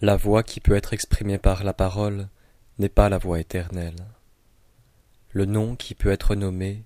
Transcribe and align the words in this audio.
La 0.00 0.16
voix 0.16 0.42
qui 0.42 0.60
peut 0.60 0.76
être 0.76 0.92
exprimée 0.92 1.38
par 1.38 1.64
la 1.64 1.72
parole 1.72 2.28
n'est 2.78 2.90
pas 2.90 3.08
la 3.08 3.16
voix 3.16 3.40
éternelle. 3.40 3.96
Le 5.30 5.46
nom 5.46 5.74
qui 5.74 5.94
peut 5.94 6.10
être 6.10 6.34
nommé 6.34 6.84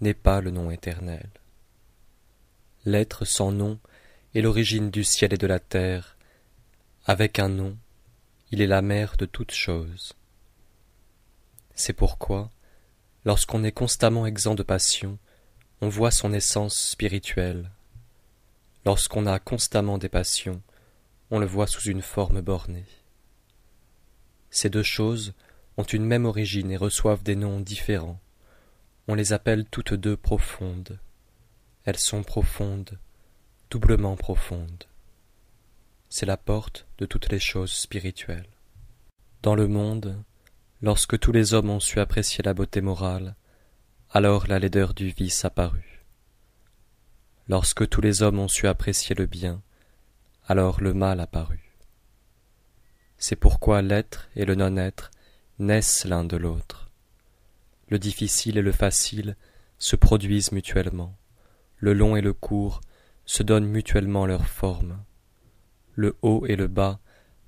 n'est 0.00 0.14
pas 0.14 0.40
le 0.40 0.50
nom 0.50 0.70
éternel. 0.70 1.28
L'être 2.86 3.26
sans 3.26 3.52
nom 3.52 3.78
est 4.34 4.40
l'origine 4.40 4.90
du 4.90 5.04
ciel 5.04 5.34
et 5.34 5.36
de 5.36 5.46
la 5.46 5.60
terre. 5.60 6.16
Avec 7.04 7.38
un 7.38 7.50
nom, 7.50 7.76
il 8.50 8.62
est 8.62 8.66
la 8.66 8.80
mère 8.80 9.18
de 9.18 9.26
toutes 9.26 9.52
choses. 9.52 10.14
C'est 11.74 11.92
pourquoi, 11.92 12.50
lorsqu'on 13.26 13.62
est 13.62 13.72
constamment 13.72 14.24
exempt 14.24 14.54
de 14.54 14.62
passion, 14.62 15.18
on 15.82 15.90
voit 15.90 16.10
son 16.10 16.32
essence 16.32 16.76
spirituelle. 16.76 17.70
Lorsqu'on 18.86 19.26
a 19.26 19.38
constamment 19.38 19.98
des 19.98 20.08
passions, 20.08 20.62
on 21.30 21.38
le 21.38 21.46
voit 21.46 21.66
sous 21.66 21.82
une 21.82 22.02
forme 22.02 22.40
bornée. 22.40 22.86
Ces 24.50 24.70
deux 24.70 24.82
choses 24.82 25.34
ont 25.76 25.84
une 25.84 26.04
même 26.04 26.24
origine 26.24 26.70
et 26.70 26.76
reçoivent 26.76 27.22
des 27.22 27.36
noms 27.36 27.60
différents. 27.60 28.20
On 29.06 29.14
les 29.14 29.32
appelle 29.32 29.64
toutes 29.66 29.94
deux 29.94 30.16
profondes. 30.16 30.98
Elles 31.84 31.98
sont 31.98 32.22
profondes, 32.22 32.98
doublement 33.70 34.16
profondes. 34.16 34.84
C'est 36.08 36.26
la 36.26 36.36
porte 36.36 36.86
de 36.98 37.06
toutes 37.06 37.30
les 37.30 37.38
choses 37.38 37.72
spirituelles. 37.72 38.48
Dans 39.42 39.54
le 39.54 39.68
monde, 39.68 40.22
lorsque 40.82 41.18
tous 41.18 41.32
les 41.32 41.54
hommes 41.54 41.70
ont 41.70 41.80
su 41.80 42.00
apprécier 42.00 42.42
la 42.42 42.54
beauté 42.54 42.80
morale, 42.80 43.36
alors 44.10 44.46
la 44.46 44.58
laideur 44.58 44.94
du 44.94 45.10
vice 45.10 45.44
apparut. 45.44 46.04
Lorsque 47.46 47.88
tous 47.88 48.00
les 48.00 48.22
hommes 48.22 48.38
ont 48.38 48.48
su 48.48 48.66
apprécier 48.66 49.14
le 49.14 49.26
bien, 49.26 49.62
alors 50.48 50.80
le 50.80 50.94
mal 50.94 51.20
apparut. 51.20 51.76
C'est 53.18 53.36
pourquoi 53.36 53.82
l'être 53.82 54.30
et 54.34 54.46
le 54.46 54.54
non-être 54.54 55.10
naissent 55.58 56.06
l'un 56.06 56.24
de 56.24 56.38
l'autre. 56.38 56.90
Le 57.88 57.98
difficile 57.98 58.56
et 58.56 58.62
le 58.62 58.72
facile 58.72 59.36
se 59.76 59.94
produisent 59.94 60.52
mutuellement, 60.52 61.14
le 61.76 61.92
long 61.92 62.16
et 62.16 62.22
le 62.22 62.32
court 62.32 62.80
se 63.26 63.42
donnent 63.42 63.66
mutuellement 63.66 64.24
leur 64.24 64.46
forme, 64.46 65.04
le 65.94 66.16
haut 66.22 66.46
et 66.46 66.56
le 66.56 66.66
bas 66.66 66.98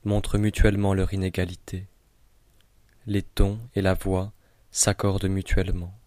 montrent 0.05 0.37
mutuellement 0.37 0.93
leur 0.93 1.15
inégalité, 1.15 1.89
les 3.07 3.23
tons 3.23 3.59
et 3.75 3.81
la 3.81 3.95
voix 3.95 4.33
s'accordent 4.71 5.29
mutuellement. 5.29 5.99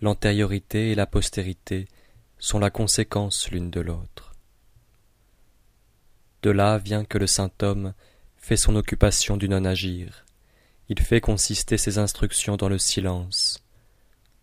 L'antériorité 0.00 0.90
et 0.90 0.94
la 0.96 1.06
postérité 1.06 1.86
sont 2.38 2.58
la 2.58 2.70
conséquence 2.70 3.48
l'une 3.50 3.70
de 3.70 3.80
l'autre. 3.80 4.27
De 6.42 6.50
là 6.50 6.78
vient 6.78 7.04
que 7.04 7.18
le 7.18 7.26
saint 7.26 7.50
homme 7.62 7.94
fait 8.36 8.56
son 8.56 8.76
occupation 8.76 9.36
du 9.36 9.48
non-agir. 9.48 10.24
Il 10.88 11.00
fait 11.00 11.20
consister 11.20 11.76
ses 11.76 11.98
instructions 11.98 12.56
dans 12.56 12.68
le 12.68 12.78
silence. 12.78 13.62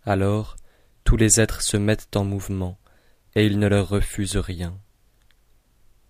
Alors, 0.03 0.57
tous 1.03 1.17
les 1.17 1.39
êtres 1.39 1.61
se 1.61 1.77
mettent 1.77 2.15
en 2.15 2.23
mouvement, 2.23 2.77
et 3.35 3.45
il 3.45 3.59
ne 3.59 3.67
leur 3.67 3.89
refuse 3.89 4.37
rien. 4.37 4.77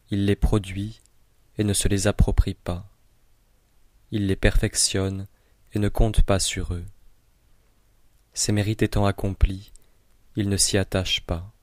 Il 0.10 0.26
les 0.26 0.36
produit 0.36 1.02
et 1.58 1.64
ne 1.64 1.74
se 1.74 1.88
les 1.88 2.08
approprie 2.08 2.54
pas. 2.54 2.90
Il 4.12 4.28
les 4.28 4.36
perfectionne 4.36 5.28
et 5.74 5.80
ne 5.80 5.90
compte 5.90 6.22
pas 6.22 6.40
sur 6.40 6.74
eux. 6.74 6.86
Ses 8.34 8.52
mérites 8.52 8.84
étant 8.84 9.06
accomplis, 9.06 9.72
il 10.36 10.50
ne 10.50 10.58
s'y 10.58 10.78
attache 10.78 11.22
pas. 11.22 11.54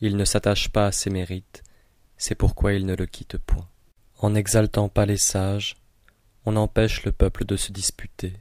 Il 0.00 0.16
ne 0.16 0.24
s'attache 0.24 0.68
pas 0.70 0.86
à 0.86 0.92
ses 0.92 1.10
mérites, 1.10 1.62
c'est 2.22 2.36
pourquoi 2.36 2.72
il 2.72 2.86
ne 2.86 2.94
le 2.94 3.06
quitte 3.06 3.36
point. 3.36 3.68
En 4.20 4.30
n'exaltant 4.30 4.88
pas 4.88 5.06
les 5.06 5.16
sages, 5.16 5.74
on 6.46 6.54
empêche 6.54 7.02
le 7.02 7.10
peuple 7.10 7.44
de 7.44 7.56
se 7.56 7.72
disputer. 7.72 8.34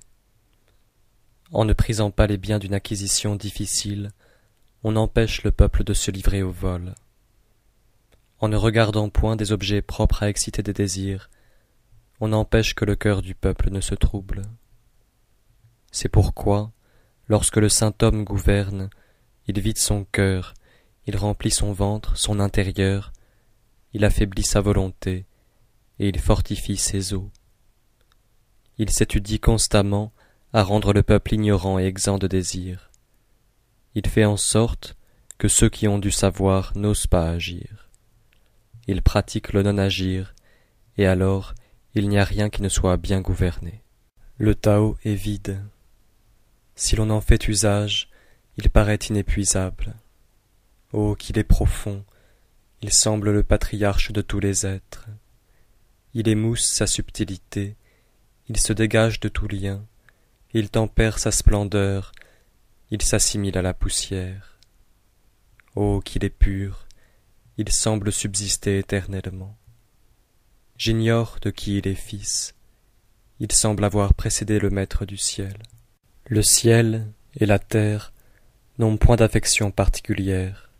En 1.51 1.65
ne 1.65 1.73
prisant 1.73 2.11
pas 2.11 2.27
les 2.27 2.37
biens 2.37 2.59
d'une 2.59 2.75
acquisition 2.75 3.35
difficile, 3.35 4.11
on 4.83 4.95
empêche 4.95 5.41
le 5.41 5.51
peuple 5.51 5.83
de 5.83 5.95
se 5.95 6.11
livrer 6.11 6.43
au 6.43 6.51
vol. 6.51 6.93
En 8.37 8.49
ne 8.49 8.55
regardant 8.55 9.09
point 9.09 9.35
des 9.35 9.51
objets 9.51 9.81
propres 9.81 10.21
à 10.21 10.29
exciter 10.29 10.61
des 10.61 10.73
désirs, 10.73 11.31
on 12.19 12.33
empêche 12.33 12.75
que 12.75 12.85
le 12.85 12.95
cœur 12.95 13.23
du 13.23 13.33
peuple 13.33 13.71
ne 13.71 13.81
se 13.81 13.95
trouble. 13.95 14.43
C'est 15.91 16.07
pourquoi, 16.07 16.71
lorsque 17.27 17.57
le 17.57 17.67
saint 17.67 17.95
homme 18.03 18.25
gouverne, 18.25 18.91
il 19.47 19.59
vide 19.59 19.79
son 19.79 20.05
cœur, 20.05 20.53
il 21.07 21.17
remplit 21.17 21.49
son 21.49 21.73
ventre, 21.73 22.15
son 22.15 22.39
intérieur, 22.39 23.11
il 23.93 24.05
affaiblit 24.05 24.43
sa 24.43 24.61
volonté, 24.61 25.25
et 25.99 26.09
il 26.09 26.19
fortifie 26.19 26.77
ses 26.77 27.13
os. 27.13 27.29
Il 28.77 28.89
s'étudie 28.89 29.39
constamment 29.39 30.11
à 30.53 30.63
rendre 30.63 30.93
le 30.93 31.03
peuple 31.03 31.33
ignorant 31.33 31.79
et 31.79 31.85
exempt 31.85 32.17
de 32.17 32.27
désir. 32.27 32.91
Il 33.95 34.07
fait 34.07 34.25
en 34.25 34.37
sorte 34.37 34.95
que 35.37 35.47
ceux 35.47 35.69
qui 35.69 35.87
ont 35.87 35.99
du 35.99 36.11
savoir 36.11 36.71
n'osent 36.75 37.07
pas 37.07 37.29
agir. 37.29 37.89
Il 38.87 39.01
pratique 39.01 39.53
le 39.53 39.63
non-agir, 39.63 40.33
et 40.97 41.05
alors 41.05 41.53
il 41.93 42.07
n'y 42.09 42.17
a 42.17 42.23
rien 42.23 42.49
qui 42.49 42.61
ne 42.61 42.69
soit 42.69 42.97
bien 42.97 43.21
gouverné. 43.21 43.83
Le 44.37 44.55
Tao 44.55 44.97
est 45.03 45.13
vide. 45.13 45.61
Si 46.75 46.95
l'on 46.95 47.09
en 47.09 47.21
fait 47.21 47.47
usage, 47.47 48.09
il 48.57 48.69
paraît 48.69 48.95
inépuisable. 48.95 49.95
Oh, 50.93 51.15
qu'il 51.15 51.37
est 51.37 51.43
profond, 51.43 52.03
il 52.81 52.91
semble 52.91 53.31
le 53.31 53.43
patriarche 53.43 54.11
de 54.11 54.21
tous 54.21 54.39
les 54.39 54.65
êtres. 54.65 55.07
Il 56.13 56.27
émousse 56.27 56.67
sa 56.67 56.87
subtilité, 56.87 57.75
il 58.49 58.57
se 58.57 58.73
dégage 58.73 59.19
de 59.19 59.29
tout 59.29 59.47
lien, 59.47 59.85
il 60.53 60.69
tempère 60.69 61.19
sa 61.19 61.31
splendeur, 61.31 62.11
il 62.89 63.01
s'assimile 63.01 63.57
à 63.57 63.61
la 63.61 63.73
poussière. 63.73 64.57
Oh, 65.75 66.01
qu'il 66.03 66.25
est 66.25 66.29
pur, 66.29 66.87
il 67.57 67.71
semble 67.71 68.11
subsister 68.11 68.79
éternellement. 68.79 69.55
J'ignore 70.77 71.37
de 71.41 71.51
qui 71.51 71.77
il 71.77 71.87
est 71.87 71.95
fils, 71.95 72.55
il 73.39 73.51
semble 73.51 73.83
avoir 73.83 74.15
précédé 74.15 74.59
le 74.59 74.71
maître 74.71 75.05
du 75.05 75.17
ciel. 75.17 75.61
Le 76.25 76.41
ciel 76.41 77.11
et 77.35 77.45
la 77.45 77.59
terre 77.59 78.11
n'ont 78.79 78.97
point 78.97 79.15
d'affection 79.15 79.69
particulière, 79.71 80.70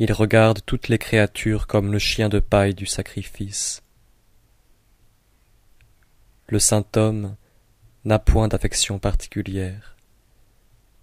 il 0.00 0.12
regarde 0.12 0.60
toutes 0.64 0.88
les 0.88 0.98
créatures 0.98 1.66
comme 1.66 1.90
le 1.90 1.98
chien 1.98 2.28
de 2.28 2.38
paille 2.38 2.74
du 2.74 2.86
sacrifice. 2.86 3.82
Le 6.46 6.60
saint 6.60 6.86
homme 6.94 7.34
n'a 8.04 8.20
point 8.20 8.46
d'affection 8.46 9.00
particulière. 9.00 9.96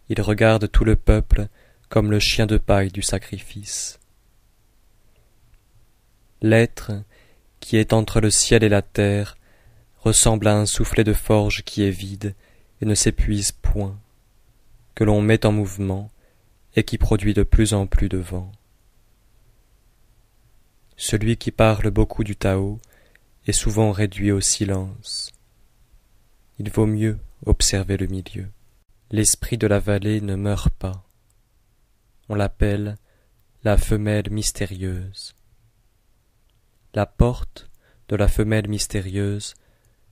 Il 0.08 0.22
regarde 0.22 0.72
tout 0.72 0.86
le 0.86 0.96
peuple 0.96 1.48
comme 1.90 2.10
le 2.10 2.20
chien 2.20 2.46
de 2.46 2.58
paille 2.58 2.90
du 2.90 3.02
sacrifice. 3.02 4.00
L'être 6.42 6.92
qui 7.60 7.78
est 7.78 7.92
entre 7.92 8.22
le 8.22 8.30
ciel 8.30 8.64
et 8.64 8.70
la 8.70 8.82
terre 8.82 9.38
ressemble 9.98 10.48
à 10.48 10.56
un 10.56 10.66
soufflet 10.66 11.04
de 11.04 11.14
forge 11.14 11.64
qui 11.64 11.84
est 11.84 11.92
vide 11.92 12.34
et 12.82 12.86
ne 12.86 12.96
s'épuise 12.96 13.52
point, 13.52 14.00
que 14.94 15.04
l'on 15.04 15.22
met 15.22 15.46
en 15.46 15.52
mouvement 15.52 16.12
et 16.76 16.84
qui 16.84 16.98
produit 16.98 17.34
de 17.34 17.44
plus 17.44 17.74
en 17.74 17.88
plus 17.88 18.08
de 18.08 18.18
vent. 18.18 18.52
Celui 20.98 21.38
qui 21.38 21.52
parle 21.52 21.90
beaucoup 21.92 22.24
du 22.24 22.36
Tao 22.36 22.80
est 23.48 23.52
souvent 23.52 23.92
réduit 23.92 24.32
au 24.32 24.42
silence. 24.42 25.32
Il 26.58 26.72
vaut 26.72 26.86
mieux 26.86 27.20
observer 27.46 27.98
le 27.98 28.08
milieu. 28.08 28.48
L'esprit 29.12 29.58
de 29.58 29.68
la 29.68 29.80
vallée 29.80 30.22
ne 30.22 30.36
meurt 30.36 30.74
pas. 30.74 31.06
On 32.30 32.36
l'appelle 32.36 32.98
la 33.64 33.78
femelle 33.78 34.30
mystérieuse. 34.32 35.36
La 36.94 37.06
porte 37.06 37.70
de 38.08 38.16
la 38.16 38.28
femelle 38.28 38.70
mystérieuse 38.70 39.54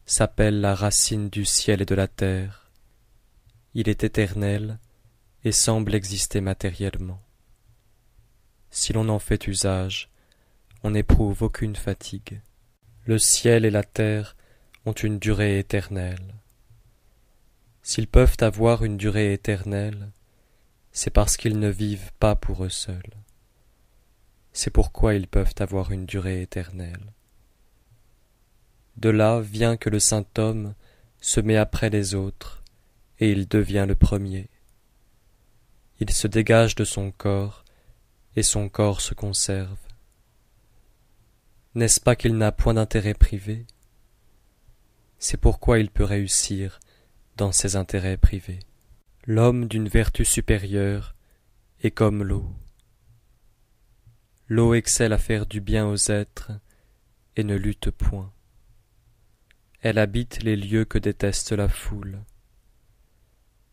s'appelle 0.05 0.59
la 0.59 0.75
racine 0.75 1.29
du 1.29 1.45
ciel 1.45 1.81
et 1.81 1.85
de 1.85 1.95
la 1.95 2.07
terre. 2.07 2.71
Il 3.73 3.87
est 3.87 4.03
éternel 4.03 4.79
et 5.43 5.51
semble 5.51 5.95
exister 5.95 6.41
matériellement. 6.41 7.21
Si 8.69 8.91
l'on 8.91 9.07
en 9.09 9.19
fait 9.19 9.47
usage, 9.47 10.09
on 10.83 10.91
n'éprouve 10.91 11.43
aucune 11.43 11.75
fatigue. 11.75 12.41
Le 13.05 13.17
ciel 13.17 13.65
et 13.65 13.71
la 13.71 13.83
terre 13.83 14.35
ont 14.85 14.91
une 14.91 15.17
durée 15.17 15.57
éternelle. 15.57 16.35
S'ils 17.81 18.07
peuvent 18.07 18.37
avoir 18.41 18.83
une 18.83 18.97
durée 18.97 19.33
éternelle, 19.33 20.11
c'est 20.91 21.09
parce 21.09 21.37
qu'ils 21.37 21.59
ne 21.59 21.69
vivent 21.69 22.11
pas 22.19 22.35
pour 22.35 22.63
eux 22.65 22.69
seuls. 22.69 23.13
C'est 24.51 24.69
pourquoi 24.69 25.15
ils 25.15 25.27
peuvent 25.27 25.55
avoir 25.59 25.91
une 25.91 26.05
durée 26.05 26.41
éternelle. 26.41 27.13
De 28.97 29.09
là 29.09 29.39
vient 29.39 29.75
que 29.77 29.89
le 29.89 29.99
saint 29.99 30.25
homme 30.37 30.75
se 31.19 31.39
met 31.39 31.57
après 31.57 31.89
les 31.89 32.13
autres, 32.13 32.63
et 33.19 33.31
il 33.31 33.47
devient 33.47 33.85
le 33.87 33.95
premier. 33.95 34.49
Il 35.99 36.11
se 36.11 36.27
dégage 36.27 36.75
de 36.75 36.83
son 36.83 37.11
corps, 37.11 37.63
et 38.35 38.43
son 38.43 38.69
corps 38.69 39.01
se 39.01 39.13
conserve. 39.13 39.77
N'est-ce 41.75 41.99
pas 41.99 42.15
qu'il 42.15 42.37
n'a 42.37 42.51
point 42.51 42.75
d'intérêt 42.75 43.15
privé? 43.15 43.65
C'est 45.17 45.37
pourquoi 45.37 45.79
il 45.79 45.89
peut 45.89 46.03
réussir 46.03 46.79
dans 47.35 47.51
ses 47.51 47.75
intérêts 47.75 48.17
privés. 48.17 48.59
L'homme 49.25 49.67
d'une 49.67 49.87
vertu 49.87 50.23
supérieure 50.23 51.15
est 51.81 51.91
comme 51.91 52.23
l'eau. 52.23 52.53
L'eau 54.47 54.75
excelle 54.75 55.13
à 55.13 55.17
faire 55.17 55.47
du 55.47 55.61
bien 55.61 55.87
aux 55.87 56.11
êtres 56.11 56.51
et 57.35 57.43
ne 57.43 57.55
lutte 57.55 57.89
point. 57.89 58.31
Elle 59.81 59.97
habite 59.97 60.43
les 60.43 60.55
lieux 60.55 60.85
que 60.85 60.99
déteste 60.99 61.53
la 61.53 61.69
foule. 61.69 62.19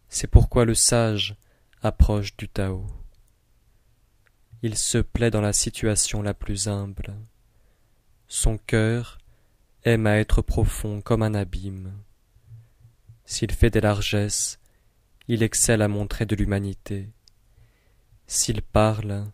C'est 0.08 0.26
pourquoi 0.26 0.64
le 0.64 0.74
sage 0.74 1.36
approche 1.82 2.36
du 2.36 2.48
Tao. 2.48 2.86
Il 4.62 4.78
se 4.78 4.98
plaît 4.98 5.30
dans 5.30 5.40
la 5.40 5.52
situation 5.52 6.22
la 6.22 6.32
plus 6.32 6.66
humble. 6.66 7.14
Son 8.32 8.58
cœur 8.58 9.18
aime 9.82 10.06
à 10.06 10.18
être 10.18 10.40
profond 10.40 11.00
comme 11.00 11.24
un 11.24 11.34
abîme. 11.34 12.00
S'il 13.24 13.50
fait 13.50 13.70
des 13.70 13.80
largesses, 13.80 14.60
il 15.26 15.42
excelle 15.42 15.82
à 15.82 15.88
montrer 15.88 16.26
de 16.26 16.36
l'humanité. 16.36 17.10
S'il 18.28 18.62
parle, 18.62 19.26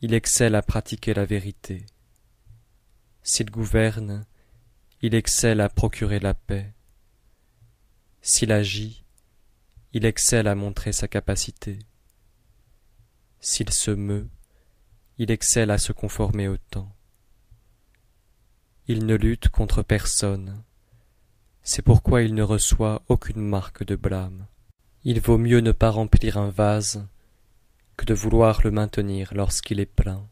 il 0.00 0.14
excelle 0.14 0.54
à 0.54 0.62
pratiquer 0.62 1.12
la 1.12 1.24
vérité. 1.24 1.84
S'il 3.24 3.50
gouverne, 3.50 4.24
il 5.02 5.16
excelle 5.16 5.60
à 5.60 5.68
procurer 5.68 6.20
la 6.20 6.34
paix. 6.34 6.72
S'il 8.22 8.52
agit, 8.52 9.02
il 9.92 10.04
excelle 10.04 10.46
à 10.46 10.54
montrer 10.54 10.92
sa 10.92 11.08
capacité. 11.08 11.80
S'il 13.40 13.70
se 13.70 13.90
meut, 13.90 14.28
il 15.18 15.32
excelle 15.32 15.72
à 15.72 15.78
se 15.78 15.90
conformer 15.90 16.46
au 16.46 16.58
temps. 16.58 16.94
Il 18.92 19.06
ne 19.06 19.14
lutte 19.14 19.50
contre 19.50 19.84
personne. 19.84 20.64
C'est 21.62 21.80
pourquoi 21.80 22.22
il 22.22 22.34
ne 22.34 22.42
reçoit 22.42 23.04
aucune 23.06 23.40
marque 23.40 23.84
de 23.84 23.94
blâme. 23.94 24.48
Il 25.04 25.20
vaut 25.20 25.38
mieux 25.38 25.60
ne 25.60 25.70
pas 25.70 25.90
remplir 25.90 26.38
un 26.38 26.50
vase 26.50 27.06
que 27.96 28.04
de 28.04 28.14
vouloir 28.14 28.62
le 28.64 28.72
maintenir 28.72 29.32
lorsqu'il 29.32 29.78
est 29.78 29.86
plein. 29.86 30.26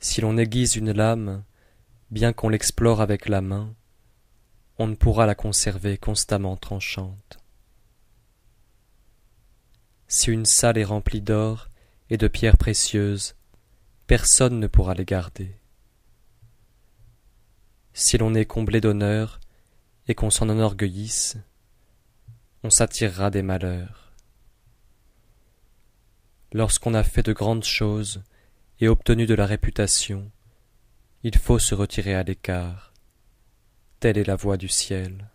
Si 0.00 0.20
l'on 0.20 0.38
aiguise 0.38 0.76
une 0.76 0.92
lame, 0.92 1.42
bien 2.12 2.32
qu'on 2.32 2.50
l'explore 2.50 3.00
avec 3.00 3.28
la 3.28 3.40
main, 3.40 3.74
on 4.78 4.86
ne 4.86 4.94
pourra 4.94 5.26
la 5.26 5.34
conserver 5.34 5.98
constamment 5.98 6.56
tranchante. 6.56 7.40
Si 10.06 10.30
une 10.30 10.46
salle 10.46 10.78
est 10.78 10.84
remplie 10.84 11.20
d'or 11.20 11.68
et 12.10 12.16
de 12.16 12.28
pierres 12.28 12.58
précieuses, 12.58 13.34
personne 14.06 14.60
ne 14.60 14.68
pourra 14.68 14.94
les 14.94 15.04
garder. 15.04 15.56
Si 17.98 18.18
l'on 18.18 18.34
est 18.34 18.44
comblé 18.44 18.82
d'honneur 18.82 19.40
et 20.06 20.14
qu'on 20.14 20.28
s'en 20.28 20.50
enorgueillisse, 20.50 21.38
on 22.62 22.68
s'attirera 22.68 23.30
des 23.30 23.40
malheurs. 23.40 24.12
Lorsqu'on 26.52 26.92
a 26.92 27.02
fait 27.02 27.22
de 27.22 27.32
grandes 27.32 27.64
choses 27.64 28.22
et 28.80 28.88
obtenu 28.88 29.24
de 29.24 29.32
la 29.32 29.46
réputation, 29.46 30.30
il 31.22 31.38
faut 31.38 31.58
se 31.58 31.74
retirer 31.74 32.14
à 32.14 32.22
l'écart. 32.22 32.92
Telle 33.98 34.18
est 34.18 34.26
la 34.26 34.36
voie 34.36 34.58
du 34.58 34.68
ciel. 34.68 35.30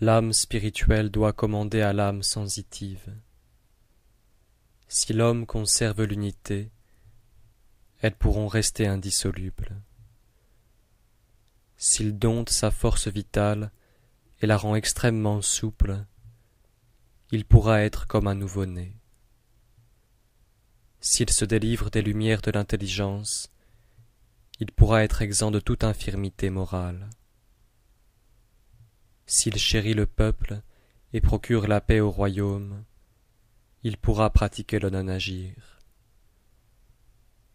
L'âme 0.00 0.32
spirituelle 0.32 1.10
doit 1.10 1.34
commander 1.34 1.82
à 1.82 1.92
l'âme 1.92 2.22
sensitive. 2.22 3.14
Si 4.88 5.12
l'homme 5.12 5.44
conserve 5.44 6.04
l'unité, 6.04 6.70
elles 8.00 8.16
pourront 8.16 8.48
rester 8.48 8.86
indissolubles. 8.86 9.82
S'il 11.80 12.16
dompte 12.16 12.50
sa 12.50 12.70
force 12.70 13.08
vitale 13.08 13.72
et 14.40 14.46
la 14.46 14.56
rend 14.56 14.76
extrêmement 14.76 15.42
souple, 15.42 16.04
il 17.32 17.44
pourra 17.44 17.82
être 17.82 18.06
comme 18.06 18.28
un 18.28 18.36
nouveau-né 18.36 19.00
s'il 21.00 21.30
se 21.30 21.44
délivre 21.44 21.90
des 21.90 22.02
lumières 22.02 22.42
de 22.42 22.50
l'intelligence, 22.50 23.50
il 24.58 24.70
pourra 24.70 25.02
être 25.02 25.22
exempt 25.22 25.50
de 25.50 25.60
toute 25.60 25.84
infirmité 25.84 26.50
morale. 26.50 27.08
S'il 29.26 29.56
chérit 29.56 29.94
le 29.94 30.06
peuple 30.06 30.60
et 31.12 31.20
procure 31.20 31.66
la 31.66 31.80
paix 31.80 32.00
au 32.00 32.10
royaume, 32.10 32.84
il 33.82 33.96
pourra 33.96 34.30
pratiquer 34.30 34.78
le 34.78 34.90
non-agir. 34.90 35.78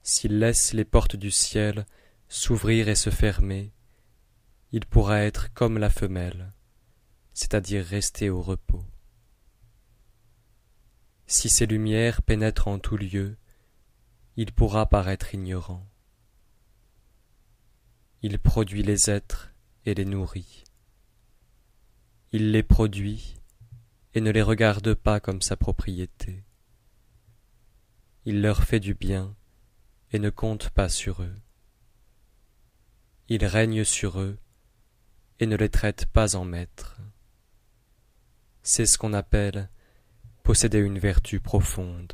S'il 0.01 0.39
laisse 0.39 0.73
les 0.73 0.85
portes 0.85 1.15
du 1.15 1.29
ciel 1.29 1.85
s'ouvrir 2.27 2.89
et 2.89 2.95
se 2.95 3.11
fermer, 3.11 3.71
il 4.75 4.85
pourra 4.85 5.21
être 5.21 5.53
comme 5.53 5.77
la 5.77 5.89
femelle, 5.89 6.51
c'est-à-dire 7.33 7.85
rester 7.85 8.29
au 8.29 8.41
repos. 8.41 8.83
Si 11.27 11.47
ces 11.47 11.65
lumières 11.65 12.21
pénètrent 12.21 12.67
en 12.67 12.77
tout 12.77 12.97
lieu, 12.97 13.37
il 14.35 14.51
pourra 14.51 14.85
paraître 14.85 15.33
ignorant. 15.33 15.89
Il 18.21 18.37
produit 18.37 18.83
les 18.83 19.09
êtres 19.09 19.53
et 19.85 19.93
les 19.93 20.03
nourrit. 20.03 20.65
Il 22.33 22.51
les 22.51 22.63
produit 22.63 23.37
et 24.13 24.19
ne 24.19 24.29
les 24.29 24.41
regarde 24.41 24.93
pas 24.93 25.21
comme 25.21 25.41
sa 25.41 25.55
propriété. 25.55 26.43
Il 28.25 28.41
leur 28.41 28.65
fait 28.65 28.81
du 28.81 28.93
bien 28.93 29.37
et 30.11 30.19
ne 30.19 30.29
compte 30.29 30.69
pas 30.69 30.89
sur 30.89 31.23
eux. 31.23 31.35
Il 33.29 33.45
règne 33.45 33.85
sur 33.85 34.19
eux 34.19 34.37
et 35.39 35.45
ne 35.45 35.55
les 35.55 35.69
traite 35.69 36.05
pas 36.05 36.35
en 36.35 36.45
maîtres. 36.45 36.97
C'est 38.63 38.85
ce 38.85 38.97
qu'on 38.97 39.13
appelle 39.13 39.69
posséder 40.43 40.79
une 40.79 40.99
vertu 40.99 41.39
profonde. 41.39 42.13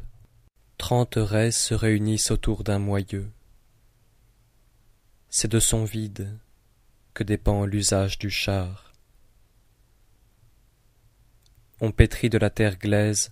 Trente 0.77 1.15
raies 1.17 1.51
se 1.51 1.73
réunissent 1.73 2.31
autour 2.31 2.63
d'un 2.63 2.79
moyeu. 2.79 3.31
C'est 5.29 5.51
de 5.51 5.59
son 5.59 5.83
vide 5.83 6.37
que 7.13 7.23
dépend 7.23 7.65
l'usage 7.65 8.17
du 8.17 8.29
char. 8.29 8.93
On 11.79 11.91
pétrit 11.91 12.29
de 12.29 12.37
la 12.37 12.49
terre 12.49 12.77
glaise 12.77 13.31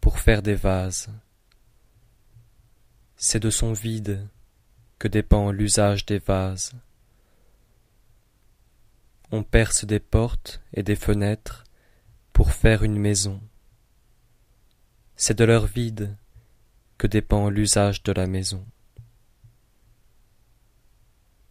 pour 0.00 0.18
faire 0.18 0.42
des 0.42 0.54
vases. 0.54 1.08
C'est 3.16 3.40
de 3.40 3.50
son 3.50 3.72
vide 3.72 4.26
que 4.98 5.08
dépend 5.08 5.50
l'usage 5.50 6.06
des 6.06 6.18
vases. 6.18 6.72
On 9.32 9.42
perce 9.42 9.84
des 9.84 10.00
portes 10.00 10.60
et 10.74 10.82
des 10.82 10.96
fenêtres 10.96 11.64
pour 12.32 12.52
faire 12.52 12.82
une 12.82 12.98
maison 12.98 13.40
c'est 15.22 15.36
de 15.36 15.44
leur 15.44 15.66
vide 15.66 16.16
que 16.96 17.06
dépend 17.06 17.50
l'usage 17.50 18.02
de 18.02 18.10
la 18.10 18.26
maison. 18.26 18.64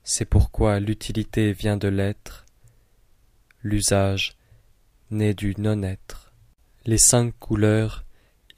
C'est 0.04 0.26
pourquoi 0.26 0.80
l'utilité 0.80 1.54
vient 1.54 1.78
de 1.78 1.88
l'être, 1.88 2.48
l'usage 3.62 4.36
naît 5.12 5.36
du 5.36 5.54
non-être. 5.60 6.34
Les 6.88 6.98
cinq 6.98 7.38
couleurs 7.38 8.06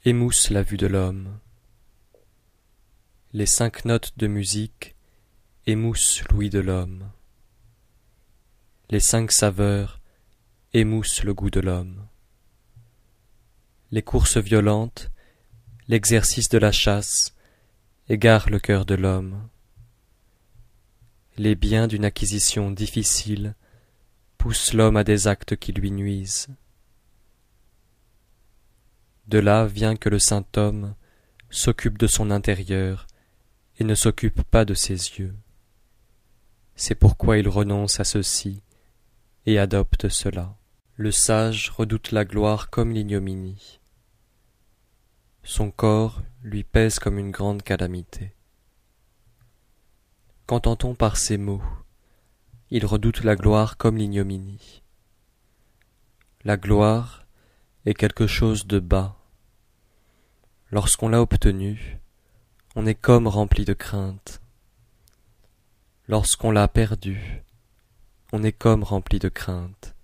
émoussent 0.06 0.48
la 0.48 0.62
vue 0.62 0.78
de 0.78 0.86
l'homme. 0.86 1.38
Les 3.34 3.44
cinq 3.44 3.84
notes 3.84 4.16
de 4.16 4.28
musique 4.28 4.96
émoussent 5.66 6.24
l'ouïe 6.30 6.48
de 6.48 6.60
l'homme. 6.60 7.11
Les 8.92 9.00
cinq 9.00 9.32
saveurs 9.32 10.00
émoussent 10.72 11.24
le 11.24 11.34
goût 11.34 11.50
de 11.50 11.58
l'homme 11.58 12.06
les 13.92 14.02
courses 14.02 14.38
violentes, 14.38 15.10
l'exercice 15.86 16.48
de 16.48 16.56
la 16.56 16.72
chasse 16.72 17.34
égarent 18.08 18.48
le 18.48 18.58
cœur 18.58 18.86
de 18.86 18.94
l'homme. 18.94 19.48
Les 21.36 21.54
biens 21.54 21.86
d'une 21.86 22.06
acquisition 22.06 22.70
difficile 22.70 23.54
poussent 24.38 24.72
l'homme 24.72 24.96
à 24.96 25.04
des 25.04 25.28
actes 25.28 25.56
qui 25.56 25.72
lui 25.72 25.90
nuisent. 25.90 26.48
De 29.28 29.38
là 29.38 29.66
vient 29.66 29.94
que 29.94 30.08
le 30.08 30.18
saint 30.18 30.46
homme 30.56 30.94
s'occupe 31.50 31.98
de 31.98 32.06
son 32.06 32.30
intérieur 32.30 33.06
et 33.78 33.84
ne 33.84 33.94
s'occupe 33.94 34.42
pas 34.42 34.64
de 34.64 34.74
ses 34.74 34.94
yeux. 34.94 35.34
C'est 36.76 36.94
pourquoi 36.94 37.36
il 37.36 37.48
renonce 37.48 38.00
à 38.00 38.04
ceci 38.04 38.62
et 39.46 39.58
adopte 39.58 40.08
cela. 40.08 40.56
Le 40.96 41.10
sage 41.10 41.70
redoute 41.70 42.12
la 42.12 42.24
gloire 42.24 42.70
comme 42.70 42.92
l'ignominie. 42.92 43.80
Son 45.42 45.70
corps 45.70 46.22
lui 46.42 46.62
pèse 46.62 46.98
comme 46.98 47.18
une 47.18 47.30
grande 47.30 47.62
calamité. 47.62 48.34
Qu'entend-on 50.46 50.94
par 50.94 51.16
ces 51.16 51.38
mots? 51.38 51.62
Il 52.70 52.86
redoute 52.86 53.24
la 53.24 53.36
gloire 53.36 53.76
comme 53.76 53.96
l'ignominie. 53.96 54.82
La 56.44 56.56
gloire 56.56 57.26
est 57.86 57.94
quelque 57.94 58.26
chose 58.26 58.66
de 58.66 58.78
bas. 58.78 59.16
Lorsqu'on 60.70 61.08
l'a 61.08 61.20
obtenue, 61.20 61.98
on 62.74 62.86
est 62.86 62.94
comme 62.94 63.26
rempli 63.26 63.64
de 63.64 63.74
crainte. 63.74 64.40
Lorsqu'on 66.08 66.50
l'a 66.50 66.68
perdu, 66.68 67.41
on 68.32 68.42
est 68.42 68.52
comme 68.52 68.82
rempli 68.82 69.18
de 69.18 69.28
crainte. 69.28 69.94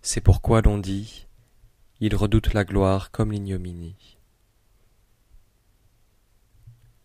C'est 0.00 0.22
pourquoi 0.22 0.62
l'on 0.62 0.78
dit 0.78 1.26
il 2.00 2.16
redoute 2.16 2.52
la 2.52 2.64
gloire 2.64 3.12
comme 3.12 3.30
l'ignominie. 3.30 4.18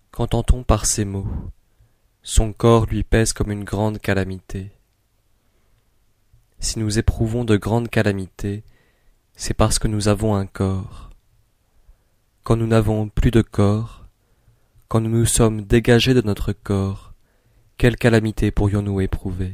Qu'entend-on 0.09 0.63
par 0.63 0.87
ces 0.87 1.05
mots? 1.05 1.27
Son 2.23 2.51
corps 2.51 2.87
lui 2.87 3.03
pèse 3.03 3.31
comme 3.31 3.51
une 3.51 3.63
grande 3.63 3.99
calamité. 3.99 4.71
Si 6.59 6.79
nous 6.79 6.97
éprouvons 6.97 7.43
de 7.43 7.57
grandes 7.57 7.89
calamités, 7.89 8.63
c'est 9.35 9.53
parce 9.53 9.77
que 9.77 9.87
nous 9.87 10.07
avons 10.07 10.33
un 10.33 10.47
corps. 10.47 11.11
Quand 12.43 12.55
nous 12.55 12.65
n'avons 12.65 13.09
plus 13.09 13.29
de 13.29 13.43
corps, 13.43 14.05
quand 14.87 15.01
nous 15.01 15.11
nous 15.11 15.25
sommes 15.25 15.61
dégagés 15.61 16.15
de 16.15 16.21
notre 16.21 16.53
corps, 16.53 17.13
quelle 17.77 17.97
calamité 17.97 18.49
pourrions-nous 18.49 19.01
éprouver? 19.01 19.53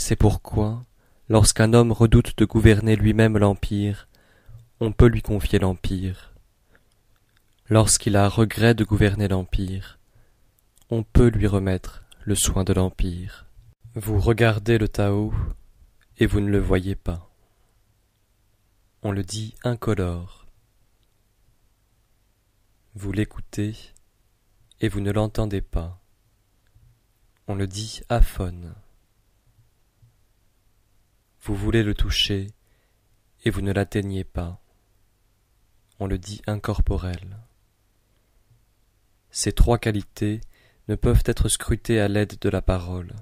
C'est 0.00 0.16
pourquoi, 0.16 0.82
lorsqu'un 1.28 1.74
homme 1.74 1.92
redoute 1.92 2.36
de 2.38 2.46
gouverner 2.46 2.96
lui-même 2.96 3.36
l'empire, 3.36 4.08
on 4.80 4.92
peut 4.92 5.06
lui 5.06 5.20
confier 5.20 5.58
l'empire. 5.58 6.32
Lorsqu'il 7.68 8.16
a 8.16 8.26
regret 8.26 8.74
de 8.74 8.82
gouverner 8.82 9.28
l'empire, 9.28 9.98
on 10.88 11.02
peut 11.02 11.28
lui 11.28 11.46
remettre 11.46 12.02
le 12.24 12.34
soin 12.34 12.64
de 12.64 12.72
l'empire. 12.72 13.44
Vous 13.94 14.18
regardez 14.18 14.78
le 14.78 14.88
Tao 14.88 15.34
et 16.16 16.24
vous 16.24 16.40
ne 16.40 16.48
le 16.48 16.60
voyez 16.60 16.96
pas. 16.96 17.30
On 19.02 19.12
le 19.12 19.22
dit 19.22 19.54
incolore. 19.64 20.46
Vous 22.94 23.12
l'écoutez 23.12 23.76
et 24.80 24.88
vous 24.88 25.00
ne 25.00 25.12
l'entendez 25.12 25.60
pas. 25.60 26.00
On 27.48 27.54
le 27.54 27.66
dit 27.66 28.00
aphone. 28.08 28.74
Vous 31.42 31.54
voulez 31.54 31.82
le 31.82 31.94
toucher 31.94 32.48
et 33.44 33.50
vous 33.50 33.62
ne 33.62 33.72
l'atteignez 33.72 34.24
pas. 34.24 34.60
On 35.98 36.06
le 36.06 36.18
dit 36.18 36.42
incorporel. 36.46 37.38
Ces 39.30 39.52
trois 39.52 39.78
qualités 39.78 40.42
ne 40.88 40.96
peuvent 40.96 41.22
être 41.24 41.48
scrutées 41.48 42.00
à 42.00 42.08
l'aide 42.08 42.38
de 42.38 42.48
la 42.50 42.60
parole. 42.60 43.14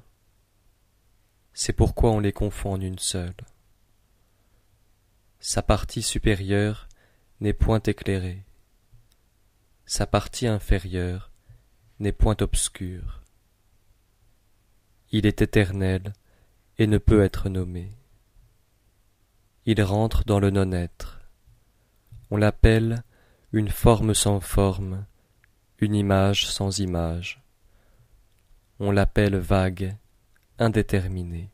C'est 1.53 1.73
pourquoi 1.73 2.11
on 2.11 2.19
les 2.19 2.33
confond 2.33 2.73
en 2.73 2.81
une 2.81 2.99
seule. 2.99 3.37
Sa 5.39 5.63
partie 5.63 6.03
supérieure 6.03 6.89
n'est 7.41 7.53
point 7.53 7.81
éclairée. 7.81 8.45
Sa 9.87 10.07
partie 10.07 10.49
inférieure 10.49 11.31
n'est 12.01 12.13
point 12.13 12.37
obscure. 12.41 13.23
Il 15.11 15.25
est 15.25 15.41
éternel 15.41 16.13
et 16.79 16.87
ne 16.87 16.99
peut 16.99 17.23
être 17.23 17.49
nommé. 17.49 17.98
Il 19.71 19.83
rentre 19.83 20.25
dans 20.25 20.41
le 20.41 20.49
non-être. 20.49 21.21
On 22.31 22.39
l'appelle 22.39 23.05
une 23.53 23.69
forme 23.69 24.15
sans 24.15 24.41
forme, 24.41 25.05
une 25.79 25.95
image 25.95 26.47
sans 26.47 26.79
image. 26.79 27.43
On 28.81 28.91
l'appelle 28.91 29.37
vague, 29.37 29.95
indéterminé. 30.59 31.51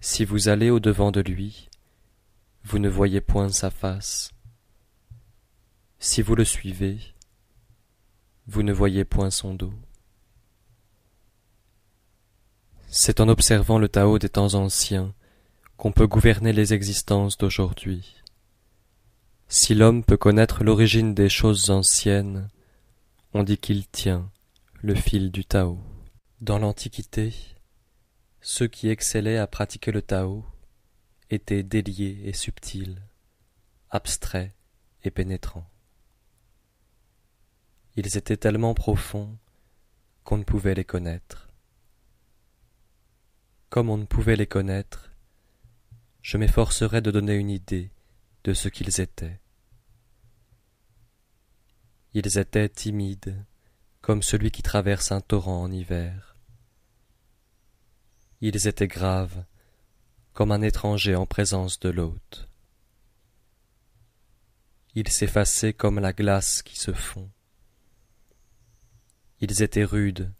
Si 0.00 0.24
vous 0.24 0.48
allez 0.48 0.70
au-devant 0.70 1.12
de 1.12 1.20
lui, 1.20 1.70
vous 2.64 2.80
ne 2.80 2.88
voyez 2.88 3.20
point 3.20 3.50
sa 3.50 3.70
face. 3.70 4.32
Si 6.00 6.20
vous 6.20 6.34
le 6.34 6.44
suivez, 6.44 6.98
vous 8.48 8.64
ne 8.64 8.72
voyez 8.72 9.04
point 9.04 9.30
son 9.30 9.54
dos. 9.54 9.74
C'est 12.88 13.20
en 13.20 13.28
observant 13.28 13.78
le 13.78 13.88
Tao 13.88 14.18
des 14.18 14.30
temps 14.30 14.54
anciens 14.54 15.14
qu'on 15.82 15.90
peut 15.90 16.06
gouverner 16.06 16.52
les 16.52 16.74
existences 16.74 17.36
d'aujourd'hui. 17.36 18.22
Si 19.48 19.74
l'homme 19.74 20.04
peut 20.04 20.16
connaître 20.16 20.62
l'origine 20.62 21.12
des 21.12 21.28
choses 21.28 21.70
anciennes, 21.70 22.48
on 23.34 23.42
dit 23.42 23.58
qu'il 23.58 23.88
tient 23.88 24.30
le 24.80 24.94
fil 24.94 25.32
du 25.32 25.44
Tao. 25.44 25.80
Dans 26.40 26.60
l'Antiquité, 26.60 27.34
ceux 28.40 28.68
qui 28.68 28.90
excellaient 28.90 29.38
à 29.38 29.48
pratiquer 29.48 29.90
le 29.90 30.02
Tao 30.02 30.44
étaient 31.30 31.64
déliés 31.64 32.20
et 32.26 32.32
subtils, 32.32 33.02
abstraits 33.90 34.52
et 35.02 35.10
pénétrants. 35.10 35.68
Ils 37.96 38.16
étaient 38.16 38.36
tellement 38.36 38.74
profonds 38.74 39.36
qu'on 40.22 40.38
ne 40.38 40.44
pouvait 40.44 40.76
les 40.76 40.84
connaître. 40.84 41.48
Comme 43.68 43.90
on 43.90 43.96
ne 43.96 44.06
pouvait 44.06 44.36
les 44.36 44.46
connaître, 44.46 45.11
je 46.22 46.36
m'efforcerai 46.36 47.00
de 47.00 47.10
donner 47.10 47.34
une 47.34 47.50
idée 47.50 47.90
de 48.44 48.54
ce 48.54 48.68
qu'ils 48.68 49.00
étaient. 49.00 49.40
Ils 52.14 52.38
étaient 52.38 52.68
timides, 52.68 53.44
comme 54.00 54.22
celui 54.22 54.50
qui 54.50 54.62
traverse 54.62 55.10
un 55.10 55.20
torrent 55.20 55.62
en 55.62 55.72
hiver. 55.72 56.36
Ils 58.40 58.68
étaient 58.68 58.88
graves, 58.88 59.44
comme 60.32 60.52
un 60.52 60.62
étranger 60.62 61.16
en 61.16 61.26
présence 61.26 61.80
de 61.80 61.88
l'hôte. 61.88 62.48
Ils 64.94 65.08
s'effaçaient 65.08 65.72
comme 65.72 65.98
la 65.98 66.12
glace 66.12 66.62
qui 66.62 66.78
se 66.78 66.92
fond. 66.92 67.30
Ils 69.40 69.62
étaient 69.62 69.84
rudes, 69.84 70.32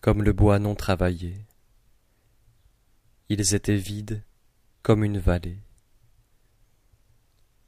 comme 0.00 0.22
le 0.22 0.32
bois 0.32 0.58
non 0.58 0.74
travaillé. 0.74 1.46
Ils 3.30 3.54
étaient 3.54 3.76
vides 3.76 4.22
comme 4.84 5.02
une 5.02 5.18
vallée. 5.18 5.62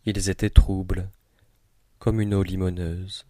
Ils 0.05 0.29
étaient 0.29 0.51
troubles 0.51 1.11
comme 1.99 2.21
une 2.21 2.35
eau 2.35 2.43
limoneuse. 2.43 3.25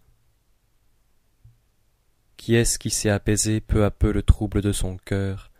Qui 2.36 2.56
est-ce 2.56 2.80
qui 2.80 2.90
sait 2.90 3.10
apaiser 3.10 3.60
peu 3.60 3.84
à 3.84 3.92
peu 3.92 4.10
le 4.10 4.24
trouble 4.24 4.60
de 4.60 4.72
son 4.72 4.96
cœur 4.96 5.52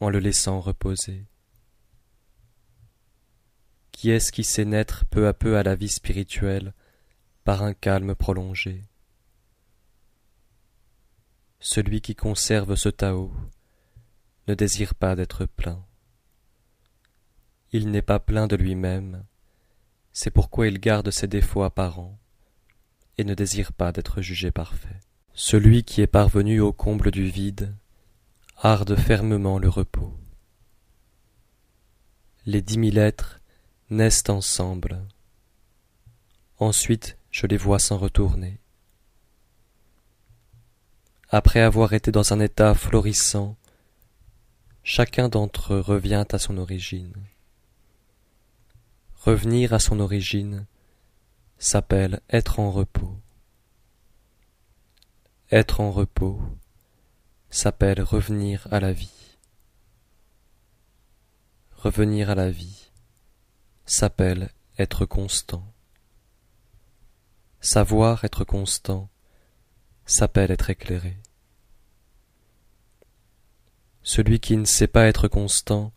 en 0.00 0.10
le 0.10 0.18
laissant 0.18 0.60
reposer? 0.60 1.26
Qui 3.92 4.10
est-ce 4.10 4.32
qui 4.32 4.42
sait 4.42 4.64
naître 4.64 5.06
peu 5.06 5.28
à 5.28 5.32
peu 5.32 5.56
à 5.56 5.62
la 5.62 5.76
vie 5.76 5.88
spirituelle 5.88 6.74
par 7.44 7.62
un 7.62 7.72
calme 7.72 8.16
prolongé? 8.16 8.82
Celui 11.60 12.00
qui 12.00 12.16
conserve 12.16 12.74
ce 12.74 12.88
Tao 12.88 13.32
ne 14.48 14.54
désire 14.54 14.96
pas 14.96 15.14
d'être 15.14 15.46
plein. 15.46 15.86
Il 17.72 17.90
n'est 17.90 18.02
pas 18.02 18.18
plein 18.18 18.46
de 18.46 18.56
lui-même, 18.56 19.24
c'est 20.12 20.30
pourquoi 20.30 20.66
il 20.66 20.80
garde 20.80 21.10
ses 21.10 21.28
défauts 21.28 21.62
apparents 21.62 22.18
et 23.16 23.24
ne 23.24 23.34
désire 23.34 23.72
pas 23.72 23.92
d'être 23.92 24.22
jugé 24.22 24.50
parfait. 24.50 24.98
Celui 25.34 25.84
qui 25.84 26.00
est 26.00 26.06
parvenu 26.06 26.60
au 26.60 26.72
comble 26.72 27.10
du 27.10 27.24
vide 27.28 27.74
harde 28.56 28.96
fermement 28.96 29.58
le 29.58 29.68
repos. 29.68 30.18
Les 32.44 32.60
dix 32.60 32.78
mille 32.78 32.98
êtres 32.98 33.40
naissent 33.88 34.28
ensemble. 34.28 35.06
Ensuite 36.58 37.16
je 37.30 37.46
les 37.46 37.56
vois 37.56 37.78
s'en 37.78 37.98
retourner. 37.98 38.58
Après 41.28 41.60
avoir 41.60 41.92
été 41.92 42.10
dans 42.10 42.32
un 42.32 42.40
état 42.40 42.74
florissant, 42.74 43.56
chacun 44.82 45.28
d'entre 45.28 45.74
eux 45.74 45.80
revient 45.80 46.24
à 46.32 46.38
son 46.38 46.58
origine. 46.58 47.14
Revenir 49.20 49.74
à 49.74 49.78
son 49.78 50.00
origine 50.00 50.66
s'appelle 51.58 52.22
être 52.30 52.58
en 52.58 52.70
repos. 52.70 53.20
Être 55.50 55.80
en 55.80 55.90
repos 55.90 56.40
s'appelle 57.50 58.00
revenir 58.00 58.66
à 58.70 58.80
la 58.80 58.94
vie. 58.94 59.36
Revenir 61.72 62.30
à 62.30 62.34
la 62.34 62.50
vie 62.50 62.90
s'appelle 63.84 64.54
être 64.78 65.04
constant. 65.04 65.70
Savoir 67.60 68.24
être 68.24 68.44
constant 68.44 69.10
s'appelle 70.06 70.50
être 70.50 70.70
éclairé. 70.70 71.18
Celui 74.02 74.40
qui 74.40 74.56
ne 74.56 74.64
sait 74.64 74.86
pas 74.86 75.08
être 75.08 75.28
constant 75.28 75.92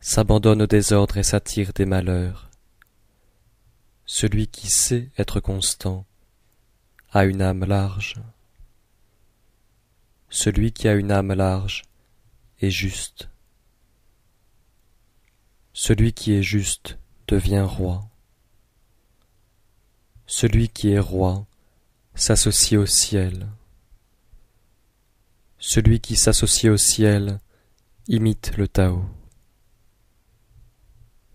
s'abandonne 0.00 0.62
au 0.62 0.66
désordre 0.66 1.16
et 1.16 1.22
s'attire 1.22 1.72
des 1.72 1.86
malheurs. 1.86 2.50
Celui 4.04 4.46
qui 4.46 4.68
sait 4.68 5.10
être 5.18 5.40
constant 5.40 6.06
a 7.12 7.24
une 7.24 7.42
âme 7.42 7.64
large. 7.64 8.16
Celui 10.28 10.72
qui 10.72 10.86
a 10.88 10.94
une 10.94 11.10
âme 11.10 11.32
large 11.32 11.82
est 12.60 12.70
juste. 12.70 13.28
Celui 15.72 16.12
qui 16.12 16.32
est 16.32 16.42
juste 16.42 16.98
devient 17.28 17.66
roi. 17.66 18.08
Celui 20.26 20.68
qui 20.68 20.90
est 20.90 20.98
roi 20.98 21.46
s'associe 22.14 22.80
au 22.80 22.86
ciel. 22.86 23.48
Celui 25.58 26.00
qui 26.00 26.16
s'associe 26.16 26.72
au 26.72 26.76
ciel 26.76 27.40
imite 28.08 28.56
le 28.56 28.68
Tao. 28.68 29.04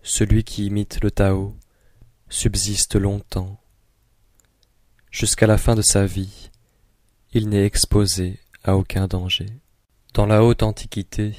Celui 0.04 0.42
qui 0.42 0.66
imite 0.66 1.02
le 1.02 1.12
Tao 1.12 1.56
subsiste 2.28 2.96
longtemps. 2.96 3.60
Jusqu'à 5.12 5.46
la 5.46 5.58
fin 5.58 5.76
de 5.76 5.82
sa 5.82 6.06
vie, 6.06 6.50
il 7.32 7.48
n'est 7.48 7.64
exposé 7.64 8.40
à 8.64 8.76
aucun 8.76 9.06
danger. 9.06 9.46
Dans 10.12 10.26
la 10.26 10.42
haute 10.42 10.64
antiquité, 10.64 11.36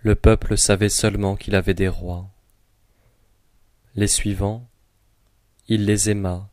le 0.00 0.16
peuple 0.16 0.58
savait 0.58 0.88
seulement 0.88 1.36
qu'il 1.36 1.54
avait 1.54 1.74
des 1.74 1.86
rois. 1.86 2.28
Les 3.94 4.08
suivants, 4.08 4.68
il 5.68 5.84
les 5.84 6.10
aima 6.10 6.50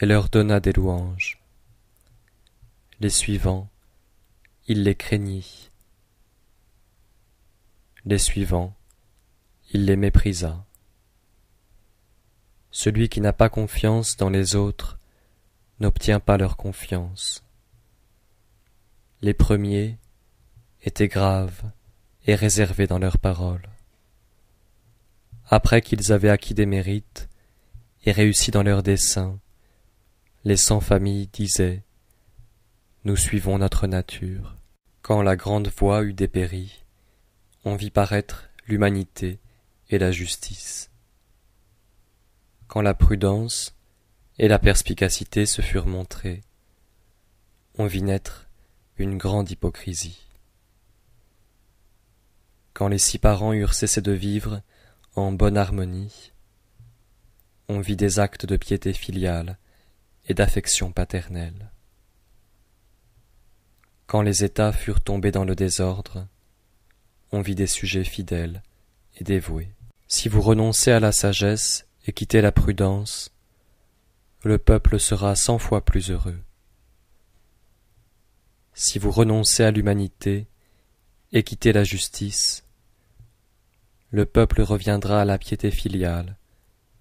et 0.00 0.06
leur 0.06 0.28
donna 0.28 0.60
des 0.60 0.74
louanges. 0.74 1.42
Les 3.00 3.08
suivants, 3.08 3.70
il 4.66 4.82
les 4.82 4.94
craignit. 4.94 5.70
Les 8.04 8.18
suivants, 8.18 8.76
il 9.72 9.84
les 9.84 9.94
méprisa. 9.94 10.66
Celui 12.72 13.08
qui 13.08 13.20
n'a 13.20 13.32
pas 13.32 13.48
confiance 13.48 14.16
dans 14.16 14.28
les 14.28 14.56
autres 14.56 14.98
n'obtient 15.78 16.18
pas 16.18 16.36
leur 16.36 16.56
confiance. 16.56 17.44
Les 19.22 19.32
premiers 19.32 19.96
étaient 20.82 21.06
graves 21.06 21.62
et 22.26 22.34
réservés 22.34 22.88
dans 22.88 22.98
leurs 22.98 23.18
paroles. 23.18 23.68
Après 25.48 25.82
qu'ils 25.82 26.10
avaient 26.10 26.30
acquis 26.30 26.54
des 26.54 26.66
mérites 26.66 27.28
et 28.04 28.10
réussi 28.10 28.50
dans 28.50 28.64
leurs 28.64 28.82
desseins, 28.82 29.38
les 30.42 30.56
cent 30.56 30.80
familles 30.80 31.28
disaient 31.32 31.84
Nous 33.04 33.16
suivons 33.16 33.58
notre 33.58 33.86
nature. 33.86 34.56
Quand 35.02 35.22
la 35.22 35.36
grande 35.36 35.68
voie 35.68 36.02
eut 36.02 36.12
dépéri, 36.12 36.84
on 37.64 37.76
vit 37.76 37.90
paraître 37.90 38.50
l'humanité 38.66 39.38
et 39.90 39.98
la 39.98 40.12
justice. 40.12 40.90
Quand 42.68 42.80
la 42.80 42.94
prudence 42.94 43.74
et 44.38 44.48
la 44.48 44.60
perspicacité 44.60 45.44
se 45.44 45.60
furent 45.60 45.88
montrées, 45.88 46.42
on 47.76 47.86
vit 47.86 48.02
naître 48.02 48.48
une 48.96 49.18
grande 49.18 49.50
hypocrisie. 49.50 50.26
Quand 52.72 52.88
les 52.88 52.98
six 52.98 53.18
parents 53.18 53.52
eurent 53.52 53.74
cessé 53.74 54.00
de 54.00 54.12
vivre 54.12 54.62
en 55.16 55.32
bonne 55.32 55.56
harmonie, 55.56 56.32
on 57.68 57.80
vit 57.80 57.96
des 57.96 58.20
actes 58.20 58.46
de 58.46 58.56
piété 58.56 58.92
filiale 58.92 59.58
et 60.28 60.34
d'affection 60.34 60.92
paternelle. 60.92 61.72
Quand 64.06 64.22
les 64.22 64.44
États 64.44 64.72
furent 64.72 65.00
tombés 65.00 65.32
dans 65.32 65.44
le 65.44 65.56
désordre, 65.56 66.26
on 67.32 67.42
vit 67.42 67.54
des 67.54 67.66
sujets 67.66 68.04
fidèles 68.04 68.62
et 69.16 69.24
dévoués. 69.24 69.72
Si 70.12 70.28
vous 70.28 70.40
renoncez 70.40 70.90
à 70.90 70.98
la 70.98 71.12
sagesse 71.12 71.86
et 72.04 72.12
quittez 72.12 72.40
la 72.40 72.50
prudence, 72.50 73.32
le 74.42 74.58
peuple 74.58 74.98
sera 74.98 75.36
cent 75.36 75.58
fois 75.58 75.84
plus 75.84 76.10
heureux. 76.10 76.40
Si 78.74 78.98
vous 78.98 79.12
renoncez 79.12 79.62
à 79.62 79.70
l'humanité 79.70 80.48
et 81.30 81.44
quittez 81.44 81.72
la 81.72 81.84
justice, 81.84 82.66
le 84.10 84.26
peuple 84.26 84.62
reviendra 84.62 85.20
à 85.20 85.24
la 85.24 85.38
piété 85.38 85.70
filiale 85.70 86.36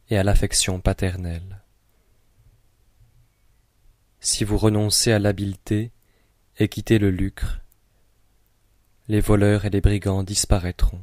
et 0.09 0.17
à 0.19 0.23
l'affection 0.23 0.79
paternelle. 0.79 1.63
Si 4.19 4.43
vous 4.43 4.59
renoncez 4.59 5.11
à 5.11 5.17
l'habileté 5.17 5.91
et 6.59 6.67
quittez 6.67 6.99
le 6.99 7.09
lucre, 7.09 7.61
les 9.07 9.19
voleurs 9.19 9.65
et 9.65 9.71
les 9.71 9.81
brigands 9.81 10.21
disparaîtront. 10.21 11.01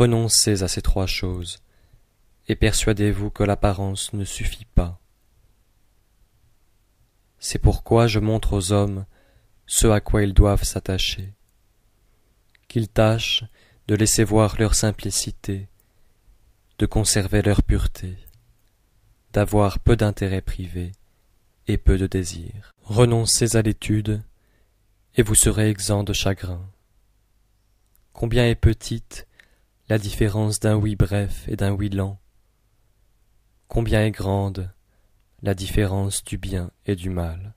Renoncez 0.00 0.62
à 0.62 0.68
ces 0.68 0.80
trois 0.80 1.06
choses, 1.06 1.58
et 2.48 2.56
persuadez-vous 2.56 3.28
que 3.28 3.44
l'apparence 3.44 4.14
ne 4.14 4.24
suffit 4.24 4.64
pas. 4.64 4.98
C'est 7.38 7.58
pourquoi 7.58 8.06
je 8.06 8.18
montre 8.18 8.54
aux 8.54 8.72
hommes 8.72 9.04
ce 9.66 9.88
à 9.88 10.00
quoi 10.00 10.22
ils 10.22 10.32
doivent 10.32 10.64
s'attacher, 10.64 11.34
qu'ils 12.66 12.88
tâchent 12.88 13.44
de 13.88 13.94
laisser 13.94 14.24
voir 14.24 14.56
leur 14.58 14.74
simplicité, 14.74 15.68
de 16.78 16.86
conserver 16.86 17.42
leur 17.42 17.62
pureté, 17.62 18.16
d'avoir 19.34 19.80
peu 19.80 19.96
d'intérêts 19.96 20.40
privés 20.40 20.92
et 21.66 21.76
peu 21.76 21.98
de 21.98 22.06
désirs. 22.06 22.72
Renoncez 22.84 23.54
à 23.54 23.60
l'étude, 23.60 24.22
et 25.16 25.22
vous 25.22 25.34
serez 25.34 25.68
exempt 25.68 26.04
de 26.04 26.14
chagrin. 26.14 26.66
Combien 28.14 28.46
est 28.46 28.54
petite 28.54 29.26
la 29.90 29.98
différence 29.98 30.60
d'un 30.60 30.76
oui 30.76 30.94
bref 30.94 31.48
et 31.48 31.56
d'un 31.56 31.72
oui 31.72 31.88
lent 31.88 32.20
Combien 33.66 34.04
est 34.04 34.12
grande 34.12 34.72
la 35.42 35.52
différence 35.52 36.22
du 36.22 36.38
bien 36.38 36.70
et 36.86 36.94
du 36.94 37.10
mal? 37.10 37.54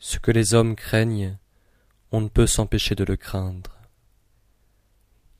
Ce 0.00 0.18
que 0.18 0.32
les 0.32 0.54
hommes 0.54 0.74
craignent, 0.74 1.38
on 2.10 2.20
ne 2.20 2.28
peut 2.28 2.48
s'empêcher 2.48 2.96
de 2.96 3.04
le 3.04 3.16
craindre. 3.16 3.78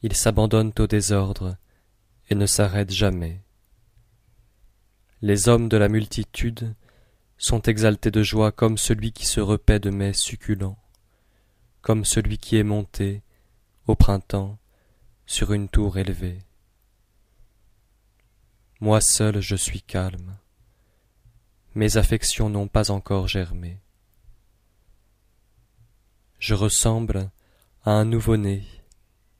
Ils 0.02 0.14
s'abandonnent 0.14 0.74
au 0.78 0.86
désordre 0.86 1.56
et 2.30 2.36
ne 2.36 2.46
s'arrêtent 2.46 2.92
jamais. 2.92 3.42
Les 5.22 5.48
hommes 5.48 5.68
de 5.68 5.76
la 5.76 5.88
multitude 5.88 6.72
sont 7.36 7.62
exaltés 7.62 8.12
de 8.12 8.22
joie 8.22 8.52
comme 8.52 8.78
celui 8.78 9.10
qui 9.10 9.26
se 9.26 9.40
repaît 9.40 9.80
de 9.80 9.90
mets 9.90 10.12
succulents, 10.12 10.78
comme 11.82 12.04
celui 12.04 12.38
qui 12.38 12.58
est 12.58 12.62
monté, 12.62 13.24
au 13.88 13.96
printemps, 13.96 14.58
sur 15.24 15.54
une 15.54 15.68
tour 15.68 15.96
élevée. 15.96 16.42
Moi 18.80 19.00
seul 19.00 19.40
je 19.40 19.56
suis 19.56 19.80
calme, 19.80 20.36
mes 21.74 21.96
affections 21.96 22.50
n'ont 22.50 22.68
pas 22.68 22.90
encore 22.90 23.28
germé. 23.28 23.80
Je 26.38 26.52
ressemble 26.54 27.30
à 27.82 27.92
un 27.92 28.04
nouveau-né 28.04 28.62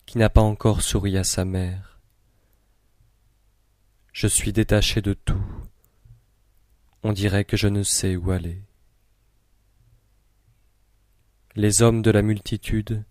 qui 0.07 0.17
n'a 0.17 0.31
pas 0.31 0.41
encore 0.41 0.81
souri 0.81 1.19
à 1.19 1.25
sa 1.25 1.45
mère. 1.45 2.01
Je 4.15 4.27
suis 4.27 4.55
détaché 4.55 5.03
de 5.03 5.13
tout, 5.13 5.45
on 7.03 7.13
dirait 7.13 7.45
que 7.45 7.59
je 7.59 7.69
ne 7.69 7.83
sais 7.83 8.17
où 8.17 8.31
aller. 8.31 8.63
Les 11.55 11.83
hommes 11.83 12.01
de 12.01 12.11
la 12.11 12.23
multitude 12.23 13.05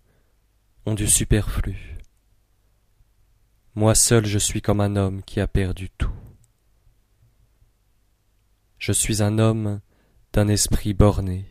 du 0.94 1.08
superflu. 1.08 1.98
Moi 3.74 3.94
seul 3.94 4.26
je 4.26 4.38
suis 4.38 4.62
comme 4.62 4.80
un 4.80 4.96
homme 4.96 5.22
qui 5.22 5.40
a 5.40 5.46
perdu 5.46 5.90
tout. 5.90 6.12
Je 8.78 8.92
suis 8.92 9.22
un 9.22 9.38
homme 9.38 9.80
d'un 10.32 10.48
esprit 10.48 10.94
borné. 10.94 11.46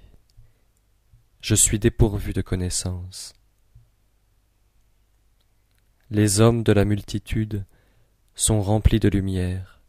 Je 1.42 1.56
suis 1.56 1.80
dépourvu 1.80 2.34
de 2.34 2.42
connaissances. 2.42 3.34
Les 6.10 6.40
hommes 6.40 6.64
de 6.64 6.72
la 6.72 6.86
multitude 6.86 7.66
sont 8.34 8.62
remplis 8.62 9.00
de 9.00 9.10
lumière. 9.10 9.82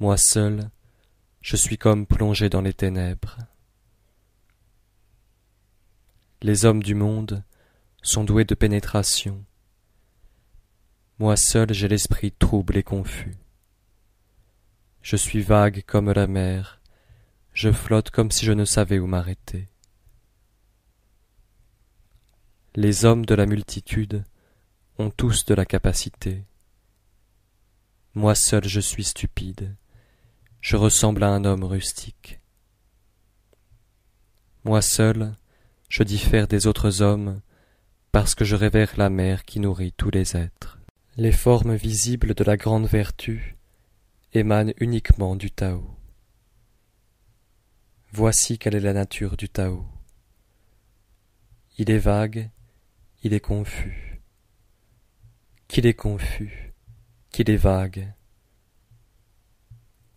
Moi 0.00 0.16
seul, 0.16 0.70
je 1.40 1.56
suis 1.56 1.78
comme 1.78 2.06
plongé 2.06 2.50
dans 2.50 2.62
les 2.62 2.74
ténèbres. 2.74 3.38
Les 6.42 6.64
hommes 6.64 6.82
du 6.82 6.94
monde 6.94 7.44
sont 8.06 8.24
doués 8.24 8.44
de 8.44 8.54
pénétration. 8.54 9.44
Moi 11.18 11.36
seul 11.36 11.72
j'ai 11.72 11.88
l'esprit 11.88 12.32
trouble 12.32 12.76
et 12.76 12.82
confus. 12.82 13.36
Je 15.02 15.16
suis 15.16 15.42
vague 15.42 15.82
comme 15.86 16.12
la 16.12 16.26
mer, 16.26 16.80
je 17.52 17.72
flotte 17.72 18.10
comme 18.10 18.30
si 18.30 18.44
je 18.44 18.52
ne 18.52 18.64
savais 18.64 18.98
où 18.98 19.06
m'arrêter. 19.06 19.68
Les 22.74 23.04
hommes 23.04 23.24
de 23.24 23.34
la 23.34 23.46
multitude 23.46 24.24
ont 24.98 25.10
tous 25.10 25.44
de 25.44 25.54
la 25.54 25.64
capacité. 25.64 26.44
Moi 28.14 28.34
seul 28.34 28.64
je 28.64 28.80
suis 28.80 29.04
stupide 29.04 29.76
je 30.66 30.74
ressemble 30.74 31.22
à 31.22 31.28
un 31.28 31.44
homme 31.44 31.62
rustique. 31.62 32.40
Moi 34.64 34.82
seul, 34.82 35.36
je 35.88 36.02
diffère 36.02 36.48
des 36.48 36.66
autres 36.66 37.02
hommes 37.02 37.40
parce 38.16 38.34
que 38.34 38.46
je 38.46 38.56
révère 38.56 38.94
la 38.96 39.10
mère 39.10 39.44
qui 39.44 39.60
nourrit 39.60 39.92
tous 39.92 40.08
les 40.08 40.38
êtres. 40.38 40.78
Les 41.18 41.32
formes 41.32 41.74
visibles 41.74 42.32
de 42.32 42.44
la 42.44 42.56
grande 42.56 42.86
vertu 42.86 43.58
émanent 44.32 44.72
uniquement 44.78 45.36
du 45.36 45.50
Tao. 45.50 45.84
Voici 48.12 48.58
quelle 48.58 48.74
est 48.74 48.80
la 48.80 48.94
nature 48.94 49.36
du 49.36 49.50
Tao. 49.50 49.84
Il 51.76 51.90
est 51.90 51.98
vague, 51.98 52.48
il 53.22 53.34
est 53.34 53.40
confus. 53.40 54.22
Qu'il 55.68 55.84
est 55.84 55.92
confus, 55.92 56.72
qu'il 57.32 57.50
est 57.50 57.56
vague, 57.58 58.14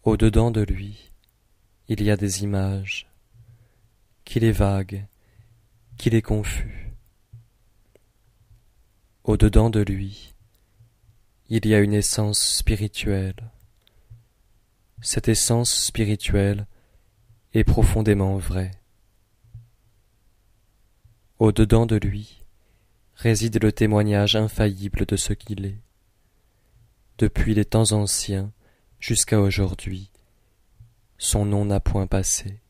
au-dedans 0.03 0.51
de 0.51 0.61
lui, 0.61 1.11
il 1.89 2.01
y 2.01 2.09
a 2.11 2.15
des 2.15 2.43
images, 2.43 3.09
qu'il 4.23 4.45
est 4.45 4.53
vague, 4.53 5.05
qu'il 5.97 6.15
est 6.15 6.21
confus. 6.21 6.88
Au-dedans 9.29 9.69
de 9.69 9.81
lui, 9.81 10.33
il 11.49 11.67
y 11.67 11.75
a 11.75 11.79
une 11.81 11.93
essence 11.93 12.41
spirituelle. 12.41 13.51
Cette 15.03 15.27
essence 15.27 15.71
spirituelle 15.71 16.65
est 17.53 17.63
profondément 17.63 18.37
vraie. 18.37 18.71
Au-dedans 21.37 21.85
de 21.85 21.97
lui 21.97 22.43
réside 23.13 23.61
le 23.61 23.71
témoignage 23.71 24.35
infaillible 24.35 25.05
de 25.05 25.15
ce 25.15 25.33
qu'il 25.33 25.63
est. 25.63 25.79
Depuis 27.19 27.53
les 27.53 27.65
temps 27.65 27.91
anciens 27.91 28.51
jusqu'à 28.99 29.39
aujourd'hui, 29.39 30.09
son 31.19 31.45
nom 31.45 31.65
n'a 31.65 31.79
point 31.79 32.07
passé. 32.07 32.61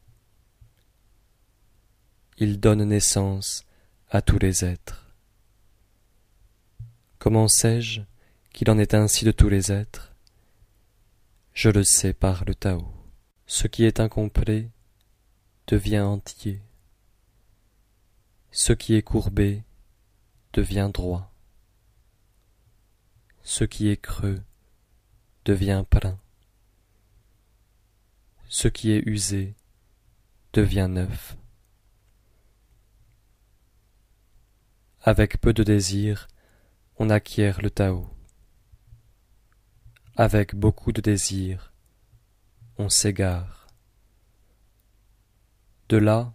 Il 2.38 2.60
donne 2.60 2.84
naissance 2.84 3.64
à 4.10 4.22
tous 4.22 4.40
les 4.40 4.66
êtres. 4.66 5.09
Comment 7.20 7.50
sais-je 7.50 8.00
qu'il 8.54 8.70
en 8.70 8.78
est 8.80 8.94
ainsi 8.94 9.26
de 9.26 9.32
tous 9.32 9.50
les 9.50 9.74
êtres? 9.74 10.16
Je 11.54 11.70
le 11.70 11.84
sais 11.84 12.14
par 12.14 12.46
le 12.46 12.56
Tao. 12.56 12.94
Ce 13.46 13.68
qui 13.68 13.84
est 13.84 14.00
incomplet 14.00 14.70
devient 15.68 16.00
entier. 16.00 16.62
Ce 18.52 18.72
qui 18.72 18.96
est 18.96 19.02
courbé 19.02 19.66
devient 20.54 20.90
droit. 20.94 21.34
Ce 23.44 23.66
qui 23.66 23.90
est 23.90 23.98
creux 23.98 24.42
devient 25.44 25.84
plein. 25.90 26.18
Ce 28.48 28.70
qui 28.70 28.92
est 28.92 29.04
usé 29.06 29.56
devient 30.54 30.88
neuf. 30.90 31.36
Avec 35.02 35.42
peu 35.42 35.52
de 35.52 35.64
désir, 35.64 36.30
on 37.02 37.10
acquiert 37.10 37.62
le 37.62 37.72
Tao. 37.72 38.10
Avec 40.18 40.54
beaucoup 40.54 40.92
de 40.92 41.00
désir, 41.00 41.72
on 42.78 42.90
s'égare. 42.90 43.68
De 45.88 45.96
là 45.96 46.34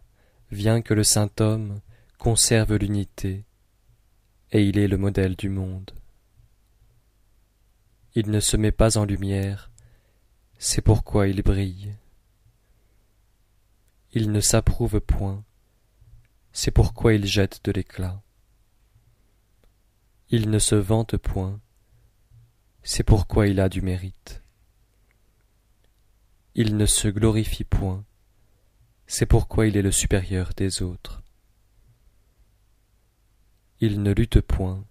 vient 0.50 0.80
que 0.80 0.94
le 0.94 1.04
saint 1.04 1.30
homme 1.38 1.82
conserve 2.18 2.76
l'unité, 2.76 3.44
et 4.52 4.64
il 4.64 4.78
est 4.78 4.88
le 4.88 4.96
modèle 4.96 5.36
du 5.36 5.50
monde. 5.50 5.90
Il 8.14 8.30
ne 8.30 8.40
se 8.40 8.56
met 8.56 8.72
pas 8.72 8.96
en 8.96 9.04
lumière, 9.04 9.70
c'est 10.56 10.80
pourquoi 10.80 11.28
il 11.28 11.42
brille. 11.42 11.94
Il 14.12 14.32
ne 14.32 14.40
s'approuve 14.40 15.02
point, 15.02 15.44
c'est 16.52 16.70
pourquoi 16.70 17.12
il 17.12 17.26
jette 17.26 17.62
de 17.64 17.72
l'éclat. 17.72 18.23
Il 20.30 20.50
ne 20.50 20.58
se 20.58 20.74
vante 20.74 21.16
point, 21.16 21.60
c'est 22.82 23.02
pourquoi 23.02 23.46
il 23.46 23.60
a 23.60 23.68
du 23.68 23.82
mérite. 23.82 24.42
Il 26.54 26.76
ne 26.76 26.86
se 26.86 27.08
glorifie 27.08 27.64
point, 27.64 28.04
c'est 29.06 29.26
pourquoi 29.26 29.66
il 29.66 29.76
est 29.76 29.82
le 29.82 29.92
supérieur 29.92 30.52
des 30.56 30.82
autres. 30.82 31.22
Il 33.80 34.02
ne 34.02 34.12
lutte 34.12 34.40
point. 34.40 34.84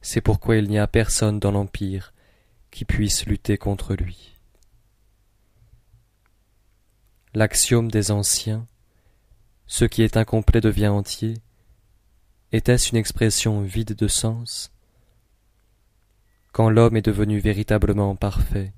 C'est 0.00 0.20
pourquoi 0.20 0.56
il 0.56 0.68
n'y 0.68 0.78
a 0.78 0.86
personne 0.86 1.38
dans 1.38 1.50
l'Empire 1.50 2.14
qui 2.70 2.84
puisse 2.84 3.26
lutter 3.26 3.58
contre 3.58 3.94
lui. 3.94 4.36
L'axiome 7.34 7.90
des 7.90 8.10
anciens, 8.10 8.66
ce 9.66 9.84
qui 9.84 10.02
est 10.02 10.16
incomplet 10.16 10.60
devient 10.60 10.88
entier, 10.88 11.34
était-ce 12.52 12.90
une 12.90 12.96
expression 12.96 13.62
vide 13.62 13.94
de 13.94 14.08
sens? 14.08 14.72
Quand 16.52 16.70
l'homme 16.70 16.96
est 16.96 17.02
devenu 17.02 17.38
véritablement 17.38 18.16
parfait, 18.16 18.72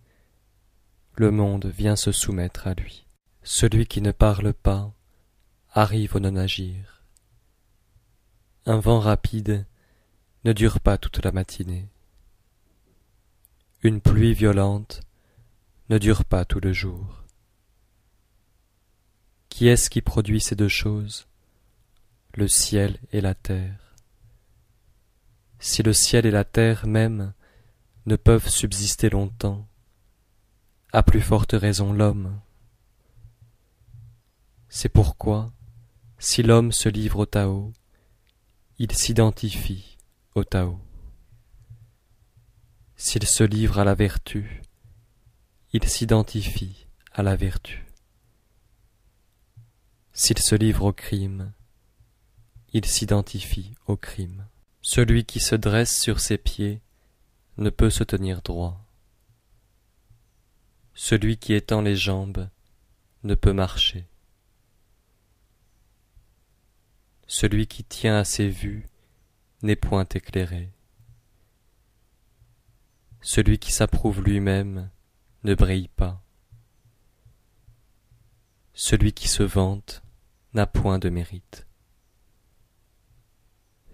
le 1.16 1.30
monde 1.30 1.66
vient 1.66 1.96
se 1.96 2.12
soumettre 2.12 2.66
à 2.66 2.74
lui. 2.74 3.06
Celui 3.42 3.86
qui 3.86 4.02
ne 4.02 4.12
parle 4.12 4.52
pas 4.52 4.92
arrive 5.72 6.16
au 6.16 6.20
non-agir. 6.20 7.04
Un 8.66 8.78
vent 8.78 9.00
rapide 9.00 9.66
ne 10.44 10.52
dure 10.52 10.80
pas 10.80 10.98
toute 10.98 11.24
la 11.24 11.32
matinée. 11.32 11.88
Une 13.82 14.00
pluie 14.00 14.34
violente 14.34 15.00
ne 15.88 15.98
dure 15.98 16.24
pas 16.24 16.44
tout 16.44 16.60
le 16.60 16.72
jour. 16.72 17.24
Qui 19.48 19.68
est-ce 19.68 19.90
qui 19.90 20.02
produit 20.02 20.40
ces 20.40 20.56
deux 20.56 20.68
choses? 20.68 21.29
Le 22.34 22.46
ciel 22.46 22.98
et 23.12 23.20
la 23.20 23.34
terre. 23.34 23.96
Si 25.58 25.82
le 25.82 25.92
ciel 25.92 26.26
et 26.26 26.30
la 26.30 26.44
terre 26.44 26.86
même 26.86 27.32
ne 28.06 28.16
peuvent 28.16 28.48
subsister 28.48 29.10
longtemps, 29.10 29.68
à 30.92 31.02
plus 31.02 31.20
forte 31.20 31.52
raison 31.52 31.92
l'homme. 31.92 32.40
C'est 34.68 34.88
pourquoi, 34.88 35.52
si 36.18 36.42
l'homme 36.42 36.72
se 36.72 36.88
livre 36.88 37.20
au 37.20 37.26
Tao, 37.26 37.72
il 38.78 38.92
s'identifie 38.92 39.98
au 40.34 40.44
Tao. 40.44 40.78
S'il 42.96 43.26
se 43.26 43.42
livre 43.42 43.78
à 43.78 43.84
la 43.84 43.94
vertu, 43.94 44.62
il 45.72 45.84
s'identifie 45.84 46.86
à 47.12 47.22
la 47.22 47.34
vertu. 47.34 47.86
S'il 50.12 50.38
se 50.38 50.54
livre 50.54 50.84
au 50.84 50.92
crime, 50.92 51.52
il 52.72 52.84
s'identifie 52.84 53.74
au 53.86 53.96
crime. 53.96 54.46
Celui 54.82 55.24
qui 55.24 55.40
se 55.40 55.54
dresse 55.54 55.98
sur 55.98 56.20
ses 56.20 56.38
pieds 56.38 56.80
ne 57.58 57.70
peut 57.70 57.90
se 57.90 58.04
tenir 58.04 58.42
droit. 58.42 58.84
Celui 60.94 61.36
qui 61.36 61.54
étend 61.54 61.82
les 61.82 61.96
jambes 61.96 62.48
ne 63.24 63.34
peut 63.34 63.52
marcher. 63.52 64.06
Celui 67.26 67.66
qui 67.66 67.84
tient 67.84 68.16
à 68.16 68.24
ses 68.24 68.48
vues 68.48 68.88
n'est 69.62 69.76
point 69.76 70.06
éclairé. 70.14 70.72
Celui 73.20 73.58
qui 73.58 73.72
s'approuve 73.72 74.22
lui-même 74.22 74.90
ne 75.44 75.54
brille 75.54 75.88
pas. 75.88 76.22
Celui 78.72 79.12
qui 79.12 79.28
se 79.28 79.42
vante 79.42 80.02
n'a 80.54 80.66
point 80.66 80.98
de 80.98 81.10
mérite. 81.10 81.66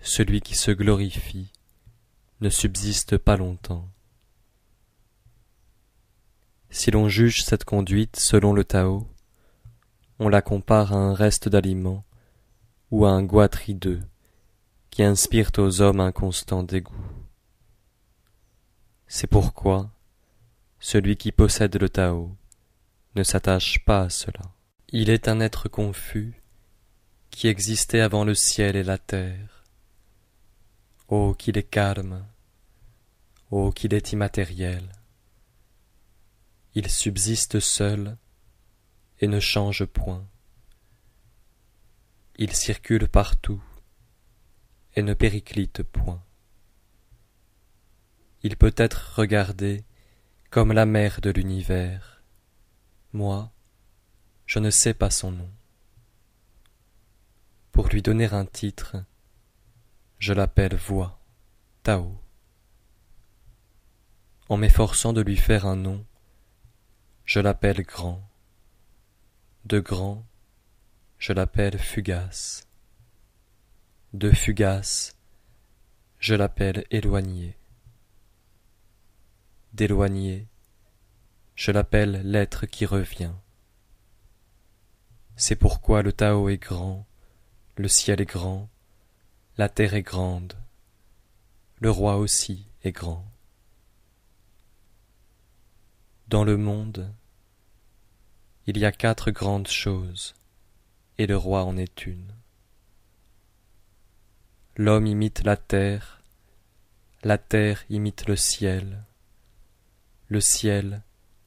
Celui 0.07 0.41
qui 0.41 0.55
se 0.55 0.71
glorifie 0.71 1.51
ne 2.41 2.49
subsiste 2.49 3.19
pas 3.19 3.37
longtemps. 3.37 3.89
Si 6.71 6.93
l'on 6.93 7.09
juge 7.09 7.43
cette 7.43 7.65
conduite 7.65 8.15
selon 8.15 8.53
le 8.53 8.63
Tao, 8.63 9.09
on 10.21 10.29
la 10.29 10.43
compare 10.43 10.93
à 10.93 10.97
un 10.97 11.13
reste 11.13 11.49
d'aliment 11.49 12.05
ou 12.93 13.05
à 13.05 13.11
un 13.11 13.25
goitre 13.25 13.69
hideux 13.69 14.01
qui 14.91 15.03
inspirent 15.03 15.51
aux 15.59 15.83
hommes 15.83 15.99
un 15.99 16.13
constant 16.13 16.63
dégoût. 16.63 16.95
C'est 19.09 19.27
pourquoi 19.27 19.91
celui 20.79 21.17
qui 21.17 21.33
possède 21.33 21.81
le 21.81 21.89
Tao 21.89 22.37
ne 23.17 23.25
s'attache 23.25 23.85
pas 23.85 24.03
à 24.03 24.09
cela. 24.09 24.55
Il 24.91 25.11
est 25.11 25.27
un 25.27 25.41
être 25.41 25.69
confus 25.69 26.41
qui 27.31 27.49
existait 27.49 28.01
avant 28.01 28.25
le 28.25 28.35
ciel 28.35 28.77
et 28.77 28.85
la 28.85 28.99
terre. 28.99 29.56
Oh 31.09 31.35
qu'il 31.39 31.57
est 31.57 31.71
calme, 31.71 32.27
oh 33.51 33.71
qu'il 33.71 33.95
est 33.95 34.13
immatériel. 34.13 34.91
Il 36.75 36.91
subsiste 36.91 37.61
seul 37.61 38.19
et 39.21 39.29
ne 39.29 39.39
change 39.39 39.85
point. 39.85 40.27
Il 42.37 42.53
circule 42.55 43.09
partout 43.09 43.63
et 44.97 45.03
ne 45.03 45.15
périclite 45.15 45.85
point. 45.85 46.23
Il 48.43 48.57
peut 48.57 48.75
être 48.77 49.15
regardé 49.17 49.85
comme 50.51 50.73
la 50.73 50.87
mère 50.87 51.21
de 51.21 51.31
l'univers. 51.31 52.23
Moi, 53.13 53.53
je 54.45 54.59
ne 54.59 54.71
sais 54.71 54.95
pas 54.95 55.11
son 55.11 55.31
nom. 55.31 55.51
Pour 57.71 57.89
lui 57.89 58.03
donner 58.03 58.27
un 58.27 58.45
titre, 58.45 58.97
je 60.19 60.33
l'appelle 60.33 60.75
voix, 60.75 61.21
Tao. 61.83 62.19
En 64.49 64.57
m'efforçant 64.57 65.13
de 65.13 65.21
lui 65.21 65.37
faire 65.37 65.67
un 65.67 65.77
nom, 65.77 66.05
je 67.25 67.41
l'appelle 67.41 67.83
grand. 67.83 68.23
De 69.65 69.81
grand, 69.81 70.25
je 71.19 71.33
l'appelle 71.33 71.79
fugace. 71.79 72.69
De 74.13 74.31
fugace, 74.31 75.17
je 76.19 76.35
l'appelle 76.35 76.85
éloigné. 76.91 77.57
D'éloigné, 79.75 80.47
je 81.55 81.73
l'appelle 81.73 82.23
l'être 82.25 82.67
qui 82.67 82.87
revient, 82.87 83.35
C'est 85.37 85.57
pourquoi 85.57 86.03
le 86.03 86.13
Tao 86.13 86.49
est 86.49 86.57
grand, 86.57 87.07
le 87.77 87.89
ciel 87.89 88.21
est 88.21 88.27
grand, 88.27 88.71
la 89.59 89.71
terre 89.71 89.95
est 89.95 90.03
grande, 90.03 90.53
le 91.81 91.91
roi 91.91 92.17
aussi 92.17 92.67
est 92.83 92.93
grand. 92.93 93.25
Dans 96.29 96.45
le 96.45 96.59
monde, 96.59 97.11
il 98.67 98.77
y 98.77 98.85
a 98.85 98.93
quatre 98.93 99.31
grandes 99.31 99.69
choses, 99.69 100.35
et 101.17 101.27
le 101.27 101.39
roi 101.39 101.65
en 101.65 101.79
est 101.79 102.05
une. 102.05 102.35
L'homme 104.77 105.07
imite 105.07 105.43
la 105.45 105.57
terre, 105.57 106.21
la 107.23 107.39
terre 107.39 107.83
imite 107.89 108.27
le 108.29 108.37
ciel, 108.37 109.05
le 110.29 110.43
ciel 110.43 111.03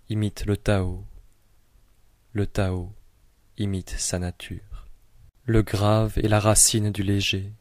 imite 0.10 0.46
le 0.46 0.58
Tao, 0.58 1.06
le 2.34 2.48
Tao 2.48 2.92
imite 3.60 3.92
sa 3.92 4.18
nature. 4.18 4.88
Le 5.46 5.62
grave 5.62 6.18
est 6.18 6.28
la 6.28 6.40
racine 6.40 6.92
du 6.92 7.04
léger, 7.04 7.54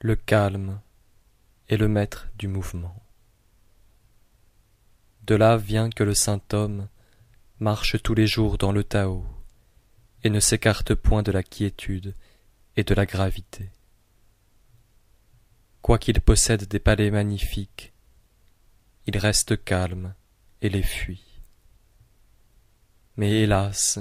le 0.00 0.14
calme 0.14 0.80
est 1.68 1.78
le 1.78 1.88
maître 1.88 2.28
du 2.36 2.48
mouvement. 2.48 3.02
De 5.22 5.34
là 5.34 5.56
vient 5.56 5.90
que 5.90 6.04
le 6.04 6.14
saint 6.14 6.42
homme 6.52 6.88
marche 7.58 8.00
tous 8.02 8.14
les 8.14 8.26
jours 8.26 8.58
dans 8.58 8.72
le 8.72 8.84
Tao 8.84 9.24
et 10.22 10.30
ne 10.30 10.38
s'écarte 10.38 10.94
point 10.94 11.22
de 11.22 11.32
la 11.32 11.42
quiétude 11.42 12.14
et 12.76 12.84
de 12.84 12.94
la 12.94 13.06
gravité. 13.06 13.70
Quoiqu'il 15.80 16.20
possède 16.20 16.68
des 16.68 16.80
palais 16.80 17.10
magnifiques, 17.10 17.94
il 19.06 19.16
reste 19.16 19.64
calme 19.64 20.14
et 20.60 20.68
les 20.68 20.82
fuit. 20.82 21.40
Mais 23.16 23.30
hélas, 23.30 23.98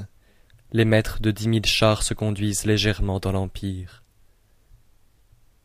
les 0.74 0.86
maîtres 0.86 1.22
de 1.22 1.32
dix 1.32 1.48
mille 1.48 1.66
chars 1.66 2.04
se 2.04 2.14
conduisent 2.14 2.66
légèrement 2.66 3.20
dans 3.20 3.32
l'Empire. 3.32 4.05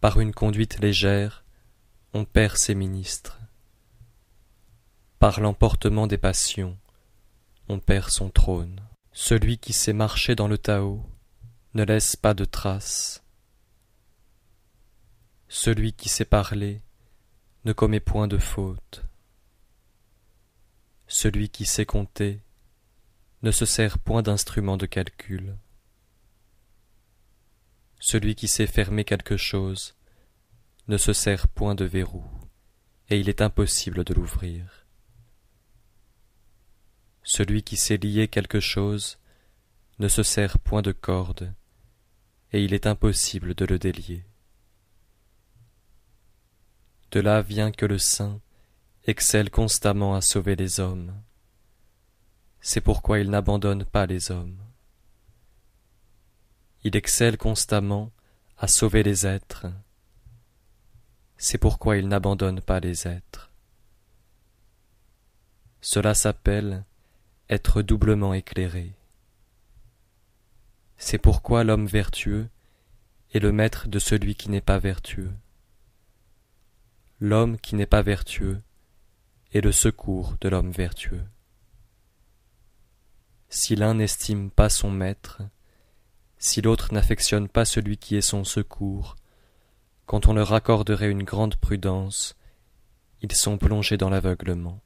Par 0.01 0.19
une 0.19 0.33
conduite 0.33 0.79
légère, 0.79 1.45
on 2.15 2.25
perd 2.25 2.57
ses 2.57 2.75
ministres. 2.75 3.39
Par 5.19 5.41
l'emportement 5.41 6.07
des 6.07 6.17
passions, 6.17 6.79
on 7.69 7.81
perd 7.81 8.09
son 8.09 8.31
trône. 8.31 8.81
Celui 9.13 9.59
qui 9.59 9.75
sait 9.75 9.93
marcher 9.93 10.35
dans 10.35 10.49
le 10.49 10.57
Tao 10.57 11.05
ne 11.75 11.85
laisse 11.85 12.17
pas 12.17 12.33
de 12.33 12.47
traces. 12.47 13.23
Celui 15.49 15.93
qui 15.93 16.09
sait 16.09 16.25
parler 16.25 16.81
ne 17.67 17.75
commet 17.75 18.01
point 18.01 18.27
de 18.27 18.39
faute. 18.39 19.05
Celui 21.09 21.51
qui 21.51 21.67
sait 21.67 21.85
compter 21.85 22.41
ne 23.43 23.51
se 23.51 23.67
sert 23.67 23.99
point 23.99 24.23
d'instrument 24.23 24.79
de 24.79 24.87
calcul. 24.87 25.57
Celui 28.03 28.35
qui 28.35 28.49
sait 28.49 28.67
fermer 28.67 29.05
quelque 29.05 29.37
chose 29.37 29.95
ne 30.89 30.97
se 30.97 31.13
sert 31.13 31.49
point 31.49 31.75
de 31.75 31.85
verrou, 31.85 32.25
et 33.11 33.21
il 33.21 33.29
est 33.29 33.43
impossible 33.43 34.05
de 34.05 34.15
l'ouvrir. 34.15 34.87
Celui 37.23 37.63
qui 37.63 37.77
sait 37.77 37.99
lier 37.99 38.27
quelque 38.27 38.59
chose 38.59 39.19
ne 39.99 40.09
se 40.09 40.23
sert 40.23 40.59
point 40.59 40.81
de 40.81 40.93
corde, 40.93 41.55
et 42.53 42.65
il 42.65 42.73
est 42.73 42.87
impossible 42.87 43.55
de 43.55 43.67
le 43.67 43.79
délier. 43.79 44.25
De 47.11 47.21
là 47.21 47.43
vient 47.43 47.71
que 47.71 47.85
le 47.85 47.99
saint 47.99 48.41
excelle 49.05 49.51
constamment 49.51 50.15
à 50.15 50.23
sauver 50.23 50.57
les 50.57 50.81
hommes. 50.81 51.23
C'est 52.63 52.81
pourquoi 52.81 53.19
il 53.19 53.29
n'abandonne 53.29 53.85
pas 53.85 54.07
les 54.07 54.31
hommes. 54.31 54.70
Il 56.85 56.97
excelle 56.97 57.37
constamment 57.37 58.11
à 58.57 58.69
sauver 58.69 59.03
les 59.03 59.27
êtres. 59.27 59.67
C'est 61.37 61.59
pourquoi 61.59 61.97
il 61.97 62.09
n'abandonne 62.09 62.61
pas 62.61 62.81
les 62.81 63.07
êtres. 63.07 63.51
Cela 65.81 66.15
s'appelle 66.15 66.85
être 67.49 67.83
doublement 67.83 68.35
éclairé. 68.35 68.95
C'est 70.97 71.19
pourquoi 71.19 71.65
l'homme 71.65 71.87
vertueux 71.87 72.49
est 73.33 73.39
le 73.39 73.53
maître 73.53 73.89
de 73.89 73.99
celui 73.99 74.35
qui 74.35 74.51
n'est 74.51 74.61
pas 74.61 74.79
vertueux 74.79 75.33
l'homme 77.21 77.59
qui 77.59 77.75
n'est 77.75 77.87
pas 77.87 78.03
vertueux 78.03 78.63
est 79.53 79.61
le 79.61 79.73
secours 79.73 80.37
de 80.41 80.49
l'homme 80.49 80.71
vertueux. 80.71 81.25
Si 83.51 83.77
l'un 83.77 83.95
n'estime 83.95 84.51
pas 84.51 84.71
son 84.71 84.91
maître, 84.91 85.43
si 86.41 86.61
l'autre 86.61 86.93
n'affectionne 86.93 87.49
pas 87.49 87.65
celui 87.65 87.97
qui 87.97 88.17
est 88.17 88.21
son 88.21 88.43
secours, 88.43 89.15
quand 90.07 90.27
on 90.27 90.33
leur 90.33 90.53
accorderait 90.53 91.09
une 91.09 91.23
grande 91.23 91.55
prudence, 91.55 92.35
ils 93.23 93.31
sont 93.31 93.57
plongés 93.57 93.97
dans 93.97 94.11
l'aveuglement. 94.11 94.81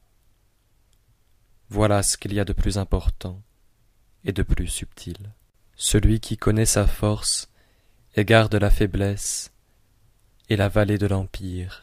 Voilà 1.69 2.03
ce 2.03 2.17
qu'il 2.17 2.31
y 2.31 2.39
a 2.39 2.45
de 2.45 2.53
plus 2.53 2.77
important 2.77 3.41
et 4.23 4.33
de 4.33 4.43
plus 4.43 4.67
subtil. 4.67 5.33
Celui 5.75 6.19
qui 6.19 6.37
connaît 6.37 6.67
sa 6.67 6.85
force 6.85 7.49
et 8.15 8.23
garde 8.23 8.53
la 8.53 8.69
faiblesse 8.69 9.51
est 10.49 10.55
la 10.55 10.69
vallée 10.69 10.99
de 10.99 11.07
l'Empire 11.07 11.81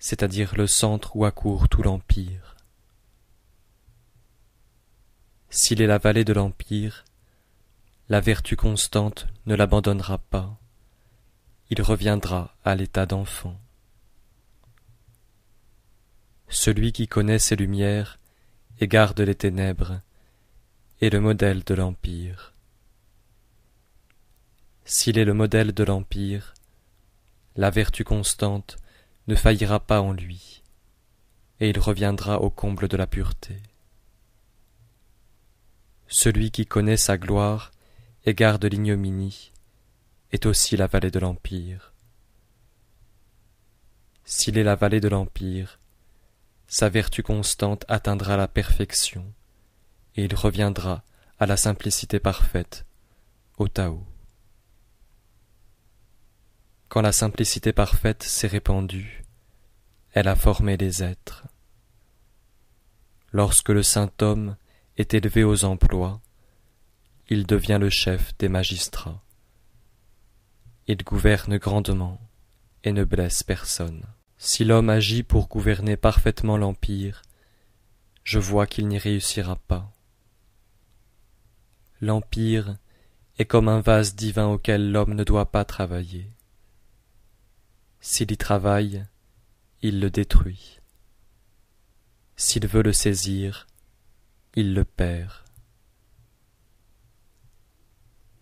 c'est-à-dire 0.00 0.56
le 0.56 0.66
centre 0.66 1.14
où 1.14 1.24
accourt 1.24 1.68
tout 1.68 1.82
l'Empire. 1.82 2.56
S'il 5.50 5.82
est 5.82 5.86
la 5.86 5.98
vallée 5.98 6.24
de 6.24 6.32
l'Empire, 6.32 7.04
la 8.10 8.20
vertu 8.20 8.56
constante 8.56 9.28
ne 9.46 9.54
l'abandonnera 9.54 10.18
pas, 10.18 10.58
il 11.70 11.80
reviendra 11.80 12.56
à 12.64 12.74
l'état 12.74 13.06
d'enfant. 13.06 13.56
Celui 16.48 16.90
qui 16.90 17.06
connaît 17.06 17.38
ses 17.38 17.54
lumières 17.54 18.18
et 18.80 18.88
garde 18.88 19.20
les 19.20 19.36
ténèbres 19.36 20.00
est 21.00 21.10
le 21.10 21.20
modèle 21.20 21.62
de 21.62 21.72
l'Empire. 21.72 22.52
S'il 24.84 25.16
est 25.16 25.24
le 25.24 25.34
modèle 25.34 25.72
de 25.72 25.84
l'Empire, 25.84 26.54
la 27.54 27.70
vertu 27.70 28.02
constante 28.02 28.76
ne 29.28 29.36
faillira 29.36 29.78
pas 29.78 30.00
en 30.00 30.12
lui, 30.12 30.64
et 31.60 31.70
il 31.70 31.78
reviendra 31.78 32.40
au 32.40 32.50
comble 32.50 32.88
de 32.88 32.96
la 32.96 33.06
pureté. 33.06 33.62
Celui 36.08 36.50
qui 36.50 36.66
connaît 36.66 36.96
sa 36.96 37.16
gloire 37.16 37.70
et 38.24 38.34
garde 38.34 38.64
l'ignominie 38.64 39.52
est 40.32 40.46
aussi 40.46 40.76
la 40.76 40.86
vallée 40.86 41.10
de 41.10 41.18
l'Empire. 41.18 41.92
S'il 44.24 44.58
est 44.58 44.64
la 44.64 44.76
vallée 44.76 45.00
de 45.00 45.08
l'Empire, 45.08 45.80
sa 46.66 46.88
vertu 46.88 47.22
constante 47.22 47.84
atteindra 47.88 48.36
la 48.36 48.46
perfection, 48.46 49.32
et 50.14 50.24
il 50.24 50.34
reviendra 50.34 51.02
à 51.38 51.46
la 51.46 51.56
simplicité 51.56 52.20
parfaite, 52.20 52.86
au 53.58 53.66
Tao. 53.66 54.06
Quand 56.88 57.00
la 57.00 57.12
simplicité 57.12 57.72
parfaite 57.72 58.22
s'est 58.22 58.46
répandue, 58.46 59.24
elle 60.12 60.28
a 60.28 60.36
formé 60.36 60.76
les 60.76 61.02
êtres. 61.02 61.46
Lorsque 63.32 63.68
le 63.68 63.82
saint 63.82 64.10
homme 64.20 64.56
est 64.96 65.14
élevé 65.14 65.44
aux 65.44 65.64
emplois, 65.64 66.20
il 67.30 67.46
devient 67.46 67.78
le 67.80 67.90
chef 67.90 68.36
des 68.38 68.48
magistrats. 68.48 69.22
Il 70.88 71.04
gouverne 71.04 71.58
grandement 71.58 72.20
et 72.82 72.92
ne 72.92 73.04
blesse 73.04 73.44
personne. 73.44 74.04
Si 74.36 74.64
l'homme 74.64 74.90
agit 74.90 75.22
pour 75.22 75.46
gouverner 75.46 75.96
parfaitement 75.96 76.56
l'Empire, 76.56 77.22
je 78.24 78.40
vois 78.40 78.66
qu'il 78.66 78.88
n'y 78.88 78.98
réussira 78.98 79.54
pas. 79.54 79.92
L'Empire 82.00 82.76
est 83.38 83.44
comme 83.44 83.68
un 83.68 83.80
vase 83.80 84.16
divin 84.16 84.48
auquel 84.48 84.90
l'homme 84.90 85.14
ne 85.14 85.22
doit 85.22 85.52
pas 85.52 85.64
travailler. 85.64 86.32
S'il 88.00 88.32
y 88.32 88.36
travaille, 88.36 89.06
il 89.82 90.00
le 90.00 90.10
détruit. 90.10 90.80
S'il 92.34 92.66
veut 92.66 92.82
le 92.82 92.92
saisir, 92.92 93.68
il 94.56 94.74
le 94.74 94.84
perd. 94.84 95.49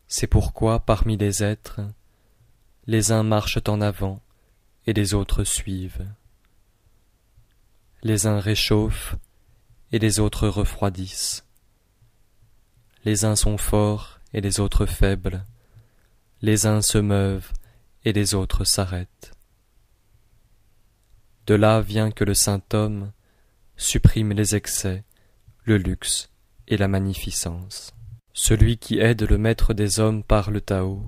C'est 0.09 0.27
pourquoi 0.27 0.81
parmi 0.81 1.19
les 1.19 1.45
êtres, 1.45 1.81
les 2.87 3.13
uns 3.13 3.23
marchent 3.23 3.59
en 3.69 3.83
avant 3.83 4.23
et 4.87 4.95
les 4.95 5.13
autres 5.13 5.45
suivent. 5.45 6.07
Les 8.03 8.27
uns 8.27 8.41
réchauffent 8.41 9.17
et 9.93 9.99
les 9.99 10.19
autres 10.19 10.49
refroidissent. 10.49 11.45
Les 13.05 13.27
uns 13.27 13.37
sont 13.37 13.59
forts 13.59 14.21
et 14.33 14.41
les 14.41 14.61
autres 14.61 14.87
faibles. 14.87 15.45
Les 16.41 16.65
uns 16.65 16.81
se 16.81 16.99
meuvent 16.99 17.53
et 18.05 18.15
les 18.15 18.35
autres 18.35 18.65
s'arrêtent. 18.65 19.33
De 21.47 21.55
là 21.55 21.83
vient 21.83 22.11
que 22.11 22.25
le 22.25 22.35
saint 22.35 22.63
homme 22.73 23.13
supprime 23.77 24.33
les 24.33 24.55
excès, 24.55 25.05
le 25.65 25.77
luxe 25.77 26.31
et 26.67 26.79
la 26.79 26.89
magnificence. 26.89 27.93
Celui 28.41 28.79
qui 28.79 29.01
aide 29.01 29.25
le 29.29 29.37
maître 29.37 29.75
des 29.75 29.99
hommes 29.99 30.23
par 30.23 30.53
le 30.53 30.61
Tao 30.61 31.05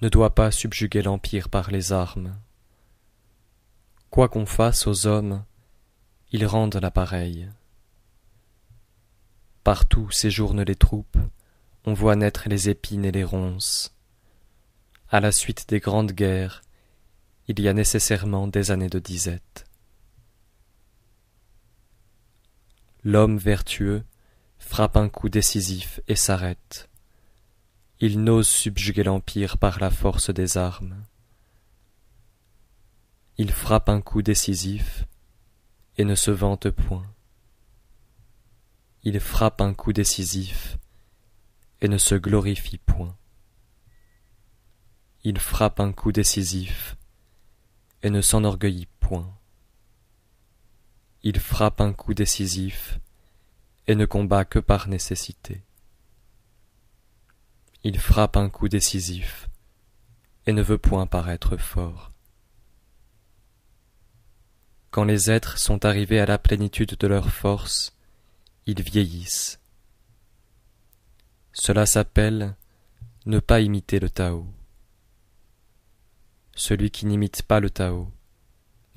ne 0.00 0.08
doit 0.08 0.34
pas 0.34 0.50
subjuguer 0.50 1.02
l'empire 1.02 1.50
par 1.50 1.70
les 1.70 1.92
armes. 1.92 2.34
Quoi 4.08 4.30
qu'on 4.30 4.46
fasse 4.46 4.86
aux 4.86 5.06
hommes, 5.06 5.44
ils 6.32 6.46
rendent 6.46 6.76
l'appareil. 6.80 7.50
Partout 9.64 10.10
séjournent 10.10 10.62
les 10.62 10.76
troupes, 10.76 11.18
on 11.84 11.92
voit 11.92 12.16
naître 12.16 12.48
les 12.48 12.70
épines 12.70 13.04
et 13.04 13.12
les 13.12 13.22
ronces. 13.22 13.94
À 15.10 15.20
la 15.20 15.32
suite 15.32 15.68
des 15.68 15.78
grandes 15.78 16.12
guerres, 16.12 16.62
il 17.48 17.60
y 17.60 17.68
a 17.68 17.74
nécessairement 17.74 18.48
des 18.48 18.70
années 18.70 18.88
de 18.88 18.98
disette. 18.98 19.66
L'homme 23.04 23.36
vertueux 23.36 24.04
frappe 24.70 24.96
un 24.96 25.08
coup 25.08 25.28
décisif 25.28 25.98
et 26.06 26.14
s'arrête. 26.14 26.88
Il 27.98 28.22
n'ose 28.22 28.46
subjuguer 28.46 29.02
l'Empire 29.02 29.58
par 29.58 29.80
la 29.80 29.90
force 29.90 30.30
des 30.30 30.56
armes. 30.56 31.04
Il 33.36 33.50
frappe 33.50 33.88
un 33.88 34.00
coup 34.00 34.22
décisif 34.22 35.06
et 35.98 36.04
ne 36.04 36.14
se 36.14 36.30
vante 36.30 36.70
point. 36.70 37.04
Il 39.02 39.18
frappe 39.18 39.60
un 39.60 39.74
coup 39.74 39.92
décisif 39.92 40.78
et 41.80 41.88
ne 41.88 41.98
se 41.98 42.14
glorifie 42.14 42.78
point. 42.78 43.16
Il 45.24 45.40
frappe 45.40 45.80
un 45.80 45.92
coup 45.92 46.12
décisif 46.12 46.96
et 48.04 48.10
ne 48.10 48.20
s'enorgueillit 48.20 48.88
point. 49.00 49.36
Il 51.24 51.40
frappe 51.40 51.80
un 51.80 51.92
coup 51.92 52.14
décisif 52.14 53.00
et 53.86 53.94
ne 53.94 54.06
combat 54.06 54.44
que 54.44 54.58
par 54.58 54.88
nécessité. 54.88 55.62
Il 57.82 57.98
frappe 57.98 58.36
un 58.36 58.50
coup 58.50 58.68
décisif 58.68 59.48
et 60.46 60.52
ne 60.52 60.62
veut 60.62 60.78
point 60.78 61.06
paraître 61.06 61.56
fort. 61.56 62.10
Quand 64.90 65.04
les 65.04 65.30
êtres 65.30 65.58
sont 65.58 65.84
arrivés 65.84 66.18
à 66.18 66.26
la 66.26 66.38
plénitude 66.38 66.96
de 66.98 67.06
leur 67.06 67.30
force, 67.30 67.96
ils 68.66 68.82
vieillissent. 68.82 69.60
Cela 71.52 71.86
s'appelle 71.86 72.56
ne 73.26 73.38
pas 73.38 73.60
imiter 73.60 74.00
le 74.00 74.10
Tao. 74.10 74.46
Celui 76.56 76.90
qui 76.90 77.06
n'imite 77.06 77.42
pas 77.42 77.60
le 77.60 77.70
Tao 77.70 78.12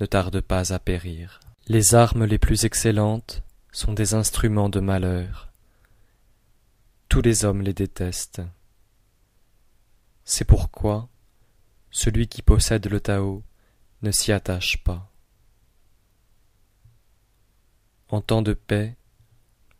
ne 0.00 0.06
tarde 0.06 0.40
pas 0.40 0.72
à 0.72 0.78
périr. 0.80 1.40
Les 1.68 1.94
armes 1.94 2.24
les 2.24 2.38
plus 2.38 2.64
excellentes 2.64 3.43
sont 3.74 3.92
des 3.92 4.14
instruments 4.14 4.68
de 4.68 4.78
malheur. 4.78 5.50
Tous 7.08 7.20
les 7.20 7.44
hommes 7.44 7.60
les 7.60 7.74
détestent. 7.74 8.40
C'est 10.24 10.44
pourquoi 10.44 11.08
celui 11.90 12.28
qui 12.28 12.40
possède 12.40 12.86
le 12.86 13.00
Tao 13.00 13.42
ne 14.02 14.12
s'y 14.12 14.30
attache 14.30 14.84
pas. 14.84 15.10
En 18.10 18.20
temps 18.20 18.42
de 18.42 18.52
paix, 18.52 18.96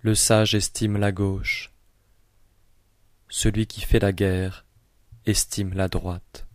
le 0.01 0.17
sage 0.17 0.57
estime 0.57 0.97
la 0.97 1.13
gauche. 1.13 1.73
Celui 3.29 3.69
qui 3.69 3.81
fait 3.81 4.01
la 4.01 4.13
guerre 4.13 4.67
estime 5.25 5.73
la 5.73 5.87
droite. 5.87 6.49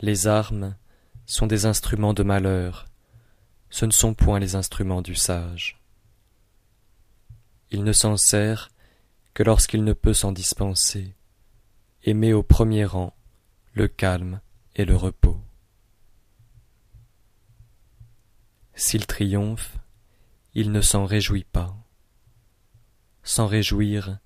Les 0.00 0.26
armes 0.26 0.76
sont 1.24 1.46
des 1.46 1.64
instruments 1.64 2.12
de 2.12 2.22
malheur, 2.22 2.90
ce 3.70 3.84
ne 3.84 3.90
sont 3.90 4.14
point 4.14 4.38
les 4.38 4.54
instruments 4.54 5.02
du 5.02 5.14
sage. 5.14 5.80
Il 7.70 7.84
ne 7.84 7.92
s'en 7.92 8.16
sert 8.16 8.70
que 9.34 9.42
lorsqu'il 9.42 9.84
ne 9.84 9.92
peut 9.92 10.14
s'en 10.14 10.32
dispenser, 10.32 11.14
et 12.04 12.14
met 12.14 12.32
au 12.32 12.42
premier 12.42 12.84
rang 12.84 13.14
le 13.72 13.88
calme 13.88 14.40
et 14.76 14.84
le 14.84 14.96
repos. 14.96 15.40
S'il 18.74 19.06
triomphe, 19.06 19.76
il 20.54 20.70
ne 20.70 20.80
s'en 20.80 21.04
réjouit 21.04 21.44
pas. 21.44 21.76
S'en 23.22 23.46
réjouir, 23.46 24.18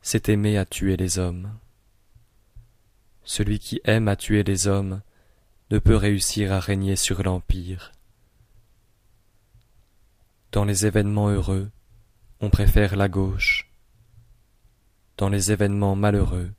c'est 0.00 0.28
aimer 0.28 0.56
à 0.56 0.64
tuer 0.64 0.96
les 0.96 1.18
hommes. 1.18 1.58
Celui 3.24 3.58
qui 3.58 3.80
aime 3.84 4.08
à 4.08 4.14
tuer 4.14 4.44
les 4.44 4.68
hommes 4.68 5.02
ne 5.70 5.78
peut 5.78 5.96
réussir 5.96 6.52
à 6.52 6.60
régner 6.60 6.94
sur 6.94 7.22
l'Empire. 7.24 7.92
Dans 10.52 10.64
les 10.64 10.86
événements 10.86 11.28
heureux, 11.28 11.70
on 12.40 12.50
préfère 12.50 12.96
la 12.96 13.08
gauche. 13.08 13.70
Dans 15.16 15.28
les 15.28 15.52
événements 15.52 15.96
malheureux, 15.96 16.52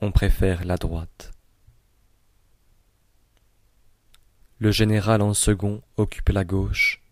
on 0.00 0.12
préfère 0.12 0.64
la 0.64 0.76
droite. 0.76 1.32
Le 4.58 4.70
général 4.70 5.22
en 5.22 5.34
second 5.34 5.82
occupe 5.96 6.28
la 6.30 6.44
gauche. 6.44 7.02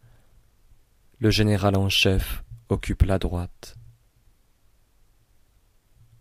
Le 1.19 1.31
général 1.31 1.77
en 1.77 1.89
chef 1.89 2.43
occupe 2.69 3.03
la 3.03 3.19
droite. 3.19 3.77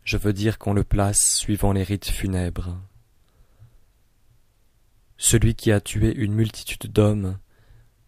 Je 0.04 0.18
veux 0.18 0.34
dire 0.34 0.58
qu'on 0.58 0.74
le 0.74 0.84
place 0.84 1.36
suivant 1.36 1.74
les 1.74 1.84
rites 1.84 2.10
funèbres. 2.10 2.78
Celui 5.18 5.56
qui 5.56 5.72
a 5.72 5.80
tué 5.80 6.14
une 6.16 6.34
multitude 6.34 6.92
d'hommes 6.92 7.38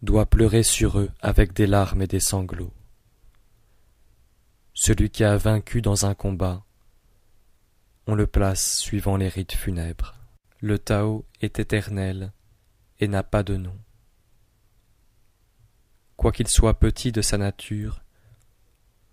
doit 0.03 0.25
pleurer 0.25 0.63
sur 0.63 0.99
eux 0.99 1.09
avec 1.21 1.53
des 1.53 1.65
larmes 1.65 2.01
et 2.01 2.07
des 2.07 2.19
sanglots. 2.19 2.73
Celui 4.73 5.09
qui 5.09 5.23
a 5.23 5.37
vaincu 5.37 5.81
dans 5.81 6.05
un 6.05 6.13
combat, 6.13 6.65
on 8.05 8.13
le 8.13 8.27
place 8.27 8.77
suivant 8.77 9.15
les 9.15 9.29
rites 9.29 9.53
funèbres. 9.53 10.15
Le 10.59 10.77
Tao 10.77 11.25
est 11.39 11.57
éternel 11.57 12.33
et 12.99 13.07
n'a 13.07 13.23
pas 13.23 13.43
de 13.43 13.55
nom. 13.55 13.79
Quoiqu'il 16.17 16.49
soit 16.49 16.79
petit 16.79 17.13
de 17.13 17.21
sa 17.21 17.37
nature, 17.37 18.03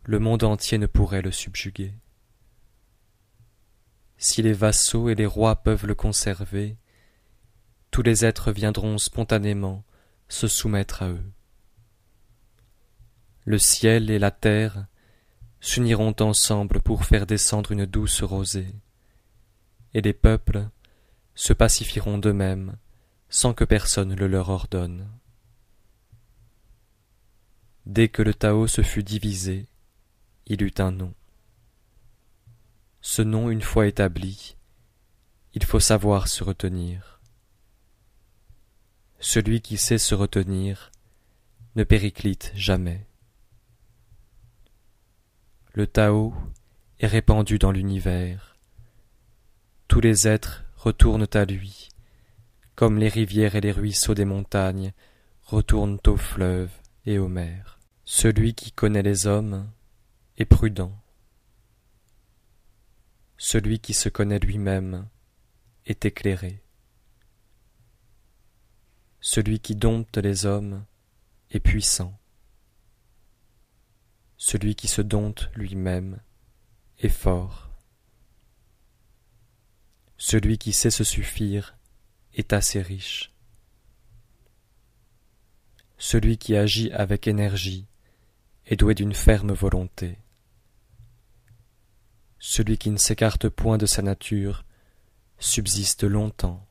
le 0.02 0.18
monde 0.18 0.42
entier 0.42 0.76
ne 0.76 0.86
pourrait 0.86 1.22
le 1.22 1.30
subjuguer. 1.30 1.94
Si 4.18 4.42
les 4.42 4.52
vassaux 4.52 5.08
et 5.08 5.14
les 5.14 5.26
rois 5.26 5.54
peuvent 5.62 5.86
le 5.86 5.94
conserver, 5.94 6.76
tous 7.92 8.02
les 8.02 8.24
êtres 8.24 8.50
viendront 8.50 8.98
spontanément 8.98 9.84
se 10.30 10.48
soumettre 10.48 11.02
à 11.02 11.10
eux. 11.10 11.32
Le 13.44 13.58
ciel 13.58 14.10
et 14.10 14.18
la 14.18 14.30
terre 14.30 14.86
s'uniront 15.60 16.14
ensemble 16.20 16.80
pour 16.80 17.04
faire 17.04 17.26
descendre 17.26 17.72
une 17.72 17.84
douce 17.84 18.22
rosée, 18.22 18.74
et 19.92 20.00
les 20.00 20.12
peuples 20.12 20.68
se 21.34 21.52
pacifieront 21.52 22.16
d'eux-mêmes 22.16 22.76
sans 23.28 23.54
que 23.54 23.64
personne 23.64 24.14
le 24.14 24.26
leur 24.26 24.48
ordonne. 24.48 25.08
Dès 27.86 28.08
que 28.08 28.22
le 28.22 28.34
Tao 28.34 28.66
se 28.66 28.82
fut 28.82 29.02
divisé, 29.02 29.66
il 30.46 30.62
eut 30.62 30.74
un 30.78 30.92
nom. 30.92 31.14
Ce 33.00 33.22
nom 33.22 33.50
une 33.50 33.62
fois 33.62 33.86
établi, 33.86 34.56
il 35.54 35.64
faut 35.64 35.80
savoir 35.80 36.28
se 36.28 36.44
retenir. 36.44 37.19
Celui 39.20 39.60
qui 39.60 39.76
sait 39.76 39.98
se 39.98 40.14
retenir 40.14 40.90
ne 41.76 41.84
périclite 41.84 42.52
jamais. 42.54 43.06
Le 45.74 45.86
Tao 45.86 46.34
est 46.98 47.06
répandu 47.06 47.58
dans 47.58 47.70
l'univers. 47.70 48.56
Tous 49.88 50.00
les 50.00 50.26
êtres 50.26 50.64
retournent 50.76 51.28
à 51.34 51.44
lui, 51.44 51.90
comme 52.74 52.96
les 52.96 53.08
rivières 53.08 53.56
et 53.56 53.60
les 53.60 53.72
ruisseaux 53.72 54.14
des 54.14 54.24
montagnes 54.24 54.92
retournent 55.44 56.00
aux 56.06 56.16
fleuves 56.16 56.72
et 57.04 57.18
aux 57.18 57.28
mers. 57.28 57.78
Celui 58.06 58.54
qui 58.54 58.72
connaît 58.72 59.02
les 59.02 59.26
hommes 59.26 59.70
est 60.38 60.46
prudent. 60.46 60.98
Celui 63.36 63.80
qui 63.80 63.92
se 63.92 64.08
connaît 64.08 64.38
lui-même 64.38 65.06
est 65.84 66.06
éclairé. 66.06 66.62
Celui 69.20 69.60
qui 69.60 69.74
dompte 69.76 70.16
les 70.16 70.46
hommes 70.46 70.84
est 71.50 71.60
puissant. 71.60 72.18
Celui 74.38 74.74
qui 74.74 74.88
se 74.88 75.02
dompte 75.02 75.50
lui-même 75.54 76.20
est 76.98 77.10
fort. 77.10 77.70
Celui 80.16 80.56
qui 80.56 80.72
sait 80.72 80.90
se 80.90 81.04
suffire 81.04 81.76
est 82.32 82.54
assez 82.54 82.80
riche. 82.80 83.32
Celui 85.98 86.38
qui 86.38 86.56
agit 86.56 86.90
avec 86.92 87.26
énergie 87.26 87.86
est 88.64 88.76
doué 88.76 88.94
d'une 88.94 89.12
ferme 89.12 89.52
volonté. 89.52 90.16
Celui 92.38 92.78
qui 92.78 92.88
ne 92.88 92.96
s'écarte 92.96 93.50
point 93.50 93.76
de 93.76 93.84
sa 93.84 94.00
nature 94.00 94.64
subsiste 95.38 96.04
longtemps. 96.04 96.66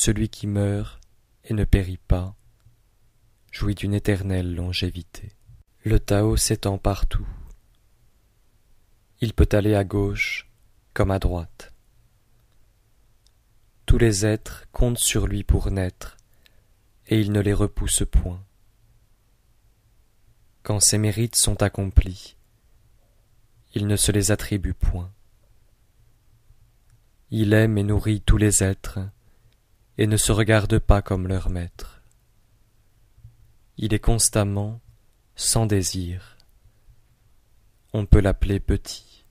Celui 0.00 0.28
qui 0.28 0.46
meurt 0.46 1.00
et 1.42 1.54
ne 1.54 1.64
périt 1.64 1.98
pas 1.98 2.36
jouit 3.50 3.74
d'une 3.74 3.94
éternelle 3.94 4.54
longévité. 4.54 5.32
Le 5.82 5.98
Tao 5.98 6.36
s'étend 6.36 6.78
partout. 6.78 7.26
Il 9.20 9.34
peut 9.34 9.48
aller 9.50 9.74
à 9.74 9.82
gauche 9.82 10.48
comme 10.94 11.10
à 11.10 11.18
droite. 11.18 11.74
Tous 13.86 13.98
les 13.98 14.24
êtres 14.24 14.68
comptent 14.70 15.00
sur 15.00 15.26
lui 15.26 15.42
pour 15.42 15.68
naître, 15.72 16.16
et 17.08 17.18
il 17.18 17.32
ne 17.32 17.40
les 17.40 17.52
repousse 17.52 18.04
point. 18.08 18.40
Quand 20.62 20.78
ses 20.78 20.98
mérites 20.98 21.34
sont 21.34 21.60
accomplis, 21.60 22.36
il 23.74 23.88
ne 23.88 23.96
se 23.96 24.12
les 24.12 24.30
attribue 24.30 24.74
point. 24.74 25.12
Il 27.32 27.52
aime 27.52 27.78
et 27.78 27.82
nourrit 27.82 28.20
tous 28.20 28.36
les 28.36 28.62
êtres, 28.62 29.00
et 29.98 30.06
ne 30.06 30.16
se 30.16 30.30
regarde 30.30 30.78
pas 30.78 31.02
comme 31.02 31.26
leur 31.26 31.50
maître. 31.50 32.02
Il 33.76 33.92
est 33.92 33.98
constamment 33.98 34.80
sans 35.34 35.66
désir. 35.66 36.36
On 37.92 38.06
peut 38.06 38.20
l'appeler 38.20 38.60
petit. 38.60 39.26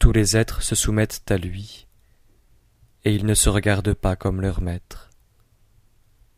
Tous 0.00 0.10
les 0.10 0.36
êtres 0.36 0.62
se 0.62 0.74
soumettent 0.74 1.30
à 1.30 1.36
lui, 1.36 1.86
et 3.04 3.14
il 3.14 3.24
ne 3.24 3.34
se 3.34 3.48
regarde 3.48 3.94
pas 3.94 4.16
comme 4.16 4.40
leur 4.40 4.60
maître. 4.60 5.10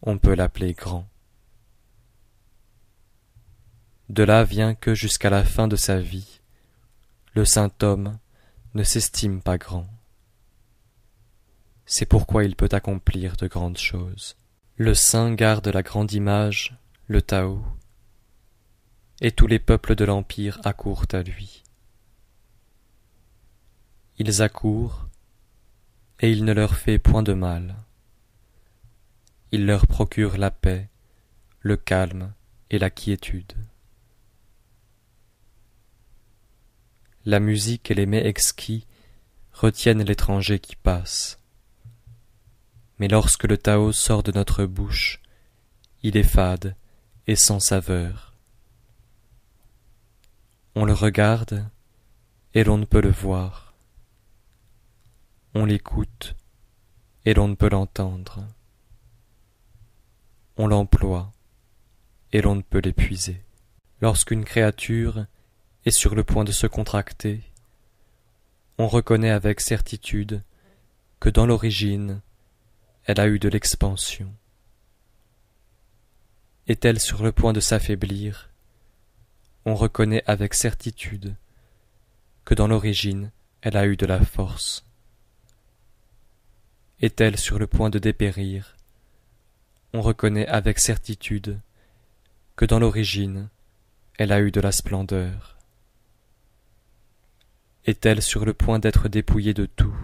On 0.03 0.18
peut 0.18 0.34
l'appeler 0.34 0.74
grand. 0.74 1.09
De 4.11 4.22
là 4.22 4.44
vient 4.44 4.74
que 4.74 4.94
jusqu'à 4.94 5.30
la 5.30 5.44
fin 5.44 5.66
de 5.66 5.76
sa 5.76 5.99
vie, 5.99 6.40
le 7.34 7.44
saint 7.44 7.72
homme 7.82 8.18
ne 8.74 8.82
s'estime 8.82 9.40
pas 9.42 9.59
grand. 9.59 9.88
C'est 11.91 12.07
pourquoi 12.07 12.45
il 12.45 12.55
peut 12.55 12.68
accomplir 12.70 13.36
de 13.36 13.49
grandes 13.49 13.78
choses. 13.78 14.36
Le 14.76 14.93
saint 14.93 15.32
garde 15.32 15.68
la 15.68 15.82
grande 15.82 16.12
image, 16.12 16.78
le 17.07 17.22
Tao, 17.22 17.64
et 19.22 19.32
tous 19.32 19.47
les 19.47 19.59
peuples 19.59 19.97
de 19.97 20.05
l'Empire 20.05 20.61
accourent 20.64 21.07
à 21.12 21.22
lui. 21.22 21.64
Ils 24.18 24.43
accourent, 24.43 25.09
et 26.20 26.30
il 26.30 26.45
ne 26.45 26.53
leur 26.53 26.76
fait 26.76 26.99
point 26.99 27.22
de 27.22 27.32
mal. 27.32 27.74
Il 29.51 29.64
leur 29.64 29.86
procure 29.86 30.36
la 30.36 30.51
paix, 30.51 30.91
le 31.61 31.78
calme 31.78 32.34
et 32.70 32.78
la 32.78 32.91
quiétude. 32.91 33.55
la 37.28 37.41
musique 37.41 37.91
et 37.91 37.95
les 37.95 38.07
mets 38.07 38.26
exquis 38.26 38.86
retiennent 39.53 40.03
l'étranger 40.03 40.59
qui 40.59 40.76
passe. 40.76 41.39
Mais 42.99 43.09
lorsque 43.09 43.44
le 43.44 43.57
Tao 43.57 43.92
sort 43.92 44.22
de 44.22 44.32
notre 44.32 44.64
bouche, 44.64 45.20
il 46.03 46.16
est 46.16 46.22
fade 46.22 46.74
et 47.26 47.36
sans 47.36 47.61
saveur. 47.61 48.34
On 50.74 50.84
le 50.84 50.92
regarde 50.92 51.68
et 52.55 52.64
l'on 52.64 52.78
ne 52.78 52.84
peut 52.84 53.01
le 53.01 53.11
voir. 53.11 53.74
On 55.55 55.64
l'écoute 55.64 56.34
et 57.24 57.34
l'on 57.34 57.49
ne 57.49 57.55
peut 57.55 57.68
l'entendre. 57.68 58.44
On 60.57 60.66
l'emploie 60.66 61.32
et 62.32 62.40
l'on 62.40 62.57
ne 62.57 62.62
peut 62.62 62.80
l'épuiser. 62.80 63.42
Lorsqu'une 64.01 64.44
créature 64.44 65.26
est 65.84 65.96
sur 65.96 66.14
le 66.14 66.24
point 66.24 66.44
de 66.44 66.53
se 66.53 66.66
contracter, 66.66 67.42
on 68.78 68.86
reconnaît 68.86 69.30
avec 69.30 69.61
certitude 69.61 70.42
que 71.20 71.28
dans 71.28 71.46
l'origine 71.46 72.20
elle 73.09 73.21
a 73.21 73.27
eu 73.27 73.39
de 73.39 73.49
l'expansion. 73.49 74.31
Est-elle 76.67 77.01
sur 77.01 77.23
le 77.23 77.33
point 77.33 77.55
de 77.55 77.61
s'affaiblir? 77.61 78.51
On 79.65 79.75
reconnaît 79.75 80.23
avec 80.27 80.53
certitude 80.53 81.35
que 82.45 82.53
dans 82.53 82.69
l'origine 82.69 83.31
elle 83.63 83.79
a 83.79 83.87
eu 83.87 83.97
de 83.97 84.05
la 84.05 84.23
force. 84.23 84.85
Est-elle 87.01 87.39
sur 87.39 87.59
le 87.59 87.67
point 87.67 87.89
de 87.89 87.99
dépérir? 87.99 88.77
On 89.95 90.03
reconnaît 90.03 90.47
avec 90.47 90.79
certitude 90.79 91.59
que 92.57 92.67
dans 92.67 92.79
l'origine 92.79 93.49
elle 94.19 94.33
a 94.33 94.43
eu 94.43 94.51
de 94.51 94.61
la 94.61 94.71
splendeur. 94.71 95.57
Est-elle 97.87 98.21
sur 98.21 98.45
le 98.45 98.53
point 98.53 98.79
d'être 98.79 99.09
dépouillée 99.09 99.55
de 99.55 99.65
tout? 99.65 99.97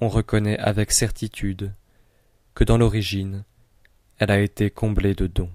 On 0.00 0.08
reconnaît 0.08 0.58
avec 0.58 0.92
certitude 0.92 1.74
que 2.54 2.64
dans 2.64 2.78
l'origine, 2.78 3.44
elle 4.18 4.30
a 4.30 4.40
été 4.40 4.70
comblée 4.70 5.14
de 5.14 5.26
dons. 5.26 5.52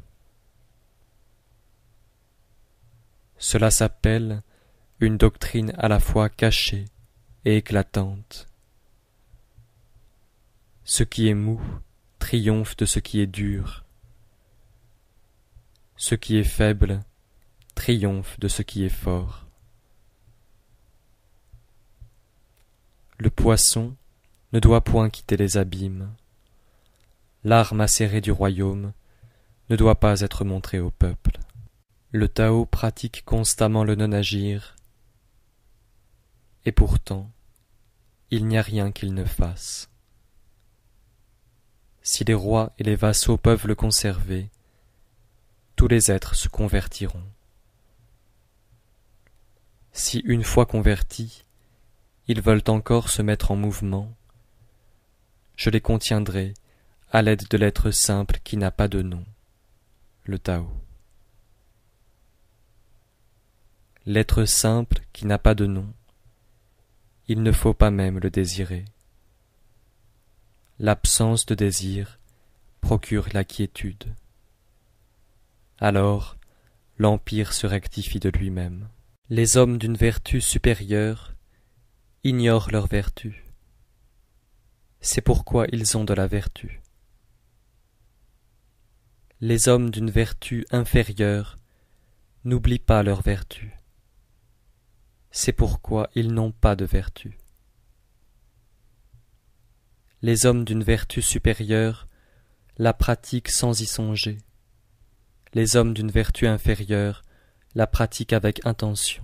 Cela 3.38 3.72
s'appelle 3.72 4.44
une 5.00 5.18
doctrine 5.18 5.74
à 5.78 5.88
la 5.88 6.00
fois 6.00 6.30
cachée 6.30 6.86
et 7.44 7.58
éclatante. 7.58 8.48
Ce 10.84 11.04
qui 11.04 11.28
est 11.28 11.34
mou 11.34 11.60
triomphe 12.20 12.78
de 12.78 12.86
ce 12.86 13.00
qui 13.00 13.22
est 13.22 13.28
dur. 13.28 13.84
Ce 15.98 16.14
qui 16.14 16.38
est 16.38 16.44
faible 16.44 17.04
triomphe 17.74 18.40
de 18.40 18.48
ce 18.48 18.62
qui 18.62 18.86
est 18.86 18.90
fort. 18.90 19.48
Le 23.18 23.30
poisson 23.30 23.96
ne 24.56 24.62
doit 24.62 24.86
point 24.86 25.10
quitter 25.10 25.36
les 25.36 25.58
abîmes. 25.58 26.16
L'arme 27.44 27.82
acérée 27.82 28.22
du 28.22 28.32
royaume 28.32 28.94
ne 29.70 29.76
doit 29.76 30.00
pas 30.00 30.22
être 30.22 30.46
montrée 30.46 30.80
au 30.80 30.92
peuple. 30.92 31.40
Le 32.12 32.30
Tao 32.30 32.66
pratique 32.66 33.26
constamment 33.26 33.84
le 33.84 33.96
non-agir, 33.96 34.78
et 36.64 36.72
pourtant 36.72 37.30
il 38.32 38.48
n'y 38.48 38.58
a 38.58 38.62
rien 38.62 38.94
qu'il 38.94 39.14
ne 39.14 39.26
fasse. 39.26 39.90
Si 42.02 42.24
les 42.24 42.34
rois 42.34 42.72
et 42.80 42.84
les 42.84 42.96
vassaux 42.96 43.36
peuvent 43.36 43.68
le 43.68 43.76
conserver, 43.76 44.50
tous 45.76 45.90
les 45.90 46.12
êtres 46.12 46.34
se 46.34 46.48
convertiront. 46.48 47.28
Si 49.92 50.20
une 50.20 50.46
fois 50.46 50.66
convertis, 50.66 51.44
ils 52.30 52.40
veulent 52.40 52.64
encore 52.70 53.10
se 53.10 53.22
mettre 53.22 53.52
en 53.52 53.58
mouvement. 53.58 54.16
Je 55.56 55.70
les 55.70 55.82
contiendrai 55.82 56.54
à 57.12 57.22
l'aide 57.22 57.48
de 57.50 57.58
l'être 57.58 57.92
simple 57.92 58.40
qui 58.44 58.58
n'a 58.58 58.72
pas 58.72 58.88
de 58.88 59.02
nom, 59.02 59.26
le 60.26 60.38
Tao. 60.38 60.70
L'être 64.06 64.46
simple 64.46 65.00
qui 65.14 65.26
n'a 65.26 65.38
pas 65.38 65.56
de 65.56 65.66
nom, 65.66 65.92
il 67.28 67.42
ne 67.42 67.52
faut 67.52 67.74
pas 67.74 67.90
même 67.90 68.20
le 68.20 68.30
désirer. 68.30 68.86
L'absence 70.78 71.46
de 71.46 71.56
désir 71.56 72.20
procure 72.82 73.30
la 73.34 73.44
quiétude. 73.44 74.14
Alors 75.80 76.36
l'empire 76.98 77.54
se 77.54 77.66
rectifie 77.66 78.20
de 78.20 78.30
lui-même. 78.30 78.90
Les 79.30 79.58
hommes 79.58 79.78
d'une 79.78 79.96
vertu 79.96 80.42
supérieure 80.42 81.34
ignorent 82.24 82.70
leur 82.72 82.88
vertu. 82.88 83.45
C'est 85.08 85.22
pourquoi 85.22 85.68
ils 85.72 85.96
ont 85.98 86.04
de 86.04 86.16
la 86.16 86.26
vertu. 86.26 86.82
Les 89.40 89.68
hommes 89.68 89.92
d'une 89.92 90.10
vertu 90.10 90.66
inférieure 90.72 91.58
n'oublient 92.44 92.80
pas 92.80 93.04
leur 93.04 93.22
vertu. 93.22 93.80
C'est 95.30 95.54
pourquoi 95.54 96.10
ils 96.16 96.34
n'ont 96.34 96.52
pas 96.52 96.76
de 96.76 96.86
vertu. 96.86 97.38
Les 100.24 100.48
hommes 100.48 100.66
d'une 100.66 100.84
vertu 100.84 101.22
supérieure 101.22 102.08
la 102.80 102.94
pratiquent 102.94 103.52
sans 103.52 103.80
y 103.82 103.86
songer. 103.86 104.40
Les 105.54 105.76
hommes 105.76 105.94
d'une 105.94 106.10
vertu 106.10 106.48
inférieure 106.48 107.22
la 107.76 107.86
pratiquent 107.86 108.34
avec 108.34 108.66
intention 108.66 109.24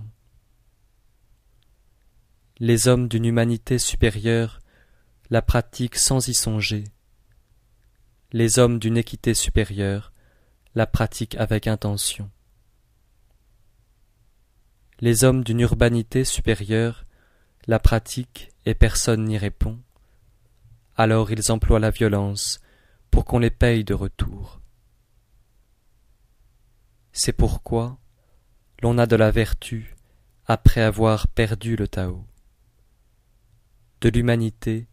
les 2.62 2.86
hommes 2.86 3.08
d'une 3.08 3.24
humanité 3.24 3.76
supérieure 3.76 4.60
la 5.32 5.40
pratiquent 5.40 5.96
sans 5.96 6.28
y 6.28 6.34
songer. 6.34 6.84
Les 8.32 8.58
hommes 8.58 8.78
d'une 8.78 8.98
équité 8.98 9.32
supérieure 9.32 10.12
la 10.74 10.86
pratiquent 10.86 11.36
avec 11.36 11.66
intention. 11.66 12.30
Les 15.00 15.24
hommes 15.24 15.42
d'une 15.42 15.60
urbanité 15.60 16.26
supérieure 16.26 17.06
la 17.66 17.78
pratiquent 17.78 18.52
et 18.66 18.74
personne 18.74 19.24
n'y 19.24 19.38
répond. 19.38 19.80
Alors 20.96 21.30
ils 21.30 21.50
emploient 21.50 21.80
la 21.80 21.88
violence 21.88 22.60
pour 23.10 23.24
qu'on 23.24 23.38
les 23.38 23.50
paye 23.50 23.84
de 23.84 23.94
retour. 23.94 24.60
C'est 27.12 27.32
pourquoi 27.32 27.96
l'on 28.82 28.98
a 28.98 29.06
de 29.06 29.16
la 29.16 29.30
vertu 29.30 29.96
après 30.44 30.82
avoir 30.82 31.26
perdu 31.26 31.74
le 31.74 31.88
Tao 31.88 32.26
de 34.02 34.10
l'humanité 34.10 34.88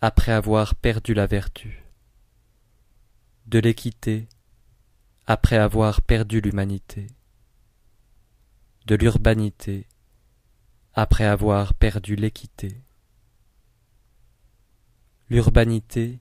après 0.00 0.32
avoir 0.32 0.74
perdu 0.74 1.14
la 1.14 1.26
vertu. 1.26 1.84
de 3.46 3.58
l'équité 3.58 4.28
après 5.26 5.56
avoir 5.56 6.02
perdu 6.02 6.40
l'humanité, 6.40 7.08
de 8.86 8.94
l'urbanité 8.94 9.88
après 10.94 11.24
avoir 11.24 11.74
perdu 11.74 12.14
l'équité. 12.14 12.80
L'urbanité 15.28 16.20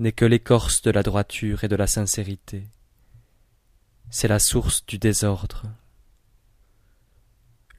n'est 0.00 0.12
que 0.12 0.24
l'écorce 0.24 0.82
de 0.82 0.90
la 0.90 1.02
droiture 1.02 1.62
et 1.62 1.68
de 1.68 1.76
la 1.76 1.86
sincérité. 1.86 2.68
C'est 4.10 4.28
la 4.28 4.40
source 4.40 4.84
du 4.86 4.98
désordre. 4.98 5.66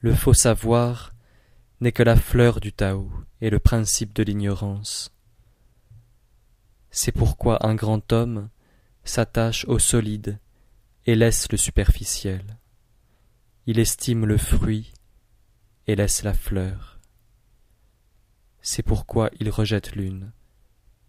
Le 0.00 0.14
faux 0.14 0.34
savoir 0.34 1.12
n'est 1.80 1.92
que 1.92 2.02
la 2.02 2.16
fleur 2.16 2.60
du 2.60 2.72
Tao 2.72 3.10
et 3.40 3.50
le 3.50 3.58
principe 3.58 4.14
de 4.14 4.22
l'ignorance. 4.22 5.11
C'est 6.94 7.10
pourquoi 7.10 7.66
un 7.66 7.74
grand 7.74 8.12
homme 8.12 8.50
s'attache 9.02 9.64
au 9.64 9.78
solide 9.78 10.38
et 11.06 11.14
laisse 11.14 11.50
le 11.50 11.56
superficiel. 11.56 12.58
Il 13.66 13.78
estime 13.78 14.26
le 14.26 14.36
fruit 14.36 14.92
et 15.86 15.96
laisse 15.96 16.22
la 16.22 16.34
fleur. 16.34 17.00
C'est 18.60 18.82
pourquoi 18.82 19.30
il 19.40 19.48
rejette 19.48 19.96
l'une 19.96 20.32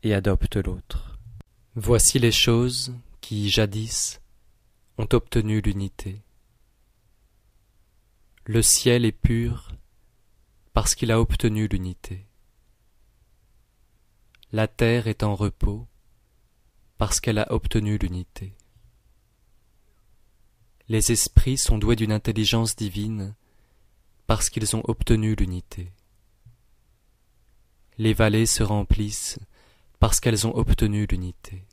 et 0.03 0.13
adopte 0.13 0.55
l'autre. 0.55 1.19
Voici 1.75 2.17
les 2.17 2.31
choses 2.31 2.95
qui, 3.19 3.49
jadis, 3.49 4.21
ont 4.97 5.07
obtenu 5.11 5.59
l'unité. 5.59 6.21
Le 8.45 8.61
ciel 8.61 9.03
est 9.03 9.11
pur 9.11 9.73
parce 10.71 10.95
qu'il 10.95 11.11
a 11.11 11.19
obtenu 11.19 11.67
l'unité. 11.67 12.25
La 14.55 14.67
terre 14.67 15.07
est 15.07 15.23
en 15.23 15.33
repos 15.33 15.87
parce 16.99 17.19
qu'elle 17.19 17.39
a 17.39 17.51
obtenu 17.51 17.97
l'unité. 17.97 18.53
Les 20.87 21.11
esprits 21.11 21.57
sont 21.57 21.79
doués 21.79 21.95
d'une 21.95 22.11
intelligence 22.11 22.75
divine 22.75 23.33
parce 24.27 24.51
qu'ils 24.51 24.75
ont 24.75 24.83
obtenu 24.87 25.33
l'unité. 25.33 25.91
Les 27.97 28.13
vallées 28.13 28.45
se 28.45 28.61
remplissent 28.61 29.39
parce 29.99 30.19
qu'elles 30.19 30.45
ont 30.45 30.55
obtenu 30.55 31.07
l'unité. 31.07 31.65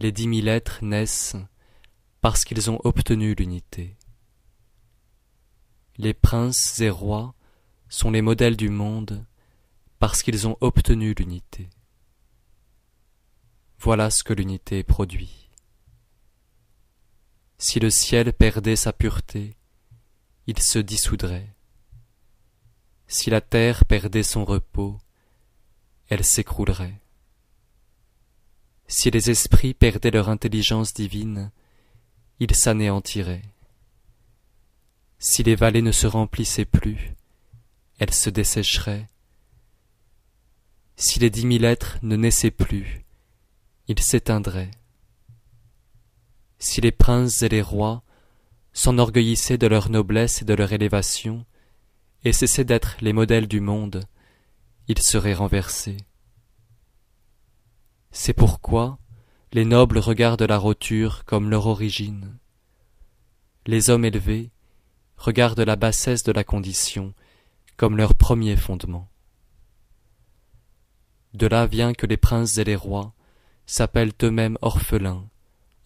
Les 0.00 0.10
dix 0.10 0.26
mille 0.26 0.48
êtres 0.48 0.82
naissent 0.82 1.36
parce 2.20 2.44
qu'ils 2.44 2.68
ont 2.68 2.80
obtenu 2.82 3.36
l'unité. 3.36 3.96
Les 5.98 6.14
princes 6.14 6.80
et 6.80 6.90
rois 6.90 7.32
sont 7.88 8.10
les 8.10 8.22
modèles 8.22 8.56
du 8.56 8.70
monde 8.70 9.24
parce 9.98 10.22
qu'ils 10.22 10.46
ont 10.46 10.56
obtenu 10.60 11.14
l'unité. 11.14 11.68
Voilà 13.78 14.10
ce 14.10 14.22
que 14.24 14.32
l'unité 14.32 14.82
produit. 14.82 15.50
Si 17.58 17.80
le 17.80 17.90
ciel 17.90 18.32
perdait 18.32 18.76
sa 18.76 18.92
pureté, 18.92 19.56
il 20.46 20.60
se 20.60 20.78
dissoudrait. 20.78 21.54
Si 23.08 23.30
la 23.30 23.40
terre 23.40 23.84
perdait 23.84 24.22
son 24.22 24.44
repos, 24.44 24.98
elle 26.08 26.24
s'écroulerait. 26.24 27.00
Si 28.88 29.10
les 29.10 29.30
esprits 29.30 29.74
perdaient 29.74 30.10
leur 30.10 30.28
intelligence 30.28 30.94
divine, 30.94 31.50
ils 32.38 32.54
s'anéantiraient. 32.54 33.42
Si 35.18 35.42
les 35.42 35.56
vallées 35.56 35.82
ne 35.82 35.92
se 35.92 36.06
remplissaient 36.06 36.66
plus, 36.66 37.14
elles 37.98 38.14
se 38.14 38.30
dessécheraient. 38.30 39.08
Si 40.96 41.18
les 41.18 41.28
dix 41.28 41.44
mille 41.44 41.66
êtres 41.66 41.98
ne 42.02 42.16
naissaient 42.16 42.50
plus, 42.50 43.04
ils 43.86 44.00
s'éteindraient. 44.00 44.70
Si 46.58 46.80
les 46.80 46.92
princes 46.92 47.42
et 47.42 47.50
les 47.50 47.60
rois 47.60 48.02
s'enorgueillissaient 48.72 49.58
de 49.58 49.66
leur 49.66 49.90
noblesse 49.90 50.40
et 50.40 50.44
de 50.46 50.54
leur 50.54 50.72
élévation, 50.72 51.44
et 52.24 52.32
cessaient 52.32 52.64
d'être 52.64 52.96
les 53.02 53.12
modèles 53.12 53.46
du 53.46 53.60
monde, 53.60 54.04
ils 54.88 55.00
seraient 55.00 55.34
renversés. 55.34 55.98
C'est 58.10 58.32
pourquoi 58.32 58.98
les 59.52 59.66
nobles 59.66 59.98
regardent 59.98 60.42
la 60.42 60.58
roture 60.58 61.24
comme 61.26 61.50
leur 61.50 61.66
origine. 61.66 62.38
Les 63.66 63.90
hommes 63.90 64.06
élevés 64.06 64.50
regardent 65.18 65.60
la 65.60 65.76
bassesse 65.76 66.22
de 66.22 66.32
la 66.32 66.42
condition 66.42 67.12
comme 67.76 67.96
leur 67.98 68.14
premier 68.14 68.56
fondement. 68.56 69.08
De 71.36 71.46
là 71.46 71.66
vient 71.66 71.92
que 71.92 72.06
les 72.06 72.16
princes 72.16 72.56
et 72.56 72.64
les 72.64 72.76
rois 72.76 73.12
s'appellent 73.66 74.14
eux-mêmes 74.22 74.56
orphelins, 74.62 75.28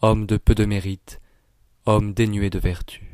hommes 0.01 0.25
de 0.25 0.37
peu 0.37 0.55
de 0.55 0.65
mérite, 0.65 1.21
hommes 1.87 2.15
dénués 2.15 2.51
de 2.51 2.61
vertu. 2.61 3.11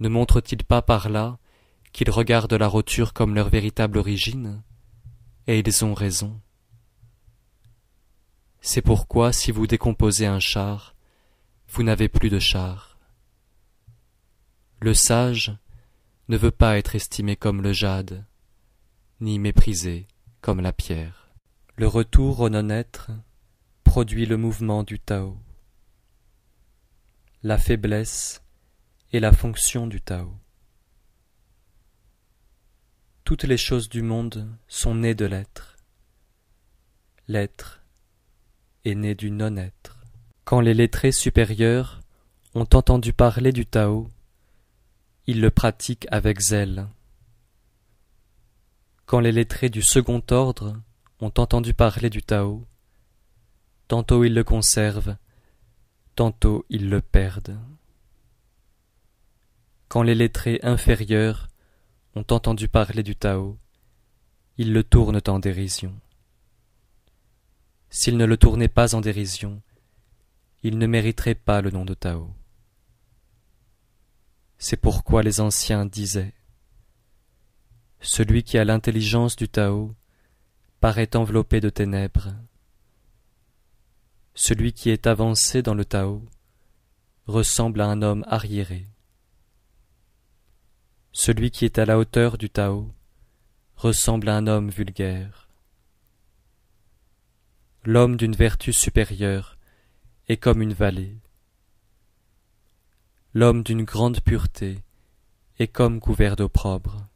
Ne 0.00 0.08
montrent-ils 0.08 0.64
pas 0.64 0.82
par 0.82 1.08
là 1.08 1.38
qu'ils 1.92 2.10
regardent 2.10 2.54
la 2.54 2.66
roture 2.66 3.12
comme 3.12 3.36
leur 3.36 3.48
véritable 3.48 3.96
origine? 3.96 4.64
Et 5.46 5.60
ils 5.60 5.84
ont 5.84 5.94
raison. 5.94 6.40
C'est 8.60 8.82
pourquoi 8.82 9.32
si 9.32 9.52
vous 9.52 9.68
décomposez 9.68 10.26
un 10.26 10.40
char, 10.40 10.96
vous 11.68 11.84
n'avez 11.84 12.08
plus 12.08 12.28
de 12.28 12.40
char. 12.40 12.98
Le 14.80 14.94
sage 14.94 15.56
ne 16.26 16.36
veut 16.36 16.50
pas 16.50 16.76
être 16.76 16.96
estimé 16.96 17.36
comme 17.36 17.62
le 17.62 17.72
jade, 17.72 18.24
ni 19.22 19.38
méprisé 19.38 20.08
comme 20.40 20.60
la 20.60 20.72
pierre. 20.72 21.30
Le 21.76 21.86
retour 21.86 22.40
au 22.40 22.48
non-être 22.48 23.12
produit 23.84 24.26
le 24.26 24.36
mouvement 24.36 24.82
du 24.82 24.98
Tao. 24.98 25.38
La 27.44 27.56
faiblesse 27.56 28.42
est 29.12 29.20
la 29.20 29.30
fonction 29.30 29.86
du 29.86 30.00
Tao. 30.00 30.34
Toutes 33.22 33.44
les 33.44 33.56
choses 33.56 33.88
du 33.88 34.02
monde 34.02 34.48
sont 34.66 34.96
nées 34.96 35.14
de 35.14 35.26
l'être. 35.26 35.76
L'être 37.28 37.84
est 38.84 38.96
né 38.96 39.14
du 39.14 39.30
non-être. 39.30 40.04
Quand 40.44 40.60
les 40.60 40.74
lettrés 40.74 41.12
supérieurs 41.12 42.00
ont 42.56 42.66
entendu 42.74 43.12
parler 43.12 43.52
du 43.52 43.66
Tao, 43.66 44.10
ils 45.28 45.40
le 45.40 45.52
pratiquent 45.52 46.08
avec 46.10 46.40
zèle. 46.40 46.88
Quand 49.12 49.20
les 49.20 49.30
lettrés 49.30 49.68
du 49.68 49.82
second 49.82 50.22
ordre 50.30 50.80
ont 51.20 51.34
entendu 51.36 51.74
parler 51.74 52.08
du 52.08 52.22
Tao, 52.22 52.66
tantôt 53.86 54.24
ils 54.24 54.32
le 54.32 54.42
conservent, 54.42 55.18
tantôt 56.16 56.64
ils 56.70 56.88
le 56.88 57.02
perdent. 57.02 57.60
Quand 59.88 60.02
les 60.02 60.14
lettrés 60.14 60.60
inférieurs 60.62 61.48
ont 62.14 62.24
entendu 62.30 62.68
parler 62.68 63.02
du 63.02 63.14
Tao, 63.14 63.58
ils 64.56 64.72
le 64.72 64.82
tournent 64.82 65.20
en 65.28 65.38
dérision. 65.38 65.94
S'ils 67.90 68.16
ne 68.16 68.24
le 68.24 68.38
tournaient 68.38 68.68
pas 68.68 68.94
en 68.94 69.02
dérision, 69.02 69.60
ils 70.62 70.78
ne 70.78 70.86
mériteraient 70.86 71.34
pas 71.34 71.60
le 71.60 71.70
nom 71.70 71.84
de 71.84 71.92
Tao. 71.92 72.30
C'est 74.56 74.78
pourquoi 74.78 75.22
les 75.22 75.42
anciens 75.42 75.84
disaient 75.84 76.32
Celui 78.04 78.42
qui 78.42 78.58
a 78.58 78.64
l'intelligence 78.64 79.36
du 79.36 79.48
Tao 79.48 79.94
paraît 80.80 81.14
enveloppé 81.14 81.60
de 81.60 81.70
ténèbres. 81.70 82.34
Celui 84.34 84.72
qui 84.72 84.90
est 84.90 85.06
avancé 85.06 85.62
dans 85.62 85.74
le 85.74 85.84
Tao 85.84 86.20
ressemble 87.26 87.80
à 87.80 87.86
un 87.86 88.02
homme 88.02 88.24
arriéré. 88.26 88.88
Celui 91.12 91.52
qui 91.52 91.64
est 91.64 91.78
à 91.78 91.84
la 91.84 91.96
hauteur 91.96 92.38
du 92.38 92.50
Tao 92.50 92.92
ressemble 93.76 94.28
à 94.30 94.36
un 94.36 94.48
homme 94.48 94.70
vulgaire. 94.70 95.48
L'homme 97.84 98.16
d'une 98.16 98.34
vertu 98.34 98.72
supérieure 98.72 99.58
est 100.26 100.38
comme 100.38 100.60
une 100.60 100.74
vallée. 100.74 101.18
L'homme 103.32 103.62
d'une 103.62 103.84
grande 103.84 104.20
pureté 104.22 104.80
est 105.60 105.68
comme 105.68 106.00
couvert 106.00 106.34
d'opprobre. 106.34 107.06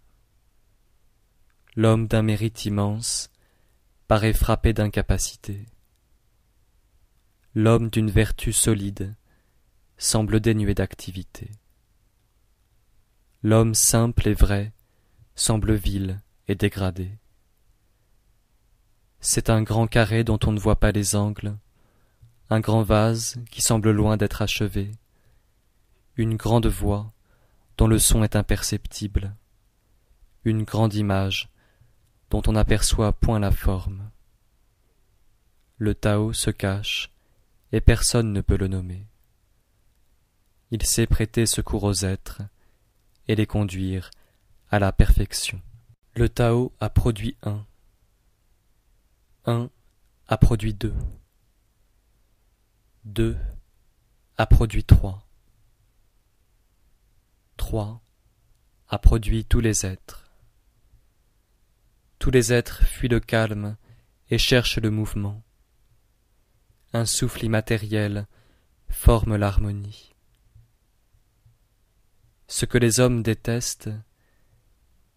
L'homme 1.78 2.06
d'un 2.06 2.22
mérite 2.22 2.64
immense 2.64 3.28
paraît 4.08 4.32
frappé 4.32 4.72
d'incapacité. 4.72 5.66
L'homme 7.54 7.90
d'une 7.90 8.10
vertu 8.10 8.54
solide 8.54 9.14
semble 9.98 10.40
dénué 10.40 10.72
d'activité. 10.72 11.50
L'homme 13.42 13.74
simple 13.74 14.26
et 14.26 14.32
vrai 14.32 14.72
semble 15.34 15.74
vil 15.74 16.18
et 16.48 16.54
dégradé. 16.54 17.10
C'est 19.20 19.50
un 19.50 19.60
grand 19.60 19.86
carré 19.86 20.24
dont 20.24 20.38
on 20.46 20.52
ne 20.52 20.58
voit 20.58 20.80
pas 20.80 20.92
les 20.92 21.14
angles, 21.14 21.58
un 22.48 22.60
grand 22.60 22.84
vase 22.84 23.38
qui 23.50 23.60
semble 23.60 23.90
loin 23.90 24.16
d'être 24.16 24.40
achevé, 24.40 24.92
une 26.16 26.36
grande 26.36 26.68
voix 26.68 27.12
dont 27.76 27.86
le 27.86 27.98
son 27.98 28.22
est 28.22 28.34
imperceptible, 28.34 29.36
une 30.44 30.62
grande 30.62 30.94
image 30.94 31.50
dont 32.30 32.42
on 32.46 32.52
n'aperçoit 32.52 33.12
point 33.12 33.38
la 33.38 33.50
forme. 33.50 34.10
le 35.78 35.94
Tao 35.94 36.32
se 36.32 36.50
cache 36.50 37.10
et 37.72 37.80
personne 37.80 38.32
ne 38.32 38.40
peut 38.40 38.56
le 38.56 38.68
nommer. 38.68 39.06
Il 40.70 40.84
sait 40.84 41.06
prêter 41.06 41.46
secours 41.46 41.84
aux 41.84 42.04
êtres 42.04 42.42
et 43.28 43.34
les 43.34 43.46
conduire 43.46 44.10
à 44.70 44.78
la 44.78 44.92
perfection. 44.92 45.60
Le 46.14 46.28
Tao 46.28 46.72
a 46.80 46.88
produit 46.88 47.36
un. 47.42 47.64
Un 49.44 49.70
a 50.28 50.38
produit 50.38 50.74
deux. 50.74 50.94
Deux 53.04 53.36
a 54.38 54.46
produit 54.46 54.84
trois. 54.84 55.28
Trois 57.56 58.00
a 58.88 58.98
produit 58.98 59.44
tous 59.44 59.60
les 59.60 59.86
êtres. 59.86 60.25
Tous 62.26 62.32
les 62.32 62.52
êtres 62.52 62.84
fuient 62.84 63.06
le 63.06 63.20
calme 63.20 63.76
et 64.30 64.36
cherchent 64.36 64.80
le 64.80 64.90
mouvement. 64.90 65.44
Un 66.92 67.04
souffle 67.04 67.44
immatériel 67.44 68.26
forme 68.88 69.36
l'harmonie. 69.36 70.12
Ce 72.48 72.66
que 72.66 72.78
les 72.78 72.98
hommes 72.98 73.22
détestent, 73.22 73.90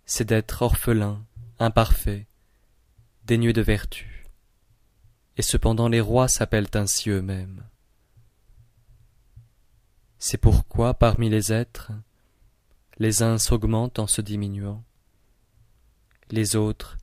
c'est 0.05 0.25
d'être 0.25 0.61
orphelins, 0.61 1.25
imparfaits, 1.57 2.27
dénués 3.25 3.53
de 3.53 3.63
vertu. 3.63 4.27
Et 5.35 5.41
cependant 5.41 5.87
les 5.87 6.01
rois 6.01 6.27
s'appellent 6.27 6.69
ainsi 6.75 7.09
eux-mêmes. 7.09 7.67
C'est 10.19 10.37
pourquoi 10.37 10.93
parmi 10.93 11.27
les 11.27 11.51
êtres, 11.51 11.91
les 12.99 13.23
uns 13.23 13.39
s'augmentent 13.39 13.97
en 13.97 14.05
se 14.05 14.21
diminuant, 14.21 14.83
les 16.29 16.55
autres 16.55 16.98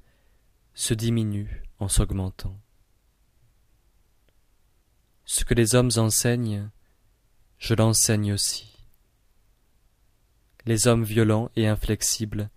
se 0.76 0.92
diminuent 0.94 1.62
en 1.80 1.88
s'augmentant. 1.88 2.60
Ce 5.24 5.44
que 5.44 5.54
les 5.54 5.74
hommes 5.74 5.90
enseignent, 5.96 6.70
je 7.58 7.74
l'enseigne 7.74 8.34
aussi. 8.34 8.76
Les 10.66 10.86
hommes 10.86 11.02
violents 11.02 11.50
et 11.56 11.66
inflexibles 11.66 12.50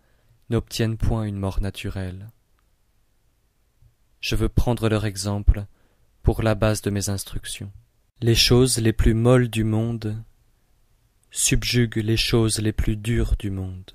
n'obtiennent 0.49 0.97
point 0.97 1.23
une 1.23 1.39
mort 1.39 1.61
naturelle. 1.61 2.29
Je 4.19 4.35
veux 4.35 4.49
prendre 4.49 4.89
leur 4.89 5.05
exemple 5.05 5.65
pour 6.21 6.43
la 6.43 6.55
base 6.55 6.81
de 6.81 6.89
mes 6.89 7.09
instructions. 7.09 7.71
Les 8.19 8.35
choses 8.35 8.79
les 8.79 8.93
plus 8.93 9.13
molles 9.13 9.49
du 9.49 9.63
monde 9.63 10.21
subjuguent 11.31 12.03
les 12.03 12.17
choses 12.17 12.59
les 12.59 12.73
plus 12.73 12.97
dures 12.97 13.37
du 13.37 13.49
monde. 13.49 13.93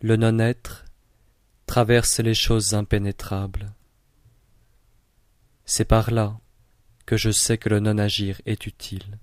Le 0.00 0.16
non-être 0.16 0.84
traverse 1.72 2.20
les 2.20 2.34
choses 2.34 2.74
impénétrables. 2.74 3.72
C'est 5.64 5.86
par 5.86 6.10
là 6.10 6.38
que 7.06 7.16
je 7.16 7.30
sais 7.30 7.56
que 7.56 7.70
le 7.70 7.80
non-agir 7.80 8.42
est 8.44 8.66
utile. 8.66 9.18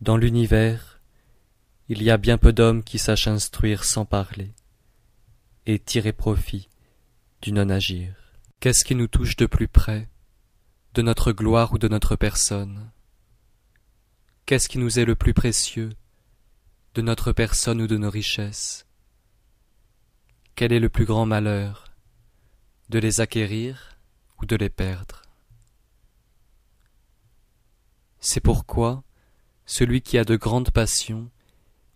Dans 0.00 0.16
l'univers, 0.16 1.02
il 1.90 2.02
y 2.02 2.10
a 2.10 2.16
bien 2.16 2.38
peu 2.38 2.54
d'hommes 2.54 2.82
qui 2.82 2.98
sachent 2.98 3.28
instruire 3.28 3.84
sans 3.84 4.06
parler 4.06 4.54
et 5.66 5.78
tirer 5.78 6.14
profit 6.14 6.70
du 7.42 7.52
non-agir. 7.52 8.14
Qu'est-ce 8.60 8.86
qui 8.86 8.94
nous 8.94 9.06
touche 9.06 9.36
de 9.36 9.44
plus 9.44 9.68
près, 9.68 10.08
de 10.94 11.02
notre 11.02 11.30
gloire 11.30 11.74
ou 11.74 11.78
de 11.78 11.88
notre 11.88 12.16
personne? 12.16 12.90
Qu'est-ce 14.46 14.70
qui 14.70 14.78
nous 14.78 14.98
est 14.98 15.04
le 15.04 15.14
plus 15.14 15.34
précieux, 15.34 15.90
de 16.94 17.02
notre 17.02 17.32
personne 17.32 17.82
ou 17.82 17.86
de 17.86 17.98
nos 17.98 18.08
richesses? 18.08 18.86
Quel 20.56 20.72
est 20.72 20.78
le 20.78 20.88
plus 20.88 21.04
grand 21.04 21.26
malheur, 21.26 21.92
de 22.88 23.00
les 23.00 23.20
acquérir 23.20 23.98
ou 24.40 24.46
de 24.46 24.54
les 24.54 24.70
perdre? 24.70 25.22
C'est 28.20 28.40
pourquoi 28.40 29.02
celui 29.66 30.00
qui 30.00 30.16
a 30.16 30.24
de 30.24 30.36
grandes 30.36 30.70
passions 30.70 31.28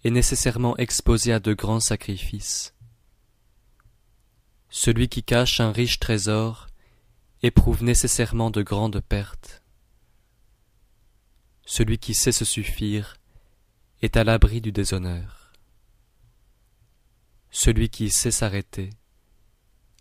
est 0.02 0.10
nécessairement 0.10 0.76
exposé 0.76 1.32
à 1.32 1.38
de 1.38 1.54
grands 1.54 1.78
sacrifices. 1.78 2.74
Celui 4.70 5.08
qui 5.08 5.22
cache 5.22 5.60
un 5.60 5.70
riche 5.70 6.00
trésor 6.00 6.66
éprouve 7.42 7.84
nécessairement 7.84 8.50
de 8.50 8.62
grandes 8.62 9.00
pertes. 9.00 9.62
Celui 11.64 11.98
qui 11.98 12.12
sait 12.12 12.32
se 12.32 12.44
suffire 12.44 13.18
est 14.02 14.16
à 14.16 14.24
l'abri 14.24 14.60
du 14.60 14.72
déshonneur. 14.72 15.37
Celui 17.50 17.88
qui 17.88 18.10
sait 18.10 18.30
s'arrêter 18.30 18.90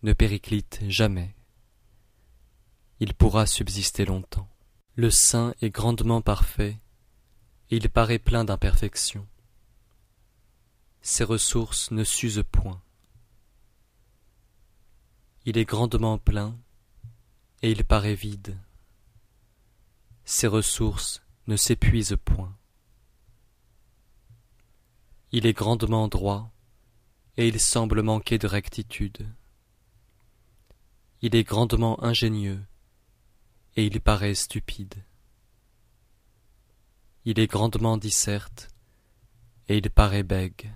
ne 0.03 0.13
périclite 0.13 0.79
jamais. 0.87 1.35
Il 2.99 3.13
pourra 3.13 3.45
subsister 3.45 4.05
longtemps. 4.05 4.49
Le 4.95 5.09
saint 5.09 5.53
est 5.61 5.69
grandement 5.69 6.21
parfait, 6.21 6.79
et 7.69 7.77
il 7.77 7.89
paraît 7.89 8.19
plein 8.19 8.43
d'imperfections 8.43 9.27
ses 11.07 11.23
ressources 11.23 11.89
ne 11.91 12.03
s'usent 12.03 12.43
point. 12.51 12.81
Il 15.45 15.57
est 15.57 15.63
grandement 15.63 16.17
plein, 16.17 16.59
et 17.61 17.71
il 17.71 17.85
paraît 17.85 18.13
vide. 18.13 18.59
Ses 20.25 20.47
ressources 20.47 21.21
ne 21.47 21.55
s'épuisent 21.55 22.17
point. 22.25 22.53
Il 25.31 25.45
est 25.45 25.53
grandement 25.53 26.09
droit, 26.09 26.51
et 27.37 27.47
il 27.47 27.59
semble 27.59 28.01
manquer 28.01 28.39
de 28.39 28.47
rectitude. 28.47 29.27
Il 31.21 31.35
est 31.35 31.43
grandement 31.43 32.03
ingénieux, 32.03 32.63
et 33.75 33.85
il 33.85 34.01
paraît 34.01 34.33
stupide. 34.33 34.95
Il 37.25 37.39
est 37.39 37.47
grandement 37.47 37.97
disserte, 37.97 38.69
et 39.67 39.77
il 39.77 39.89
paraît 39.91 40.23
bègue. 40.23 40.71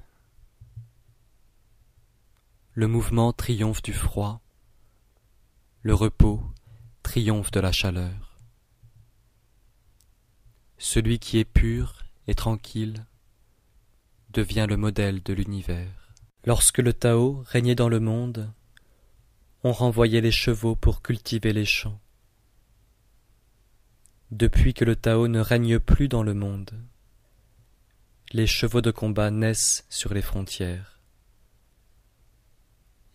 Le 2.73 2.87
mouvement 2.87 3.33
triomphe 3.33 3.81
du 3.81 3.93
froid, 3.93 4.41
le 5.81 5.95
repos 5.95 6.43
triomphe 7.01 7.51
de 7.51 7.59
la 7.59 7.71
chaleur. 7.71 8.37
Celui 10.77 11.17
qui 11.17 11.39
est 11.39 11.45
pur 11.45 12.03
et 12.27 12.35
tranquille 12.35 13.05
devient 14.29 14.67
le 14.69 14.77
modèle 14.77 15.23
de 15.23 15.33
l'univers. 15.33 16.00
Lorsque 16.43 16.79
le 16.79 16.91
Tao 16.91 17.43
régnait 17.45 17.75
dans 17.75 17.89
le 17.89 17.99
monde, 17.99 18.51
on 19.63 19.71
renvoyait 19.71 20.21
les 20.21 20.31
chevaux 20.31 20.75
pour 20.75 21.03
cultiver 21.03 21.53
les 21.53 21.65
champs. 21.65 21.99
Depuis 24.31 24.73
que 24.73 24.83
le 24.83 24.95
Tao 24.95 25.27
ne 25.27 25.39
règne 25.39 25.77
plus 25.77 26.07
dans 26.07 26.23
le 26.23 26.33
monde, 26.33 26.71
les 28.31 28.47
chevaux 28.47 28.81
de 28.81 28.89
combat 28.89 29.29
naissent 29.29 29.85
sur 29.89 30.15
les 30.15 30.23
frontières. 30.23 30.99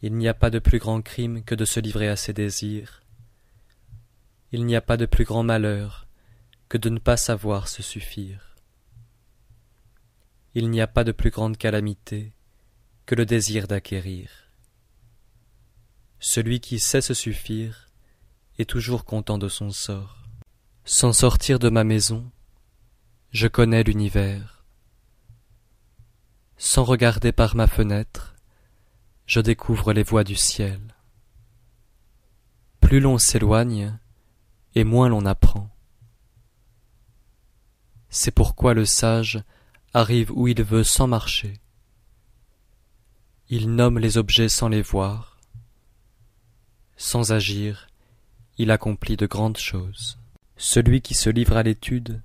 Il 0.03 0.15
n'y 0.15 0.29
a 0.29 0.35
pas 0.35 0.51
de 0.51 0.61
plus 0.61 0.79
grand 0.79 1.03
crime 1.03 1.43
que 1.43 1.57
de 1.57 1.65
se 1.65 1.81
livrer 1.81 2.09
à 2.09 2.17
ses 2.17 2.33
désirs. 2.33 3.03
Il 4.53 4.67
n'y 4.67 4.77
a 4.77 4.81
pas 4.81 4.97
de 4.97 5.07
plus 5.07 5.25
grand 5.25 5.43
malheur 5.43 6.07
que 6.69 6.79
de 6.79 6.91
ne 6.91 7.01
pas 7.01 7.17
savoir 7.17 7.67
se 7.67 7.83
suffire. 7.83 8.55
Il 10.55 10.71
n'y 10.71 10.81
a 10.81 10.87
pas 10.87 11.03
de 11.03 11.13
plus 11.13 11.31
grande 11.31 11.57
calamité 11.57 12.36
que 13.07 13.15
le 13.15 13.25
désir 13.25 13.69
d'acquérir. 13.69 14.29
Celui 16.19 16.61
qui 16.61 16.81
sait 16.81 17.01
se 17.01 17.15
suffire 17.15 17.89
est 18.59 18.69
toujours 18.69 19.05
content 19.05 19.39
de 19.39 19.49
son 19.49 19.71
sort. 19.71 20.25
Sans 20.85 21.13
sortir 21.13 21.59
de 21.59 21.69
ma 21.69 21.85
maison, 21.85 22.31
je 23.31 23.47
connais 23.47 23.85
l'univers. 23.85 24.65
Sans 26.57 26.85
regarder 26.85 27.33
par 27.33 27.55
ma 27.55 27.67
fenêtre, 27.67 28.35
je 29.27 29.41
découvre 29.41 29.93
les 29.93 30.03
voies 30.03 30.25
du 30.25 30.37
ciel. 30.37 30.81
Plus 32.81 33.01
l'on 33.01 33.19
s'éloigne, 33.19 33.99
et 34.75 34.85
moins 34.85 35.09
l'on 35.09 35.27
apprend. 35.27 35.71
C'est 38.09 38.31
pourquoi 38.31 38.75
le 38.75 38.85
sage 38.85 39.43
arrive 39.93 40.31
où 40.31 40.49
il 40.49 40.63
veut 40.63 40.85
sans 40.85 41.07
marcher. 41.07 41.61
Il 43.49 43.77
nomme 43.77 44.01
les 44.01 44.19
objets 44.19 44.49
sans 44.49 44.69
les 44.69 44.83
voir. 44.83 45.39
Sans 46.97 47.31
agir, 47.31 47.87
il 48.59 48.73
accomplit 48.73 49.17
de 49.17 49.27
grandes 49.27 49.59
choses. 49.59 50.19
Celui 50.57 51.01
qui 51.01 51.15
se 51.15 51.31
livre 51.31 51.57
à 51.57 51.63
l'étude 51.63 52.23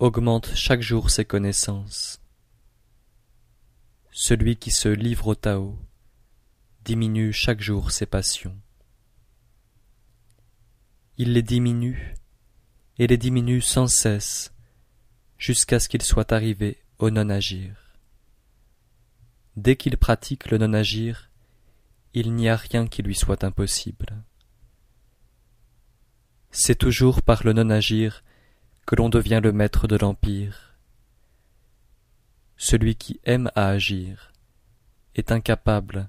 augmente 0.00 0.52
chaque 0.56 0.82
jour 0.82 1.10
ses 1.10 1.24
connaissances. 1.24 2.20
Celui 4.10 4.56
qui 4.56 4.72
se 4.72 4.88
livre 4.88 5.28
au 5.28 5.34
Tao 5.36 5.78
diminue 6.84 7.32
chaque 7.32 7.60
jour 7.60 7.92
ses 7.92 8.06
passions. 8.06 8.58
Il 11.18 11.34
les 11.34 11.42
diminue 11.42 12.16
et 12.98 13.06
les 13.06 13.16
diminue 13.16 13.60
sans 13.60 13.86
cesse 13.86 14.52
jusqu'à 15.38 15.78
ce 15.78 15.88
qu'il 15.88 16.02
soit 16.02 16.32
arrivé 16.32 16.82
au 16.98 17.10
non-agir. 17.10 17.81
Dès 19.56 19.76
qu'il 19.76 19.96
pratique 19.96 20.50
le 20.50 20.58
non-agir, 20.58 21.30
il 22.14 22.34
n'y 22.34 22.48
a 22.48 22.56
rien 22.56 22.86
qui 22.86 23.02
lui 23.02 23.14
soit 23.14 23.44
impossible. 23.44 24.22
C'est 26.50 26.76
toujours 26.76 27.22
par 27.22 27.44
le 27.44 27.52
non-agir 27.52 28.22
que 28.86 28.96
l'on 28.96 29.08
devient 29.08 29.40
le 29.42 29.52
maître 29.52 29.86
de 29.86 29.96
l'empire. 29.96 30.74
Celui 32.56 32.94
qui 32.94 33.20
aime 33.24 33.50
à 33.54 33.68
agir 33.68 34.32
est 35.14 35.32
incapable 35.32 36.08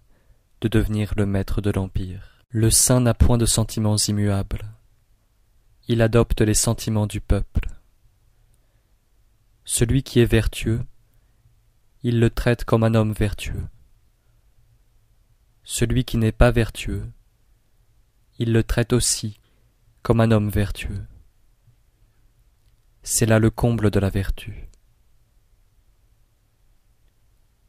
de 0.61 0.67
devenir 0.67 1.13
le 1.17 1.25
maître 1.25 1.61
de 1.61 1.71
l'empire. 1.71 2.41
Le 2.49 2.69
saint 2.69 3.01
n'a 3.01 3.13
point 3.13 3.37
de 3.37 3.45
sentiments 3.45 3.97
immuables. 3.97 4.65
Il 5.87 6.01
adopte 6.01 6.41
les 6.41 6.53
sentiments 6.53 7.07
du 7.07 7.19
peuple. 7.19 7.67
Celui 9.65 10.03
qui 10.03 10.19
est 10.19 10.25
vertueux, 10.25 10.85
il 12.03 12.19
le 12.19 12.29
traite 12.29 12.65
comme 12.65 12.83
un 12.83 12.95
homme 12.95 13.13
vertueux. 13.13 13.65
Celui 15.63 16.03
qui 16.03 16.17
n'est 16.17 16.33
pas 16.33 16.51
vertueux, 16.51 17.09
il 18.39 18.51
le 18.51 18.61
traite 18.61 18.91
aussi 18.91 19.39
comme 20.01 20.19
un 20.19 20.31
homme 20.31 20.49
vertueux. 20.49 21.05
C'est 23.03 23.25
là 23.25 23.39
le 23.39 23.49
comble 23.49 23.89
de 23.89 23.99
la 24.01 24.09
vertu. 24.09 24.67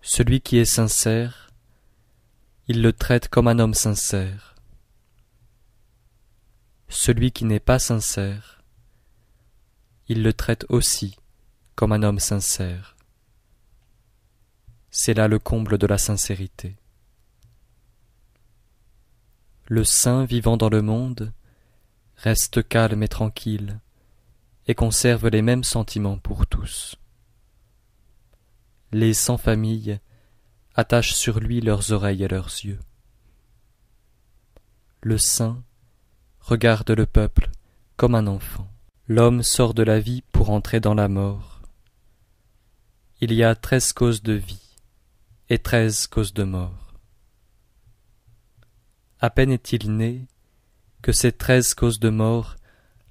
Celui 0.03 0.41
qui 0.41 0.59
est 0.59 0.65
sincère, 0.65 1.51
il 2.67 2.83
le 2.83 2.93
traite 2.93 3.29
comme 3.29 3.47
un 3.47 3.61
homme 3.61 3.75
sincère. 3.75 4.57
Celui 6.89 7.31
qui 7.31 7.45
n'est 7.45 7.61
pas 7.61 7.79
sincère, 7.79 8.63
il 10.09 10.25
le 10.25 10.33
traite 10.33 10.67
aussi 10.69 11.17
comme 11.77 11.93
un 11.93 12.03
homme 12.03 12.19
sincère. 12.19 12.94
C'est 14.97 15.15
là 15.15 15.27
le 15.27 15.41
comble 15.41 15.77
de 15.77 15.89
la 15.89 15.99
sincérité. 15.99 16.77
Le 19.67 19.83
saint 19.83 20.25
vivant 20.25 20.57
dans 20.57 20.69
le 20.69 20.83
monde 20.83 21.33
reste 22.15 22.67
calme 22.69 23.03
et 23.03 23.09
tranquille, 23.09 23.81
et 24.69 24.77
conserve 24.77 25.27
les 25.27 25.43
mêmes 25.43 25.65
sentiments 25.65 26.19
pour 26.19 26.47
tous. 26.47 26.95
Les 28.93 29.15
sans 29.15 29.37
famille 29.37 29.99
attachent 30.77 31.15
sur 31.15 31.41
lui 31.41 31.61
leurs 31.61 31.91
oreilles 31.91 32.23
et 32.23 32.29
leurs 32.29 32.51
yeux. 32.63 32.79
Le 35.01 35.19
saint 35.19 35.61
regarde 36.39 36.93
le 36.93 37.07
peuple 37.07 37.51
comme 37.97 38.15
un 38.15 38.29
enfant. 38.29 38.69
L'homme 39.09 39.43
sort 39.43 39.75
de 39.75 39.83
la 39.83 39.99
vie 39.99 40.23
pour 40.31 40.51
entrer 40.51 40.79
dans 40.79 40.95
la 40.95 41.09
mort. 41.09 41.63
Il 43.21 43.33
y 43.33 43.43
a 43.43 43.57
treize 43.57 43.93
causes 43.93 44.23
de 44.23 44.35
vie 44.35 44.64
et 45.51 45.59
treize 45.59 46.07
causes 46.07 46.33
de 46.33 46.45
mort. 46.45 46.95
À 49.21 49.31
peine 49.31 49.53
est-il 49.53 49.95
né 49.95 50.27
que 51.03 51.13
ces 51.13 51.33
treize 51.33 51.75
causes 51.75 52.01
de 52.01 52.09
mort 52.09 52.57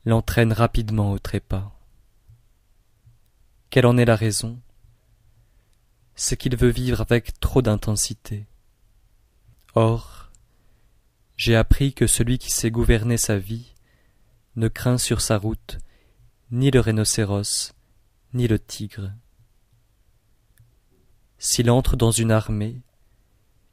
l'entraînent 0.06 0.54
rapidement 0.54 1.12
au 1.12 1.20
trépas. 1.20 1.72
Quelle 3.70 3.86
en 3.86 3.98
est 3.98 4.06
la 4.06 4.16
raison? 4.16 4.60
C'est 6.16 6.38
qu'il 6.38 6.56
veut 6.56 6.70
vivre 6.70 7.02
avec 7.02 7.40
trop 7.40 7.62
d'intensité. 7.62 8.46
Or, 9.76 10.32
j'ai 11.38 11.56
appris 11.56 11.94
que 11.94 12.08
celui 12.08 12.38
qui 12.38 12.52
sait 12.52 12.72
gouverner 12.72 13.18
sa 13.18 13.38
vie 13.38 13.74
ne 14.56 14.68
craint 14.68 14.98
sur 14.98 15.22
sa 15.22 15.38
route 15.38 15.80
ni 16.52 16.70
le 16.70 16.80
rhinocéros, 16.80 17.74
ni 18.34 18.48
le 18.48 18.60
tigre. 18.60 19.12
S'il 21.46 21.70
entre 21.70 21.98
dans 21.98 22.12
une 22.12 22.32
armée, 22.32 22.80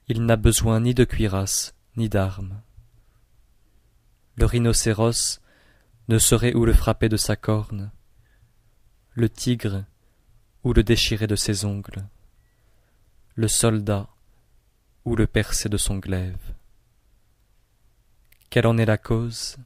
il 0.09 0.25
n'a 0.25 0.37
besoin 0.37 0.81
ni 0.81 0.93
de 0.93 1.05
cuirasse, 1.05 1.75
ni 1.97 2.09
d'armes 2.09 2.61
le 4.41 4.47
rhinocéros 4.47 5.41
ne 6.09 6.19
saurait 6.19 6.55
où 6.55 6.65
le 6.65 6.73
frapper 6.73 7.11
de 7.11 7.19
sa 7.19 7.37
corne, 7.37 7.91
le 9.13 9.29
tigre 9.29 9.85
où 10.65 10.73
le 10.73 10.83
déchirer 10.83 11.27
de 11.27 11.37
ses 11.37 11.67
ongles, 11.67 12.09
le 13.35 13.49
soldat 13.49 14.09
où 15.05 15.15
le 15.15 15.27
percer 15.27 15.69
de 15.69 15.77
son 15.77 15.99
glaive. 15.99 16.55
Quelle 18.49 18.67
en 18.67 18.79
est 18.79 18.87
la 18.87 18.97
cause? 18.97 19.59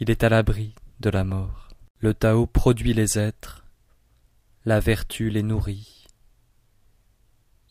Il 0.00 0.10
est 0.10 0.24
à 0.24 0.30
l'abri 0.30 0.74
de 1.00 1.10
la 1.10 1.24
mort. 1.24 1.68
Le 1.98 2.14
Tao 2.14 2.46
produit 2.46 2.94
les 2.94 3.18
êtres, 3.18 3.66
la 4.64 4.80
vertu 4.80 5.28
les 5.28 5.42
nourrit. 5.42 5.95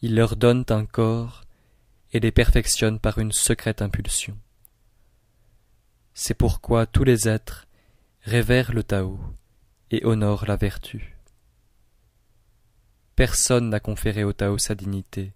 Il 0.06 0.14
leur 0.14 0.36
donne 0.36 0.64
un 0.70 0.86
corps 0.86 1.46
et 2.14 2.20
les 2.20 2.32
perfectionne 2.32 3.00
par 3.00 3.18
une 3.18 3.32
secrète 3.32 3.82
impulsion. 3.82 4.38
C'est 6.14 6.36
pourquoi 6.36 6.86
tous 6.86 7.04
les 7.04 7.28
êtres 7.28 7.66
révèrent 8.22 8.72
le 8.72 8.84
Tao 8.84 9.20
et 9.90 10.06
honorent 10.06 10.46
la 10.46 10.58
vertu. 10.58 11.18
Personne 13.16 13.70
n'a 13.70 13.80
conféré 13.80 14.24
au 14.24 14.32
Tao 14.32 14.60
sa 14.60 14.76
dignité, 14.76 15.34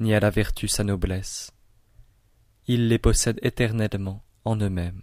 ni 0.00 0.14
à 0.14 0.18
la 0.18 0.30
vertu 0.30 0.66
sa 0.66 0.82
noblesse. 0.82 1.52
Ils 2.66 2.88
les 2.88 2.98
possèdent 2.98 3.38
éternellement 3.44 4.24
en 4.44 4.56
eux-mêmes. 4.56 5.02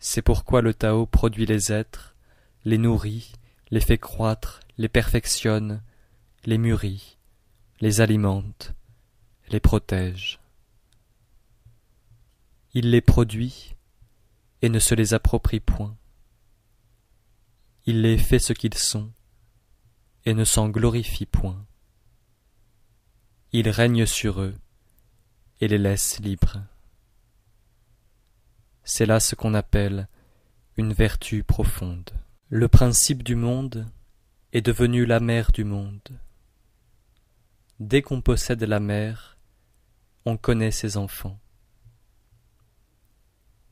C'est 0.00 0.22
pourquoi 0.22 0.62
le 0.62 0.74
Tao 0.74 1.06
produit 1.06 1.46
les 1.46 1.70
êtres, 1.70 2.16
les 2.64 2.76
nourrit, 2.76 3.34
les 3.70 3.78
fait 3.78 3.98
croître, 3.98 4.58
les 4.78 4.88
perfectionne, 4.88 5.80
les 6.44 6.56
mûrit, 6.56 7.18
les 7.80 8.00
alimente, 8.00 8.72
les 9.48 9.60
protège. 9.60 10.40
Il 12.72 12.90
les 12.90 13.02
produit 13.02 13.74
et 14.62 14.68
ne 14.68 14.78
se 14.78 14.94
les 14.94 15.12
approprie 15.12 15.60
point. 15.60 15.96
Il 17.84 18.02
les 18.02 18.16
fait 18.16 18.38
ce 18.38 18.52
qu'ils 18.52 18.78
sont 18.78 19.12
et 20.24 20.32
ne 20.32 20.44
s'en 20.44 20.68
glorifie 20.68 21.26
point. 21.26 21.66
Il 23.52 23.68
règne 23.68 24.06
sur 24.06 24.40
eux 24.40 24.54
et 25.60 25.68
les 25.68 25.78
laisse 25.78 26.20
libres. 26.20 26.62
C'est 28.84 29.06
là 29.06 29.20
ce 29.20 29.34
qu'on 29.34 29.54
appelle 29.54 30.08
une 30.76 30.94
vertu 30.94 31.44
profonde. 31.44 32.10
Le 32.48 32.68
principe 32.68 33.22
du 33.22 33.34
monde 33.34 33.86
est 34.52 34.62
devenu 34.62 35.04
la 35.04 35.20
mère 35.20 35.52
du 35.52 35.64
monde. 35.64 36.08
Dès 37.80 38.02
qu'on 38.02 38.20
possède 38.20 38.62
la 38.62 38.78
mère, 38.78 39.38
on 40.26 40.36
connaît 40.36 40.70
ses 40.70 40.98
enfants. 40.98 41.40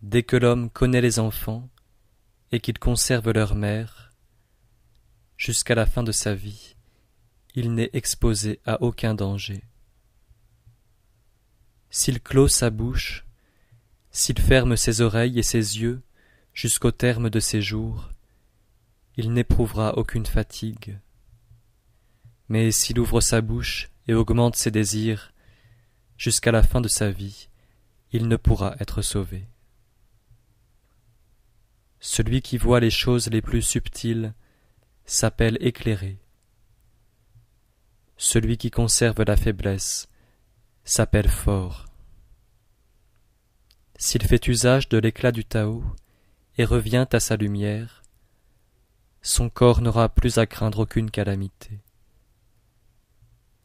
Dès 0.01 0.23
que 0.23 0.37
l'homme 0.37 0.71
connaît 0.71 1.03
les 1.03 1.19
enfants 1.19 1.69
et 2.51 2.59
qu'il 2.59 2.79
conserve 2.79 3.31
leur 3.33 3.55
mère, 3.55 4.15
jusqu'à 5.37 5.75
la 5.75 5.85
fin 5.85 6.03
de 6.03 6.11
sa 6.11 6.35
vie, 6.35 6.75
il 7.55 7.75
n'est 7.75 7.91
exposé 7.93 8.61
à 8.65 8.81
aucun 8.83 9.13
danger. 9.13 9.63
S'il 11.91 12.23
clôt 12.23 12.49
sa 12.49 12.71
bouche, 12.71 13.27
s'il 14.11 14.39
ferme 14.39 14.79
ses 14.79 15.03
oreilles 15.03 15.39
et 15.39 15.43
ses 15.43 15.81
yeux 15.81 16.01
jusqu'au 16.55 16.93
terme 16.93 17.29
de 17.29 17.41
ses 17.41 17.61
jours, 17.61 18.09
il 19.19 19.35
n'éprouvera 19.35 19.99
aucune 19.99 20.25
fatigue. 20.25 20.99
Mais 22.49 22.71
s'il 22.71 22.99
ouvre 22.99 23.21
sa 23.21 23.43
bouche 23.43 23.91
et 24.09 24.15
augmente 24.15 24.57
ses 24.57 24.71
désirs, 24.71 25.33
jusqu'à 26.17 26.51
la 26.51 26.63
fin 26.63 26.81
de 26.81 26.89
sa 26.89 27.11
vie, 27.11 27.49
il 28.11 28.27
ne 28.27 28.37
pourra 28.37 28.75
être 28.81 29.03
sauvé. 29.03 29.47
Celui 32.01 32.43
qui 32.43 32.57
voit 32.57 32.81
les 32.81 32.91
choses 32.91 33.29
les 33.29 33.43
plus 33.43 33.63
subtiles 33.63 34.35
s'appelle 35.05 35.59
éclairé. 35.61 36.19
Celui 38.17 38.57
qui 38.57 38.71
conserve 38.71 39.23
la 39.23 39.37
faiblesse 39.37 40.09
s'appelle 40.85 41.29
fort. 41.29 41.87
S'il 43.97 44.23
fait 44.23 44.47
usage 44.49 44.89
de 44.89 44.97
l'éclat 44.97 45.33
du 45.33 45.45
Tao 45.45 45.85
et 46.57 46.65
revient 46.65 47.07
à 47.13 47.21
sa 47.21 47.37
lumière, 47.37 48.03
son 49.23 49.51
corps 49.51 49.81
n'aura 49.83 50.09
plus 50.09 50.39
à 50.39 50.47
craindre 50.47 50.81
aucune 50.81 51.11
calamité. 51.11 51.81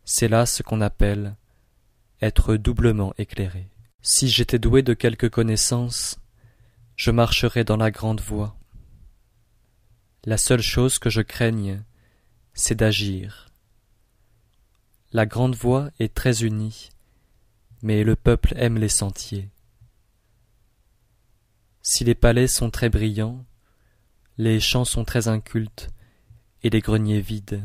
C'est 0.06 0.28
là 0.28 0.46
ce 0.46 0.64
qu'on 0.64 0.82
appelle 0.82 1.36
être 2.22 2.56
doublement 2.56 3.14
éclairé. 3.18 3.70
Si 4.02 4.28
j'étais 4.28 4.60
doué 4.60 4.82
de 4.82 4.94
quelque 4.94 5.28
connaissance, 5.28 6.20
je 6.96 7.12
marcherai 7.12 7.64
dans 7.64 7.78
la 7.78 7.92
grande 7.92 8.22
voie. 8.22 8.56
La 10.26 10.38
seule 10.38 10.62
chose 10.62 11.00
que 11.00 11.10
je 11.10 11.22
craigne, 11.22 11.84
c'est 12.54 12.76
d'agir. 12.76 13.50
La 15.12 15.26
grande 15.26 15.56
voie 15.56 15.90
est 16.00 16.14
très 16.14 16.44
unie, 16.44 16.90
mais 17.82 18.04
le 18.04 18.16
peuple 18.16 18.54
aime 18.56 18.78
les 18.78 18.90
sentiers. 18.90 19.50
Si 21.82 22.04
les 22.04 22.16
palais 22.16 22.48
sont 22.48 22.70
très 22.70 22.90
brillants, 22.90 23.46
les 24.38 24.60
champs 24.60 24.86
sont 24.86 25.04
très 25.04 25.28
incultes 25.28 25.90
et 26.64 26.70
les 26.70 26.80
greniers 26.80 27.22
vides. 27.22 27.62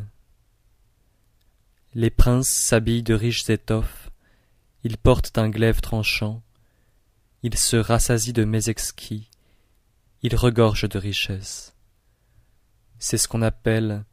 Les 1.98 2.10
princes 2.10 2.50
s'habillent 2.50 3.02
de 3.02 3.12
riches 3.12 3.50
étoffes, 3.50 4.12
ils 4.84 4.96
portent 4.96 5.36
un 5.36 5.48
glaive 5.48 5.80
tranchant, 5.80 6.44
ils 7.42 7.58
se 7.58 7.74
rassasient 7.74 8.32
de 8.32 8.44
mets 8.44 8.68
exquis, 8.68 9.28
ils 10.22 10.36
regorgent 10.36 10.88
de 10.88 10.96
richesses. 10.96 11.74
C'est 13.00 13.18
ce 13.18 13.26
qu'on 13.26 13.42
appelle 13.42 14.04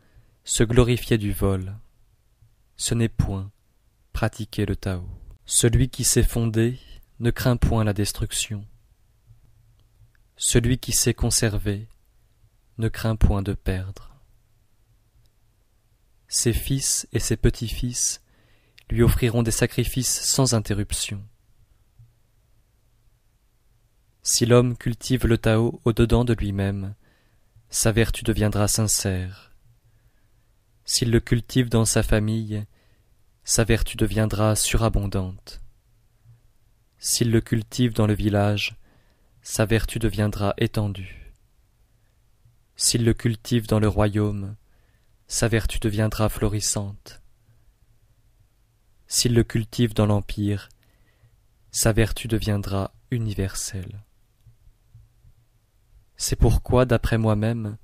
se 0.44 0.64
glorifier 0.64 1.20
du 1.20 1.32
vol. 1.32 1.76
Ce 2.76 2.96
n'est 2.96 3.08
point 3.08 3.52
pratiquer 4.14 4.66
le 4.66 4.76
Tao. 4.76 5.08
Celui 5.46 5.90
qui 5.90 6.06
s'est 6.06 6.24
fondé 6.24 6.80
ne 7.20 7.30
craint 7.30 7.56
point 7.56 7.84
la 7.84 7.94
destruction. 7.94 8.66
Celui 10.38 10.80
qui 10.80 10.92
sait 10.92 11.14
conserver 11.14 11.88
ne 12.80 12.88
craint 12.88 13.16
point 13.16 13.44
de 13.44 13.54
perdre. 13.54 14.15
Ses 16.28 16.54
fils 16.54 17.08
et 17.14 17.20
ses 17.20 17.38
petits-fils 17.38 18.22
lui 18.90 19.04
offriront 19.04 19.44
des 19.44 19.52
sacrifices 19.52 20.22
sans 20.22 20.54
interruption. 20.54 21.24
Si 24.22 24.46
l'homme 24.46 24.76
cultive 24.76 25.28
le 25.28 25.38
Tao 25.38 25.82
au-dedans 25.86 26.26
de 26.26 26.34
lui-même, 26.34 26.96
sa 27.70 27.92
vertu 27.92 28.24
deviendra 28.24 28.68
sincère. 28.68 29.54
S'il 30.84 31.12
le 31.12 31.20
cultive 31.20 31.70
dans 31.70 31.86
sa 31.86 32.04
famille, 32.04 32.66
sa 33.44 33.64
vertu 33.64 33.98
deviendra 33.98 34.56
surabondante. 34.56 35.62
S'il 36.98 37.32
le 37.32 37.42
cultive 37.42 37.94
dans 37.94 38.08
le 38.08 38.16
village, 38.16 38.76
sa 39.44 39.66
vertu 39.66 40.00
deviendra 40.00 40.56
étendue. 40.58 41.34
S'il 42.76 43.06
le 43.06 43.14
cultive 43.14 43.68
dans 43.68 43.80
le 43.80 43.88
royaume, 43.88 44.56
sa 45.28 45.48
vertu 45.48 45.80
deviendra 45.80 46.30
florissante. 46.30 47.22
S'il 49.08 49.34
le 49.34 49.44
cultive 49.44 49.94
dans 49.94 50.06
l'empire, 50.06 50.70
sa 51.72 51.92
vertu 51.92 52.28
deviendra 52.28 52.94
universelle. 53.12 54.04
C'est 56.16 56.36
pourquoi, 56.36 56.86
d'après 56.86 57.18
moi-même, 57.18 57.78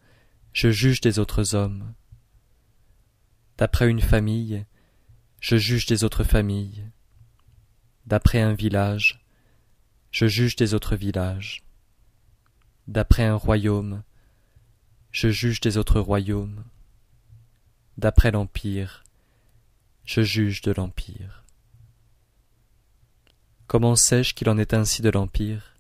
je 0.54 0.70
juge 0.70 1.02
des 1.02 1.20
autres 1.20 1.56
hommes. 1.56 1.94
D'après 3.58 3.90
une 3.90 4.02
famille, 4.02 4.66
je 5.40 5.58
juge 5.58 5.86
des 5.86 6.04
autres 6.04 6.24
familles. 6.24 6.90
D'après 8.06 8.40
un 8.42 8.54
village, 8.54 9.26
je 10.12 10.28
juge 10.28 10.56
des 10.56 10.74
autres 10.74 10.96
villages. 10.96 11.64
D'après 12.88 13.24
un 13.24 13.36
royaume, 13.36 14.04
je 15.12 15.30
juge 15.30 15.60
des 15.62 15.78
autres 15.78 16.00
royaumes. 16.00 16.64
D'après 18.02 18.32
l'Empire, 18.32 19.04
je 20.06 20.24
juge 20.24 20.64
de 20.64 20.72
l'Empire. 20.72 21.46
Comment 23.68 23.96
sais-je 23.96 24.34
qu'il 24.34 24.50
en 24.50 24.58
est 24.58 24.74
ainsi 24.74 25.04
de 25.04 25.12
l'Empire? 25.12 25.76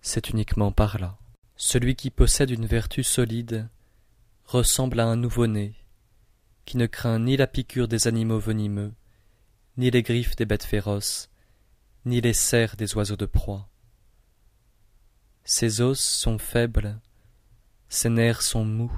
C'est 0.00 0.30
uniquement 0.30 0.70
par 0.70 1.00
là. 1.00 1.18
Celui 1.56 1.96
qui 1.96 2.10
possède 2.10 2.50
une 2.50 2.66
vertu 2.66 3.02
solide 3.02 3.68
ressemble 4.44 5.00
à 5.00 5.06
un 5.06 5.16
nouveau-né, 5.16 5.74
qui 6.64 6.76
ne 6.76 6.86
craint 6.86 7.18
ni 7.18 7.36
la 7.36 7.48
piqûre 7.48 7.88
des 7.88 8.06
animaux 8.06 8.38
venimeux, 8.38 8.92
ni 9.76 9.90
les 9.90 10.04
griffes 10.04 10.36
des 10.36 10.46
bêtes 10.46 10.62
féroces, 10.62 11.30
ni 12.04 12.20
les 12.20 12.32
serres 12.32 12.76
des 12.76 12.94
oiseaux 12.94 13.16
de 13.16 13.26
proie. 13.26 13.68
Ses 15.42 15.80
os 15.80 15.98
sont 15.98 16.38
faibles, 16.38 17.00
ses 17.88 18.08
nerfs 18.08 18.42
sont 18.42 18.64
mous, 18.64 18.96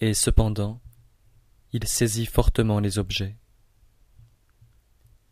et 0.00 0.14
cependant 0.14 0.80
il 1.72 1.86
saisit 1.86 2.26
fortement 2.26 2.80
les 2.80 2.98
objets. 2.98 3.36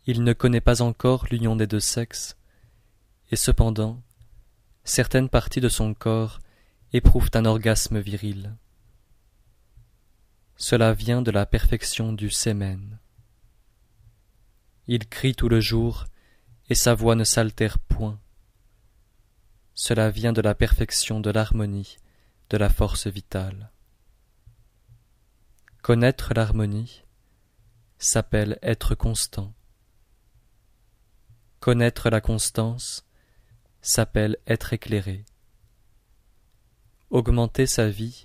Il 0.07 0.23
ne 0.23 0.33
connaît 0.33 0.61
pas 0.61 0.83
encore 0.83 1.27
l'union 1.31 1.57
des 1.57 1.67
deux 1.67 1.81
sexes, 1.81 2.37
et 3.31 3.37
cependant 3.37 4.03
certaines 4.85 5.29
parties 5.29 5.61
de 5.61 5.69
son 5.69 5.95
corps 5.95 6.39
éprouvent 6.93 7.31
un 7.35 7.45
orgasme 7.45 7.99
viril. 7.99 8.55
Cela 10.57 10.93
vient 10.95 11.23
de 11.23 11.31
la 11.31 11.45
perfection 11.45 12.13
du 12.13 12.31
sémen. 12.31 12.99
Il 14.87 15.09
crie 15.09 15.35
tout 15.35 15.49
le 15.49 15.61
jour, 15.61 16.07
et 16.69 16.75
sa 16.75 16.95
voix 16.95 17.17
ne 17.17 17.25
s'altère 17.25 17.79
point. 17.79 18.21
Cela 19.75 20.11
vient 20.11 20.33
de 20.33 20.41
la 20.41 20.55
perfection 20.55 21.21
de 21.21 21.31
l'harmonie, 21.31 21.99
de 22.51 22.57
la 22.57 22.69
force 22.69 23.09
vitale. 23.09 23.71
Connaître 25.87 26.35
l'harmonie 26.35 27.05
s'appelle 27.97 28.59
être 28.61 28.97
constant. 28.97 29.55
Connaître 31.61 32.11
la 32.11 32.21
constance 32.21 33.07
s'appelle 33.83 34.37
être 34.49 34.73
éclairé. 34.73 35.25
Augmenter 37.11 37.67
sa 37.67 37.89
vie 37.89 38.25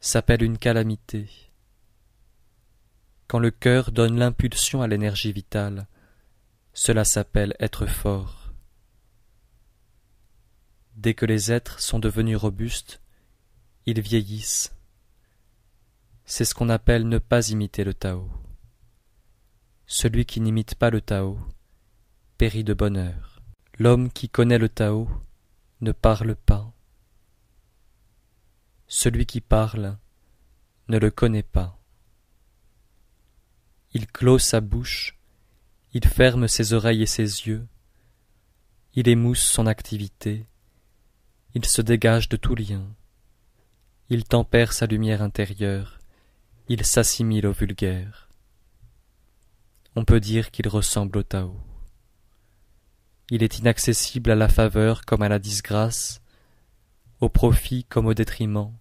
s'appelle 0.00 0.42
une 0.42 0.56
calamité. 0.56 1.28
Quand 3.28 3.38
le 3.38 3.50
cœur 3.50 3.92
donne 3.92 4.18
l'impulsion 4.18 4.80
à 4.80 4.88
l'énergie 4.88 5.34
vitale, 5.34 5.88
cela 6.72 7.04
s'appelle 7.04 7.54
être 7.60 7.84
fort. 7.84 8.54
Dès 10.96 11.12
que 11.12 11.26
les 11.26 11.52
êtres 11.52 11.80
sont 11.80 11.98
devenus 11.98 12.38
robustes, 12.38 13.02
ils 13.84 14.00
vieillissent. 14.00 14.72
C'est 16.34 16.46
ce 16.46 16.54
qu'on 16.54 16.70
appelle 16.70 17.06
ne 17.06 17.18
pas 17.18 17.50
imiter 17.50 17.84
le 17.84 17.92
Tao. 17.92 18.26
Celui 19.84 20.24
qui 20.24 20.40
n'imite 20.40 20.76
pas 20.76 20.88
le 20.88 21.02
Tao 21.02 21.38
périt 22.38 22.64
de 22.64 22.72
bonheur. 22.72 23.42
L'homme 23.78 24.10
qui 24.10 24.30
connaît 24.30 24.56
le 24.56 24.70
Tao 24.70 25.10
ne 25.82 25.92
parle 25.92 26.34
pas. 26.34 26.72
Celui 28.86 29.26
qui 29.26 29.42
parle 29.42 29.98
ne 30.88 30.96
le 30.96 31.10
connaît 31.10 31.42
pas. 31.42 31.78
Il 33.92 34.06
clôt 34.06 34.38
sa 34.38 34.62
bouche, 34.62 35.18
il 35.92 36.06
ferme 36.06 36.48
ses 36.48 36.72
oreilles 36.72 37.02
et 37.02 37.06
ses 37.18 37.46
yeux, 37.46 37.68
il 38.94 39.06
émousse 39.06 39.42
son 39.42 39.66
activité, 39.66 40.46
il 41.54 41.66
se 41.66 41.82
dégage 41.82 42.30
de 42.30 42.38
tout 42.38 42.54
lien, 42.54 42.86
il 44.08 44.24
tempère 44.24 44.72
sa 44.72 44.86
lumière 44.86 45.20
intérieure, 45.20 45.98
il 46.72 46.86
s'assimile 46.86 47.46
au 47.46 47.52
vulgaire. 47.52 48.30
On 49.94 50.06
peut 50.06 50.20
dire 50.20 50.50
qu'il 50.50 50.68
ressemble 50.68 51.18
au 51.18 51.22
Tao. 51.22 51.60
Il 53.28 53.42
est 53.42 53.58
inaccessible 53.58 54.30
à 54.30 54.34
la 54.34 54.48
faveur 54.48 55.04
comme 55.04 55.20
à 55.20 55.28
la 55.28 55.38
disgrâce, 55.38 56.22
au 57.20 57.28
profit 57.28 57.84
comme 57.84 58.06
au 58.06 58.14
détriment, 58.14 58.72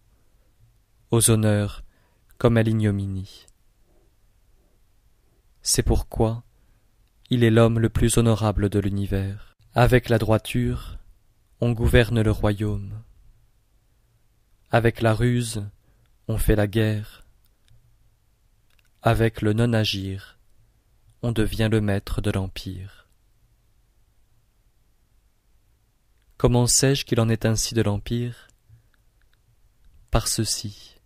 aux 1.09 1.29
honneurs 1.29 1.83
comme 2.37 2.55
à 2.55 2.63
l'ignominie. 2.63 3.45
C'est 5.61 5.83
pourquoi 5.83 6.45
il 7.29 7.43
est 7.43 7.51
l'homme 7.51 7.77
le 7.77 7.89
plus 7.89 8.17
honorable 8.17 8.69
de 8.69 8.79
l'univers. 8.79 9.57
Avec 9.73 10.07
la 10.07 10.17
droiture, 10.17 10.97
on 11.59 11.73
gouverne 11.73 12.21
le 12.21 12.31
royaume. 12.31 13.03
Avec 14.69 15.01
la 15.01 15.13
ruse, 15.13 15.65
on 16.29 16.37
fait 16.37 16.55
la 16.55 16.67
guerre. 16.67 17.20
Avec 19.03 19.41
le 19.41 19.53
non-agir, 19.53 20.37
on 21.23 21.31
devient 21.31 21.69
le 21.71 21.81
maître 21.81 22.21
de 22.21 22.29
l'empire. 22.29 23.07
Comment 26.37 26.67
sais-je 26.67 27.03
qu'il 27.03 27.19
en 27.19 27.27
est 27.27 27.47
ainsi 27.47 27.73
de 27.73 27.81
l'Empire? 27.81 28.47
Par 30.11 30.27
ceci. 30.27 30.97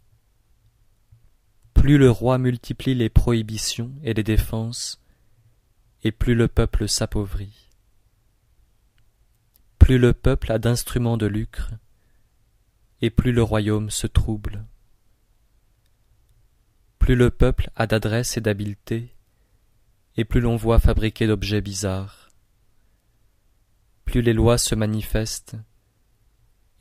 Plus 1.73 1.97
le 1.97 2.11
roi 2.11 2.37
multiplie 2.37 2.95
les 2.95 3.09
prohibitions 3.09 3.93
et 4.03 4.13
les 4.13 4.23
défenses, 4.23 5.01
et 6.03 6.11
plus 6.11 6.35
le 6.35 6.49
peuple 6.49 6.89
s'appauvrit. 6.89 7.69
Plus 9.79 9.99
le 9.99 10.11
peuple 10.11 10.51
a 10.51 10.59
d'instruments 10.59 11.15
de 11.15 11.27
lucre, 11.27 11.71
et 13.01 13.09
plus 13.09 13.31
le 13.31 13.41
royaume 13.41 13.89
se 13.89 14.07
trouble. 14.07 14.65
Plus 17.05 17.15
le 17.15 17.29
peuple 17.29 17.69
a 17.75 17.85
d'adresse 17.85 18.35
et 18.35 18.41
d'habileté, 18.41 19.15
et 20.17 20.25
plus 20.25 20.41
l'on 20.41 20.55
voit 20.55 20.79
fabriquer 20.79 21.27
d'objets 21.27 21.61
bizarres 21.61 22.25
plus 24.05 24.21
les 24.23 24.33
lois 24.33 24.57
se 24.57 24.73
manifestent, 24.73 25.55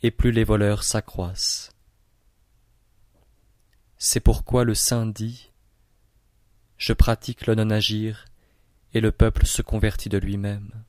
et 0.02 0.10
plus 0.10 0.30
les 0.30 0.44
voleurs 0.44 0.84
s'accroissent. 0.84 1.72
C'est 3.98 4.20
pourquoi 4.20 4.64
le 4.64 4.74
saint 4.74 5.06
dit 5.06 5.50
Je 6.76 6.94
pratique 6.94 7.46
le 7.46 7.54
non-agir, 7.54 8.24
et 8.92 9.00
le 9.00 9.10
peuple 9.10 9.46
se 9.46 9.62
convertit 9.62 10.08
de 10.08 10.18
lui-même. 10.18 10.84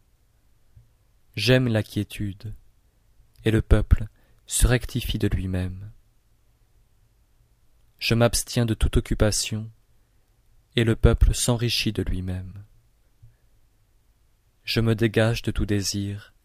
J'aime 1.36 1.68
la 1.68 1.84
quiétude, 1.84 2.54
et 3.44 3.52
le 3.52 3.62
peuple 3.62 4.08
se 4.46 4.68
rectifie 4.68 5.18
de 5.18 5.28
lui-même. 5.28 5.92
Je 8.08 8.14
m'abstiens 8.14 8.68
de 8.68 8.76
toute 8.76 8.98
occupation, 8.98 9.68
et 10.76 10.84
le 10.84 10.96
peuple 10.96 11.34
s'enrichit 11.34 11.92
de 11.92 12.04
lui-même. 12.04 12.64
Je 14.64 14.80
me 14.80 14.94
dégage 14.94 15.42
de 15.42 15.50
tout 15.50 15.66
désir, 15.66 16.36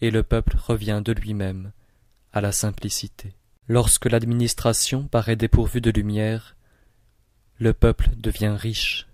et 0.00 0.10
le 0.10 0.22
peuple 0.22 0.56
revient 0.56 1.02
de 1.04 1.12
lui-même 1.12 1.72
à 2.32 2.40
la 2.40 2.52
simplicité. 2.52 3.36
Lorsque 3.68 4.06
l'administration 4.06 5.06
paraît 5.08 5.36
dépourvue 5.36 5.82
de 5.82 5.90
lumière, 5.90 6.56
le 7.58 7.74
peuple 7.74 8.08
devient 8.16 8.56
riche. 8.58 9.08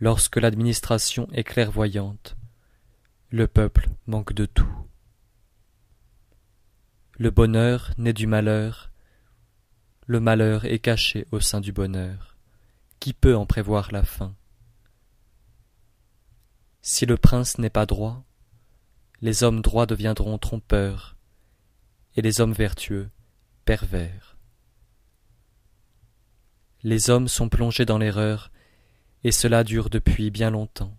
Lorsque 0.00 0.36
l'administration 0.36 1.28
est 1.32 1.44
clairvoyante, 1.44 2.34
le 3.28 3.46
peuple 3.46 3.90
manque 4.06 4.32
de 4.32 4.46
tout. 4.46 4.74
Le 7.18 7.30
bonheur 7.30 7.92
naît 7.98 8.14
du 8.14 8.26
malheur, 8.26 8.90
le 10.06 10.20
malheur 10.20 10.64
est 10.64 10.78
caché 10.78 11.26
au 11.32 11.40
sein 11.40 11.60
du 11.60 11.72
bonheur. 11.72 12.36
Qui 13.00 13.12
peut 13.12 13.36
en 13.36 13.46
prévoir 13.46 13.90
la 13.92 14.04
fin? 14.04 14.34
Si 16.82 17.06
le 17.06 17.16
prince 17.16 17.58
n'est 17.58 17.70
pas 17.70 17.86
droit, 17.86 18.24
les 19.20 19.42
hommes 19.42 19.62
droits 19.62 19.86
deviendront 19.86 20.36
trompeurs, 20.36 21.16
et 22.16 22.22
les 22.22 22.40
hommes 22.40 22.52
vertueux 22.52 23.10
pervers. 23.64 24.36
Les 26.82 27.08
hommes 27.08 27.28
sont 27.28 27.48
plongés 27.48 27.86
dans 27.86 27.98
l'erreur, 27.98 28.50
et 29.22 29.32
cela 29.32 29.64
dure 29.64 29.88
depuis 29.88 30.30
bien 30.30 30.50
longtemps. 30.50 30.94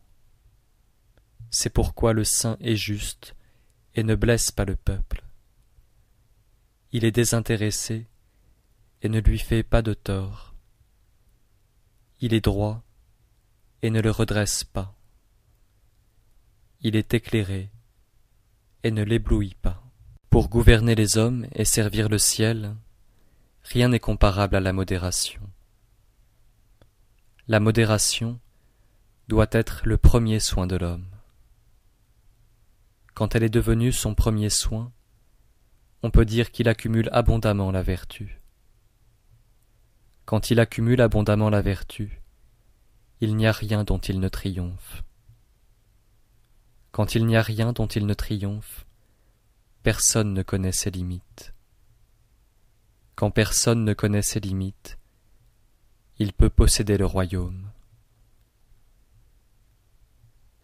C'est 1.52 1.70
pourquoi 1.70 2.14
le 2.14 2.24
saint 2.24 2.58
est 2.60 2.76
juste 2.76 3.36
et 3.94 4.04
ne 4.04 4.16
blesse 4.16 4.52
pas 4.52 4.66
le 4.66 4.76
peuple. 4.76 5.24
Il 6.92 7.06
est 7.06 7.12
désintéressé 7.12 8.08
et 9.06 9.10
ne 9.10 9.20
lui 9.20 9.38
fait 9.38 9.62
pas 9.62 9.84
de 9.84 9.94
tort. 9.94 10.56
Il 12.22 12.34
est 12.34 12.44
droit 12.44 12.82
et 13.84 13.92
ne 13.92 14.02
le 14.02 14.10
redresse 14.10 14.64
pas. 14.64 14.96
Il 16.82 16.96
est 16.96 17.14
éclairé 17.14 17.70
et 18.82 18.90
ne 18.90 19.04
l'éblouit 19.04 19.56
pas. 19.62 19.84
Pour 20.32 20.50
gouverner 20.50 20.96
les 20.96 21.20
hommes 21.20 21.46
et 21.54 21.66
servir 21.66 22.10
le 22.10 22.18
ciel, 22.18 22.76
rien 23.62 23.90
n'est 23.90 24.00
comparable 24.00 24.56
à 24.56 24.60
la 24.60 24.74
modération. 24.74 25.48
La 27.48 27.60
modération 27.60 28.40
doit 29.28 29.50
être 29.52 29.84
le 29.86 29.98
premier 29.98 30.40
soin 30.40 30.66
de 30.66 30.78
l'homme. 30.78 31.06
Quand 33.14 33.36
elle 33.36 33.44
est 33.44 33.50
devenue 33.50 33.92
son 33.92 34.16
premier 34.16 34.50
soin, 34.50 34.92
on 36.02 36.10
peut 36.10 36.26
dire 36.26 36.50
qu'il 36.50 36.68
accumule 36.68 37.10
abondamment 37.12 37.70
la 37.70 37.84
vertu. 37.84 38.42
Quand 40.26 40.50
il 40.50 40.60
accumule 40.60 41.02
abondamment 41.02 41.52
la 41.52 41.62
vertu, 41.62 42.22
il 43.22 43.36
n'y 43.36 43.46
a 43.46 43.52
rien 43.52 43.84
dont 43.84 44.00
il 44.00 44.20
ne 44.20 44.28
triomphe. 44.28 45.04
Quand 46.92 47.14
il 47.14 47.28
n'y 47.28 47.38
a 47.38 47.44
rien 47.44 47.74
dont 47.74 47.86
il 47.86 48.08
ne 48.08 48.14
triomphe, 48.16 48.88
personne 49.84 50.34
ne 50.34 50.42
connaît 50.42 50.72
ses 50.72 50.90
limites. 50.90 51.54
Quand 53.16 53.30
personne 53.30 53.86
ne 53.86 53.94
connaît 53.94 54.24
ses 54.24 54.40
limites, 54.40 54.98
il 56.18 56.34
peut 56.34 56.50
posséder 56.50 56.98
le 56.98 57.06
royaume. 57.06 57.70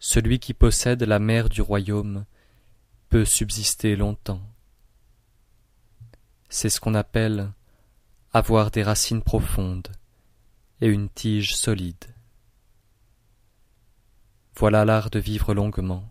Celui 0.00 0.40
qui 0.40 0.54
possède 0.54 1.04
la 1.04 1.20
mer 1.20 1.48
du 1.48 1.60
royaume 1.62 2.24
peut 3.10 3.24
subsister 3.24 3.94
longtemps. 3.94 4.42
C'est 6.48 6.68
ce 6.68 6.80
qu'on 6.80 6.94
appelle 6.94 7.52
avoir 8.34 8.70
des 8.70 8.82
racines 8.82 9.22
profondes 9.22 9.88
et 10.80 10.86
une 10.86 11.10
tige 11.10 11.54
solide. 11.54 12.04
Voilà 14.56 14.86
l'art 14.86 15.10
de 15.10 15.18
vivre 15.18 15.52
longuement 15.52 16.10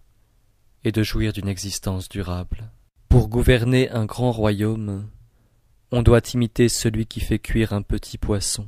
et 0.84 0.92
de 0.92 1.02
jouir 1.02 1.34
d'une 1.34 1.48
existence 1.48 2.10
durable. 2.10 2.72
Pour 3.10 3.28
gouverner 3.28 3.90
un 3.90 4.06
grand 4.06 4.32
royaume, 4.32 5.10
on 5.92 6.04
doit 6.04 6.22
imiter 6.34 6.70
celui 6.70 7.08
qui 7.08 7.22
fait 7.22 7.40
cuire 7.40 7.74
un 7.74 7.82
petit 7.82 8.20
poisson. 8.20 8.68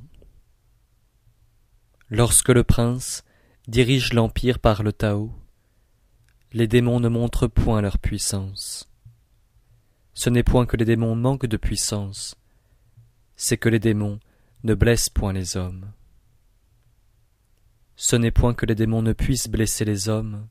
Lorsque 2.09 2.49
le 2.49 2.63
prince 2.63 3.23
dirige 3.67 4.13
l'empire 4.13 4.57
par 4.57 4.81
le 4.81 4.93
Tao, 4.93 5.31
les 6.53 6.67
démons 6.67 6.99
ne 6.99 7.07
montrent 7.07 7.47
point 7.47 7.81
leur 7.81 7.99
puissance. 7.99 8.89
Ce 10.15 10.29
n'est 10.29 10.43
point 10.43 10.65
que 10.65 10.77
les 10.77 10.85
démons 10.85 11.15
manquent 11.15 11.47
de 11.47 11.57
puissance, 11.57 12.35
c'est 13.43 13.57
que 13.57 13.67
les 13.67 13.81
démons 13.81 14.21
ne 14.63 14.73
blessent 14.73 15.09
point 15.09 15.33
les 15.33 15.57
hommes. 15.57 15.91
Ce 17.97 18.15
n'est 18.15 18.31
point 18.31 18.53
que 18.53 18.65
les 18.65 18.73
démons 18.73 19.01
ne 19.01 19.11
puissent 19.11 19.49
blesser 19.49 19.83
les 19.83 20.07
hommes, 20.07 20.47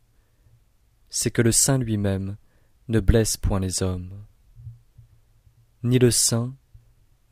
c'est 1.08 1.30
que 1.30 1.40
le 1.40 1.52
Saint 1.52 1.78
lui-même 1.78 2.36
ne 2.88 3.00
blesse 3.00 3.38
point 3.38 3.60
les 3.60 3.82
hommes. 3.82 4.26
Ni 5.82 5.98
le 5.98 6.10
Saint, 6.10 6.54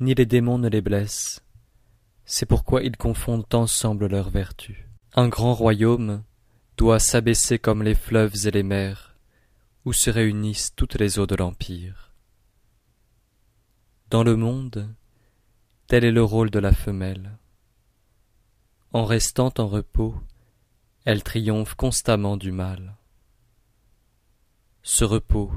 ni 0.00 0.14
les 0.14 0.24
démons 0.24 0.56
ne 0.56 0.70
les 0.70 0.80
blessent, 0.80 1.42
c'est 2.24 2.46
pourquoi 2.46 2.82
ils 2.82 2.96
confondent 2.96 3.54
ensemble 3.54 4.06
leurs 4.06 4.30
vertus. 4.30 4.78
Un 5.14 5.28
grand 5.28 5.52
royaume 5.52 6.24
doit 6.78 7.00
s'abaisser 7.00 7.58
comme 7.58 7.82
les 7.82 7.94
fleuves 7.94 8.46
et 8.46 8.50
les 8.50 8.62
mers, 8.62 9.14
où 9.84 9.92
se 9.92 10.08
réunissent 10.08 10.74
toutes 10.74 10.94
les 10.94 11.18
eaux 11.18 11.26
de 11.26 11.36
l'Empire. 11.36 12.14
Dans 14.08 14.24
le 14.24 14.36
monde, 14.36 14.94
tel 15.90 16.04
est 16.04 16.12
le 16.12 16.22
rôle 16.22 16.50
de 16.50 16.60
la 16.60 16.70
femelle. 16.70 17.36
En 18.92 19.04
restant 19.04 19.52
en 19.58 19.66
repos, 19.66 20.14
elle 21.04 21.24
triomphe 21.24 21.74
constamment 21.74 22.36
du 22.36 22.52
mal. 22.52 22.96
Ce 24.84 25.02
repos 25.02 25.50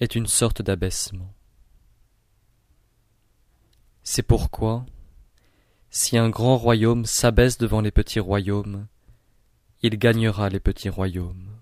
est 0.00 0.14
une 0.14 0.26
sorte 0.26 0.62
d'abaissement. 0.62 1.34
C'est 4.02 4.22
pourquoi, 4.22 4.86
si 5.90 6.16
un 6.16 6.30
grand 6.30 6.56
royaume 6.56 7.04
s'abaisse 7.04 7.58
devant 7.58 7.82
les 7.82 7.90
petits 7.90 8.20
royaumes, 8.20 8.86
il 9.82 9.98
gagnera 9.98 10.48
les 10.48 10.60
petits 10.60 10.88
royaumes. 10.88 11.60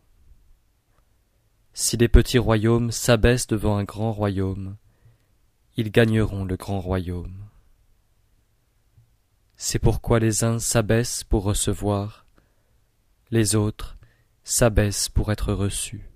Si 1.72 1.96
les 1.96 2.08
petits 2.08 2.38
royaumes 2.38 2.92
s'abaissent 2.92 3.48
devant 3.48 3.76
un 3.76 3.84
grand 3.84 4.12
royaume, 4.12 4.76
ils 5.76 5.90
gagneront 5.90 6.44
le 6.44 6.54
grand 6.54 6.80
royaume. 6.80 7.45
C'est 9.56 9.78
pourquoi 9.78 10.18
les 10.18 10.44
uns 10.44 10.58
s'abaissent 10.58 11.24
pour 11.24 11.44
recevoir, 11.44 12.26
les 13.30 13.54
autres 13.54 13.96
s'abaissent 14.44 15.08
pour 15.08 15.32
être 15.32 15.52
reçus. 15.52 16.10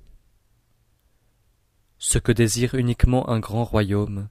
Ce 1.98 2.18
que 2.18 2.32
désire 2.32 2.74
uniquement 2.74 3.30
un 3.30 3.40
grand 3.40 3.64
royaume, 3.64 4.28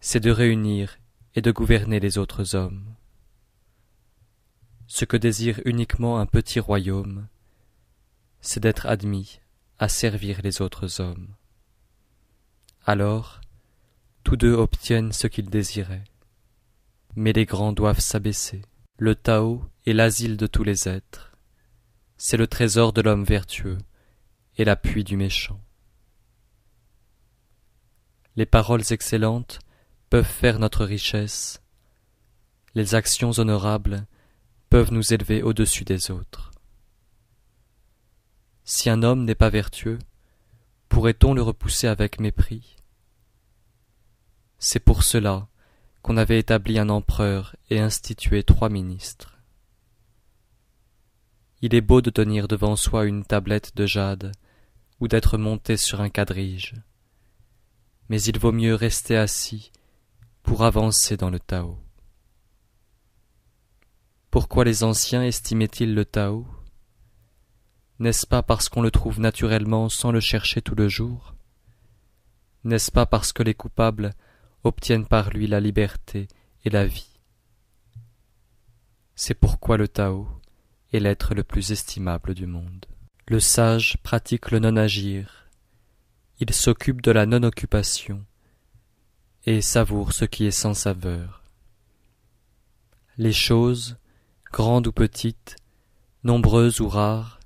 c'est 0.00 0.20
de 0.20 0.30
réunir 0.30 0.98
et 1.34 1.42
de 1.42 1.50
gouverner 1.50 2.00
les 2.00 2.18
autres 2.18 2.54
hommes. 2.54 2.94
Ce 4.86 5.04
que 5.04 5.16
désire 5.16 5.60
uniquement 5.66 6.18
un 6.18 6.26
petit 6.26 6.60
royaume, 6.60 7.28
c'est 8.40 8.60
d'être 8.60 8.86
admis 8.86 9.40
à 9.78 9.88
servir 9.88 10.40
les 10.42 10.62
autres 10.62 11.00
hommes. 11.00 11.28
Alors, 12.86 13.40
tous 14.24 14.36
deux 14.36 14.54
obtiennent 14.54 15.12
ce 15.12 15.26
qu'ils 15.26 15.50
désiraient. 15.50 16.04
Mais 17.20 17.32
les 17.32 17.46
grands 17.46 17.72
doivent 17.72 17.98
s'abaisser. 17.98 18.62
Le 18.96 19.16
Tao 19.16 19.64
est 19.86 19.92
l'asile 19.92 20.36
de 20.36 20.46
tous 20.46 20.62
les 20.62 20.88
êtres. 20.88 21.36
C'est 22.16 22.36
le 22.36 22.46
trésor 22.46 22.92
de 22.92 23.00
l'homme 23.00 23.24
vertueux 23.24 23.78
et 24.56 24.64
l'appui 24.64 25.02
du 25.02 25.16
méchant. 25.16 25.60
Les 28.36 28.46
paroles 28.46 28.84
excellentes 28.92 29.58
peuvent 30.10 30.24
faire 30.24 30.60
notre 30.60 30.84
richesse, 30.84 31.60
les 32.76 32.94
actions 32.94 33.32
honorables 33.32 34.06
peuvent 34.70 34.92
nous 34.92 35.12
élever 35.12 35.42
au-dessus 35.42 35.84
des 35.84 36.12
autres. 36.12 36.52
Si 38.62 38.88
un 38.90 39.02
homme 39.02 39.24
n'est 39.24 39.34
pas 39.34 39.50
vertueux, 39.50 39.98
pourrait-on 40.88 41.34
le 41.34 41.42
repousser 41.42 41.88
avec 41.88 42.20
mépris? 42.20 42.76
C'est 44.60 44.78
pour 44.78 45.02
cela 45.02 45.47
qu'on 46.08 46.16
avait 46.16 46.38
établi 46.38 46.78
un 46.78 46.88
empereur 46.88 47.54
et 47.68 47.80
institué 47.80 48.42
trois 48.42 48.70
ministres. 48.70 49.36
Il 51.60 51.74
est 51.74 51.82
beau 51.82 52.00
de 52.00 52.08
tenir 52.08 52.48
devant 52.48 52.76
soi 52.76 53.04
une 53.04 53.26
tablette 53.26 53.76
de 53.76 53.84
jade 53.84 54.32
ou 55.00 55.08
d'être 55.08 55.36
monté 55.36 55.76
sur 55.76 56.00
un 56.00 56.08
quadrige, 56.08 56.76
mais 58.08 58.22
il 58.22 58.38
vaut 58.38 58.52
mieux 58.52 58.74
rester 58.74 59.18
assis 59.18 59.70
pour 60.42 60.64
avancer 60.64 61.18
dans 61.18 61.28
le 61.28 61.38
Tao. 61.38 61.78
Pourquoi 64.30 64.64
les 64.64 64.84
anciens 64.84 65.22
estimaient-ils 65.22 65.94
le 65.94 66.06
Tao? 66.06 66.46
N'est-ce 67.98 68.26
pas 68.26 68.42
parce 68.42 68.70
qu'on 68.70 68.80
le 68.80 68.90
trouve 68.90 69.20
naturellement 69.20 69.90
sans 69.90 70.10
le 70.10 70.20
chercher 70.20 70.62
tout 70.62 70.74
le 70.74 70.88
jour? 70.88 71.34
N'est-ce 72.64 72.90
pas 72.90 73.04
parce 73.04 73.34
que 73.34 73.42
les 73.42 73.52
coupables 73.52 74.14
obtiennent 74.64 75.06
par 75.06 75.30
lui 75.30 75.46
la 75.46 75.60
liberté 75.60 76.28
et 76.64 76.70
la 76.70 76.86
vie 76.86 77.20
C'est 79.14 79.34
pourquoi 79.34 79.76
le 79.76 79.88
Tao 79.88 80.28
est 80.92 81.00
l'être 81.00 81.34
le 81.34 81.44
plus 81.44 81.72
estimable 81.72 82.34
du 82.34 82.46
monde. 82.46 82.86
Le 83.26 83.40
sage 83.40 83.98
pratique 84.02 84.50
le 84.50 84.58
non-agir, 84.58 85.48
il 86.40 86.52
s'occupe 86.52 87.02
de 87.02 87.10
la 87.10 87.26
non-occupation 87.26 88.24
et 89.44 89.60
savoure 89.60 90.12
ce 90.12 90.24
qui 90.24 90.46
est 90.46 90.52
sans 90.52 90.74
saveur. 90.74 91.42
Les 93.16 93.32
choses, 93.32 93.96
grandes 94.52 94.86
ou 94.86 94.92
petites, 94.92 95.56
nombreuses 96.22 96.80
ou 96.80 96.88
rares, 96.88 97.40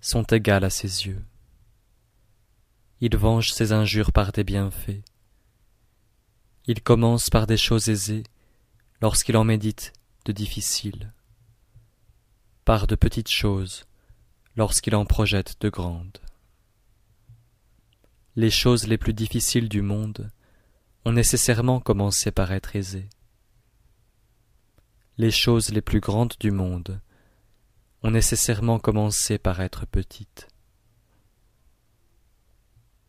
sont 0.00 0.24
égales 0.24 0.64
à 0.64 0.70
ses 0.70 1.06
yeux. 1.06 1.24
Il 3.00 3.16
venge 3.16 3.52
ses 3.52 3.72
injures 3.72 4.12
par 4.12 4.32
des 4.32 4.42
bienfaits. 4.42 5.02
Il 6.66 6.80
commence 6.80 7.28
par 7.28 7.48
des 7.48 7.56
choses 7.56 7.88
aisées 7.88 8.22
lorsqu'il 9.00 9.36
en 9.36 9.42
médite 9.42 9.92
de 10.24 10.32
difficiles, 10.32 11.12
par 12.64 12.86
de 12.86 12.94
petites 12.94 13.30
choses 13.30 13.84
lorsqu'il 14.54 14.94
en 14.94 15.04
projette 15.04 15.60
de 15.60 15.68
grandes. 15.68 16.18
Les 18.36 18.50
choses 18.50 18.86
les 18.86 18.96
plus 18.96 19.12
difficiles 19.12 19.68
du 19.68 19.82
monde 19.82 20.30
ont 21.04 21.12
nécessairement 21.12 21.80
commencé 21.80 22.30
par 22.30 22.52
être 22.52 22.76
aisées. 22.76 23.08
Les 25.18 25.32
choses 25.32 25.70
les 25.70 25.82
plus 25.82 26.00
grandes 26.00 26.34
du 26.38 26.52
monde 26.52 27.00
ont 28.04 28.12
nécessairement 28.12 28.78
commencé 28.78 29.36
par 29.36 29.60
être 29.60 29.84
petites. 29.84 30.46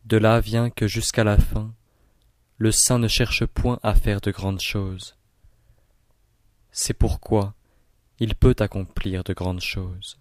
De 0.04 0.16
là 0.16 0.40
vient 0.40 0.70
que 0.70 0.88
jusqu'à 0.88 1.24
la 1.24 1.38
fin, 1.38 1.72
le 2.58 2.70
saint 2.70 2.98
ne 2.98 3.08
cherche 3.08 3.44
point 3.46 3.78
à 3.82 3.94
faire 3.94 4.20
de 4.20 4.30
grandes 4.30 4.60
choses. 4.60 5.16
C'est 6.70 6.94
pourquoi 6.94 7.54
il 8.18 8.34
peut 8.34 8.54
accomplir 8.58 9.24
de 9.24 9.32
grandes 9.32 9.60
choses. 9.60 10.18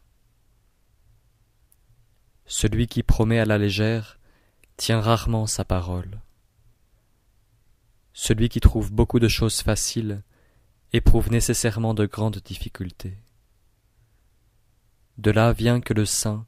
Celui 2.46 2.88
qui 2.88 3.04
promet 3.04 3.40
à 3.40 3.46
la 3.46 3.58
légère 3.58 4.20
tient 4.78 5.00
rarement 5.00 5.48
sa 5.48 5.64
parole. 5.64 6.20
Celui 8.14 8.50
qui 8.50 8.60
trouve 8.60 8.92
beaucoup 8.92 9.20
de 9.20 9.28
choses 9.28 9.62
faciles 9.62 10.24
éprouve 10.92 11.32
nécessairement 11.32 11.94
de 11.94 12.06
grandes 12.06 12.40
difficultés. 12.40 13.18
De 15.18 15.32
là 15.32 15.54
vient 15.54 15.82
que 15.82 15.94
le 15.94 16.06
saint 16.06 16.46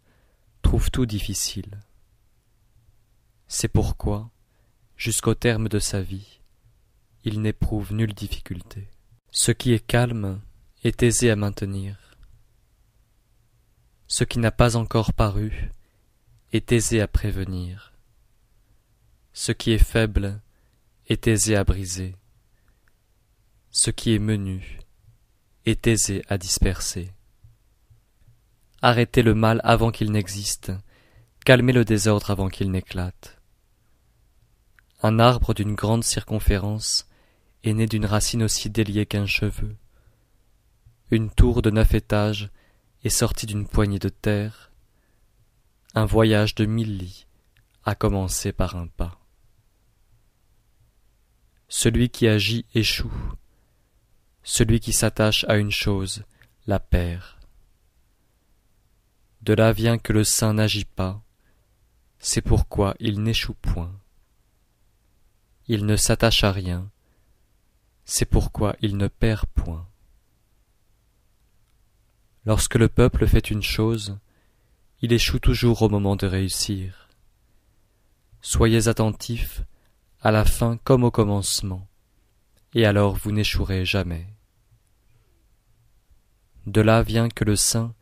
trouve 0.61 0.91
tout 0.91 1.05
difficile. 1.05 1.79
C'est 3.47 3.67
pourquoi, 3.67 4.31
jusqu'au 4.97 5.35
terme 5.35 5.67
de 5.67 5.79
sa 5.79 6.01
vie, 6.01 6.39
il 7.23 7.41
n'éprouve 7.41 7.93
nulle 7.93 8.13
difficulté. 8.13 8.87
Ce 9.31 9.51
qui 9.51 9.73
est 9.73 9.85
calme 9.85 10.41
est 10.83 11.03
aisé 11.03 11.29
à 11.31 11.35
maintenir. 11.35 12.17
Ce 14.07 14.23
qui 14.23 14.39
n'a 14.39 14.51
pas 14.51 14.75
encore 14.75 15.13
paru 15.13 15.71
est 16.53 16.71
aisé 16.71 17.01
à 17.01 17.07
prévenir. 17.07 17.93
Ce 19.33 19.51
qui 19.51 19.71
est 19.71 19.83
faible 19.83 20.41
est 21.07 21.27
aisé 21.27 21.55
à 21.55 21.63
briser. 21.63 22.15
Ce 23.71 23.89
qui 23.89 24.13
est 24.13 24.19
menu 24.19 24.79
est 25.65 25.87
aisé 25.87 26.23
à 26.29 26.37
disperser. 26.37 27.11
Arrêtez 28.81 29.23
le 29.23 29.33
mal 29.33 29.59
avant 29.63 29.91
qu'il 29.91 30.11
n'existe, 30.11 30.71
calmez 31.43 31.73
le 31.73 31.83
désordre 31.83 32.29
avant 32.29 32.49
qu'il 32.49 32.71
n'éclate. 32.71 33.34
Un 35.01 35.19
arbre 35.19 35.53
d'une 35.53 35.75
grande 35.75 36.03
circonférence 36.03 37.07
est 37.63 37.73
né 37.73 37.85
d'une 37.85 38.05
racine 38.05 38.43
aussi 38.43 38.69
déliée 38.69 39.05
qu'un 39.05 39.25
cheveu. 39.25 39.75
Une 41.11 41.29
tour 41.29 41.61
de 41.61 41.69
neuf 41.69 41.93
étages 41.93 42.49
est 43.03 43.09
sortie 43.09 43.45
d'une 43.45 43.67
poignée 43.67 43.99
de 43.99 44.09
terre. 44.09 44.71
Un 45.93 46.05
voyage 46.05 46.55
de 46.55 46.65
mille 46.65 46.97
lits 46.97 47.27
a 47.83 47.93
commencé 47.93 48.51
par 48.51 48.75
un 48.75 48.87
pas. 48.87 49.19
Celui 51.67 52.09
qui 52.09 52.27
agit 52.27 52.65
échoue. 52.73 53.13
Celui 54.43 54.79
qui 54.79 54.93
s'attache 54.93 55.45
à 55.47 55.57
une 55.57 55.71
chose 55.71 56.23
la 56.67 56.79
perd. 56.79 57.23
De 59.41 59.53
là 59.53 59.71
vient 59.71 59.99
que 59.99 60.13
le 60.13 60.23
saint 60.23 60.53
n'agit 60.53 60.85
pas, 60.85 61.21
c'est 62.17 62.41
pourquoi 62.41 62.95
il 62.99 63.21
n'échoue 63.21 63.53
point. 63.53 63.93
Il 65.67 65.85
ne 65.85 65.95
s'attache 65.95 66.43
à 66.43 66.51
rien, 66.51 66.89
c'est 68.05 68.25
pourquoi 68.25 68.75
il 68.81 68.97
ne 68.97 69.07
perd 69.07 69.45
point. 69.55 69.87
Lorsque 72.45 72.75
le 72.75 72.87
peuple 72.87 73.25
fait 73.25 73.49
une 73.49 73.63
chose, 73.63 74.19
il 75.01 75.11
échoue 75.11 75.39
toujours 75.39 75.81
au 75.81 75.89
moment 75.89 76.15
de 76.15 76.27
réussir. 76.27 77.09
Soyez 78.41 78.87
attentifs 78.87 79.63
à 80.21 80.31
la 80.31 80.45
fin 80.45 80.77
comme 80.83 81.03
au 81.03 81.09
commencement, 81.09 81.87
et 82.75 82.85
alors 82.85 83.15
vous 83.15 83.31
n'échouerez 83.31 83.85
jamais. 83.85 84.27
De 86.67 86.81
là 86.81 87.01
vient 87.01 87.29
que 87.29 87.43
le 87.43 87.55
saint 87.55 87.95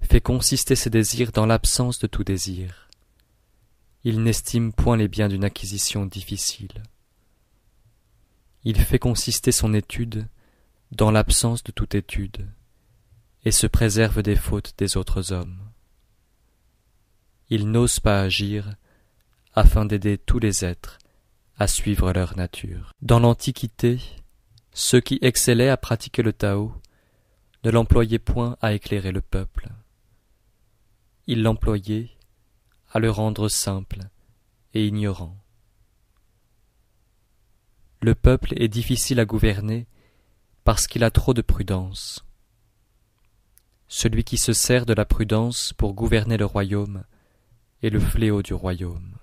fait 0.00 0.20
consister 0.20 0.76
ses 0.76 0.90
désirs 0.90 1.32
dans 1.32 1.46
l'absence 1.46 1.98
de 1.98 2.06
tout 2.06 2.24
désir. 2.24 2.88
Il 4.04 4.22
n'estime 4.22 4.72
point 4.72 4.96
les 4.96 5.08
biens 5.08 5.28
d'une 5.28 5.44
acquisition 5.44 6.06
difficile. 6.06 6.84
Il 8.64 8.78
fait 8.80 8.98
consister 8.98 9.52
son 9.52 9.72
étude 9.74 10.28
dans 10.92 11.10
l'absence 11.10 11.62
de 11.62 11.72
toute 11.72 11.94
étude, 11.94 12.46
et 13.44 13.50
se 13.50 13.66
préserve 13.66 14.22
des 14.22 14.36
fautes 14.36 14.74
des 14.76 14.96
autres 14.96 15.32
hommes. 15.32 15.58
Il 17.48 17.70
n'ose 17.70 18.00
pas 18.00 18.20
agir 18.20 18.74
afin 19.54 19.84
d'aider 19.84 20.18
tous 20.18 20.38
les 20.38 20.64
êtres 20.64 20.98
à 21.58 21.66
suivre 21.66 22.12
leur 22.12 22.36
nature. 22.36 22.92
Dans 23.02 23.18
l'Antiquité, 23.18 24.00
ceux 24.72 25.00
qui 25.00 25.18
excellaient 25.22 25.68
à 25.68 25.76
pratiquer 25.76 26.22
le 26.22 26.32
Tao 26.32 26.72
ne 27.64 27.70
l'employaient 27.70 28.18
point 28.18 28.56
à 28.60 28.72
éclairer 28.72 29.12
le 29.12 29.20
peuple. 29.20 29.68
Ils 31.26 31.42
l'employaient 31.42 32.10
à 32.92 32.98
le 32.98 33.10
rendre 33.10 33.48
simple 33.48 34.00
et 34.74 34.86
ignorant. 34.86 35.36
Le 38.02 38.14
peuple 38.14 38.54
est 38.56 38.68
difficile 38.68 39.20
à 39.20 39.26
gouverner 39.26 39.86
parce 40.64 40.86
qu'il 40.86 41.04
a 41.04 41.10
trop 41.10 41.34
de 41.34 41.42
prudence. 41.42 42.24
Celui 43.88 44.24
qui 44.24 44.38
se 44.38 44.54
sert 44.54 44.86
de 44.86 44.94
la 44.94 45.04
prudence 45.04 45.74
pour 45.74 45.92
gouverner 45.92 46.38
le 46.38 46.46
royaume 46.46 47.04
est 47.82 47.90
le 47.90 48.00
fléau 48.00 48.42
du 48.42 48.54
royaume. 48.54 49.16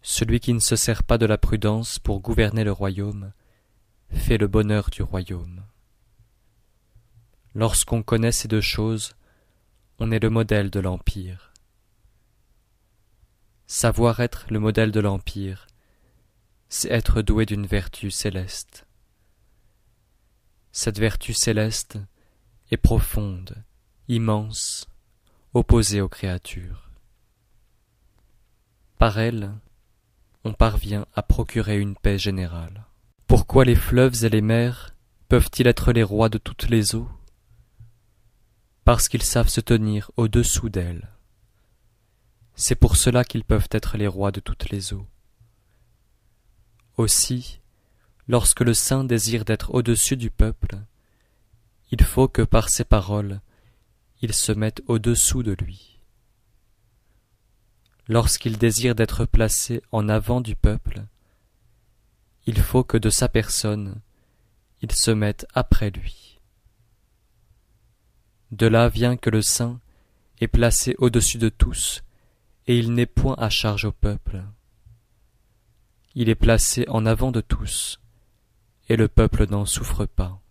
Celui 0.00 0.40
qui 0.40 0.54
ne 0.54 0.58
se 0.58 0.74
sert 0.74 1.02
pas 1.02 1.18
de 1.18 1.26
la 1.26 1.36
prudence 1.36 1.98
pour 1.98 2.20
gouverner 2.20 2.64
le 2.64 2.72
royaume 2.72 3.32
fait 4.08 4.38
le 4.38 4.46
bonheur 4.46 4.88
du 4.88 5.02
royaume. 5.02 5.62
Lorsqu'on 7.54 8.02
connaît 8.02 8.32
ces 8.32 8.48
deux 8.48 8.62
choses, 8.62 9.16
on 9.98 10.10
est 10.10 10.22
le 10.22 10.30
modèle 10.30 10.70
de 10.70 10.80
l'Empire. 10.80 11.52
Savoir 13.66 14.20
être 14.20 14.46
le 14.48 14.60
modèle 14.60 14.92
de 14.92 15.00
l'Empire, 15.00 15.67
c'est 16.68 16.90
être 16.90 17.22
doué 17.22 17.46
d'une 17.46 17.66
vertu 17.66 18.10
céleste. 18.10 18.86
Cette 20.72 20.98
vertu 20.98 21.32
céleste 21.32 21.98
est 22.70 22.76
profonde, 22.76 23.64
immense, 24.08 24.86
opposée 25.54 26.00
aux 26.00 26.08
créatures. 26.08 26.90
Par 28.98 29.18
elle, 29.18 29.52
on 30.44 30.52
parvient 30.52 31.06
à 31.14 31.22
procurer 31.22 31.78
une 31.78 31.96
paix 31.96 32.18
générale. 32.18 32.84
Pourquoi 33.26 33.64
les 33.64 33.74
fleuves 33.74 34.24
et 34.24 34.28
les 34.28 34.40
mers 34.40 34.94
peuvent-ils 35.28 35.66
être 35.66 35.92
les 35.92 36.02
rois 36.02 36.28
de 36.28 36.38
toutes 36.38 36.68
les 36.68 36.94
eaux? 36.94 37.08
Parce 38.84 39.08
qu'ils 39.08 39.22
savent 39.22 39.48
se 39.48 39.60
tenir 39.60 40.10
au-dessous 40.16 40.68
d'elles. 40.68 41.10
C'est 42.54 42.74
pour 42.74 42.96
cela 42.96 43.24
qu'ils 43.24 43.44
peuvent 43.44 43.68
être 43.70 43.96
les 43.96 44.06
rois 44.06 44.32
de 44.32 44.40
toutes 44.40 44.70
les 44.70 44.92
eaux. 44.92 45.06
Aussi, 46.98 47.60
lorsque 48.26 48.60
le 48.60 48.74
saint 48.74 49.04
désire 49.04 49.46
d'être 49.46 49.72
au-dessus 49.72 50.18
du 50.18 50.30
peuple, 50.30 50.76
il 51.90 52.02
faut 52.02 52.28
que 52.28 52.42
par 52.42 52.68
ses 52.68 52.84
paroles, 52.84 53.40
il 54.20 54.34
se 54.34 54.52
mette 54.52 54.82
au-dessous 54.86 55.42
de 55.42 55.52
lui 55.52 55.98
lorsqu'il 58.08 58.56
désire 58.56 58.94
d'être 58.94 59.26
placé 59.26 59.82
en 59.92 60.08
avant 60.08 60.40
du 60.40 60.56
peuple, 60.56 61.04
il 62.46 62.60
faut 62.60 62.82
que 62.82 62.96
de 62.96 63.10
sa 63.10 63.28
personne 63.28 64.00
il 64.80 64.92
se 64.92 65.10
mette 65.10 65.46
après 65.54 65.90
lui. 65.90 66.38
De 68.50 68.66
là 68.66 68.88
vient 68.88 69.16
que 69.16 69.28
le 69.28 69.42
saint 69.42 69.80
est 70.40 70.48
placé 70.48 70.94
au-dessus 70.98 71.38
de 71.38 71.48
tous, 71.48 72.02
et 72.66 72.78
il 72.78 72.94
n'est 72.94 73.06
point 73.06 73.34
à 73.38 73.50
charge 73.50 73.84
au 73.84 73.92
peuple. 73.92 74.42
Il 76.20 76.28
est 76.28 76.34
placé 76.34 76.84
en 76.88 77.06
avant 77.06 77.30
de 77.30 77.40
tous, 77.40 78.00
et 78.88 78.96
le 78.96 79.06
peuple 79.06 79.48
n'en 79.48 79.64
souffre 79.64 80.04
pas. 80.04 80.42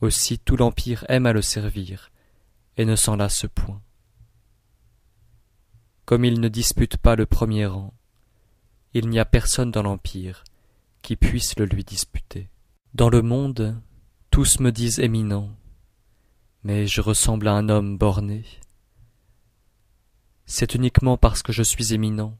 Aussi 0.00 0.38
tout 0.38 0.56
l'Empire 0.56 1.04
aime 1.08 1.26
à 1.26 1.32
le 1.32 1.42
servir, 1.42 2.12
et 2.76 2.84
ne 2.84 2.94
s'en 2.94 3.16
lasse 3.16 3.46
point. 3.52 3.82
Comme 6.04 6.24
il 6.24 6.38
ne 6.38 6.46
dispute 6.46 6.96
pas 6.96 7.16
le 7.16 7.26
premier 7.26 7.66
rang, 7.66 7.92
il 8.94 9.08
n'y 9.08 9.18
a 9.18 9.24
personne 9.24 9.72
dans 9.72 9.82
l'Empire 9.82 10.44
qui 11.02 11.16
puisse 11.16 11.58
le 11.58 11.64
lui 11.64 11.82
disputer. 11.82 12.50
Dans 12.94 13.10
le 13.10 13.20
monde, 13.20 13.82
tous 14.30 14.60
me 14.60 14.70
disent 14.70 15.00
éminent, 15.00 15.50
mais 16.62 16.86
je 16.86 17.00
ressemble 17.00 17.48
à 17.48 17.54
un 17.54 17.68
homme 17.68 17.98
borné. 17.98 18.44
C'est 20.46 20.76
uniquement 20.76 21.16
parce 21.16 21.42
que 21.42 21.52
je 21.52 21.64
suis 21.64 21.94
éminent 21.94 22.38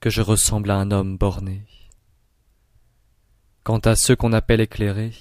que 0.00 0.10
je 0.10 0.22
ressemble 0.22 0.70
à 0.70 0.76
un 0.76 0.90
homme 0.90 1.16
borné. 1.16 1.64
Quant 3.64 3.78
à 3.78 3.96
ceux 3.96 4.14
qu'on 4.14 4.32
appelle 4.32 4.60
éclairés, 4.60 5.14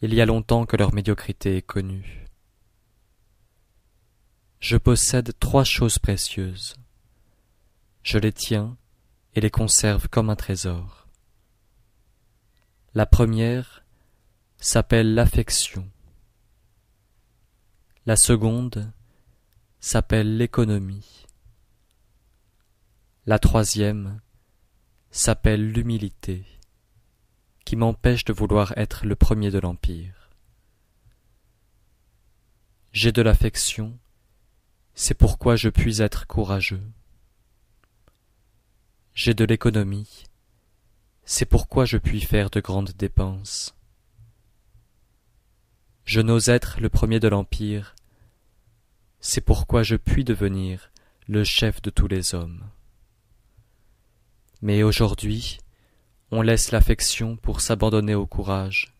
il 0.00 0.14
y 0.14 0.20
a 0.20 0.26
longtemps 0.26 0.66
que 0.66 0.76
leur 0.76 0.94
médiocrité 0.94 1.56
est 1.58 1.62
connue. 1.62 2.26
Je 4.58 4.76
possède 4.76 5.32
trois 5.38 5.64
choses 5.64 5.98
précieuses. 5.98 6.74
Je 8.02 8.18
les 8.18 8.32
tiens 8.32 8.76
et 9.34 9.40
les 9.40 9.50
conserve 9.50 10.08
comme 10.08 10.30
un 10.30 10.36
trésor. 10.36 11.08
La 12.94 13.06
première 13.06 13.84
s'appelle 14.58 15.14
l'affection. 15.14 15.88
La 18.06 18.16
seconde 18.16 18.92
s'appelle 19.80 20.36
l'économie. 20.36 21.26
La 23.24 23.38
troisième 23.38 24.20
s'appelle 25.12 25.70
l'humilité, 25.70 26.44
qui 27.64 27.76
m'empêche 27.76 28.24
de 28.24 28.32
vouloir 28.32 28.76
être 28.76 29.06
le 29.06 29.14
premier 29.14 29.52
de 29.52 29.60
l'Empire. 29.60 30.30
J'ai 32.90 33.12
de 33.12 33.22
l'affection, 33.22 33.96
c'est 34.94 35.14
pourquoi 35.14 35.54
je 35.54 35.68
puis 35.68 36.02
être 36.02 36.26
courageux. 36.26 36.82
J'ai 39.14 39.34
de 39.34 39.44
l'économie, 39.44 40.24
c'est 41.24 41.46
pourquoi 41.46 41.84
je 41.84 41.98
puis 41.98 42.22
faire 42.22 42.50
de 42.50 42.58
grandes 42.58 42.90
dépenses. 42.90 43.76
Je 46.04 46.20
n'ose 46.20 46.48
être 46.48 46.80
le 46.80 46.88
premier 46.88 47.20
de 47.20 47.28
l'Empire, 47.28 47.94
c'est 49.20 49.40
pourquoi 49.40 49.84
je 49.84 49.94
puis 49.94 50.24
devenir 50.24 50.90
le 51.28 51.44
chef 51.44 51.80
de 51.82 51.90
tous 51.90 52.08
les 52.08 52.34
hommes. 52.34 52.68
Mais 54.62 54.84
aujourd'hui, 54.84 55.58
on 56.30 56.40
laisse 56.40 56.70
l'affection 56.70 57.36
pour 57.36 57.60
s'abandonner 57.60 58.14
au 58.14 58.26
courage. 58.26 58.94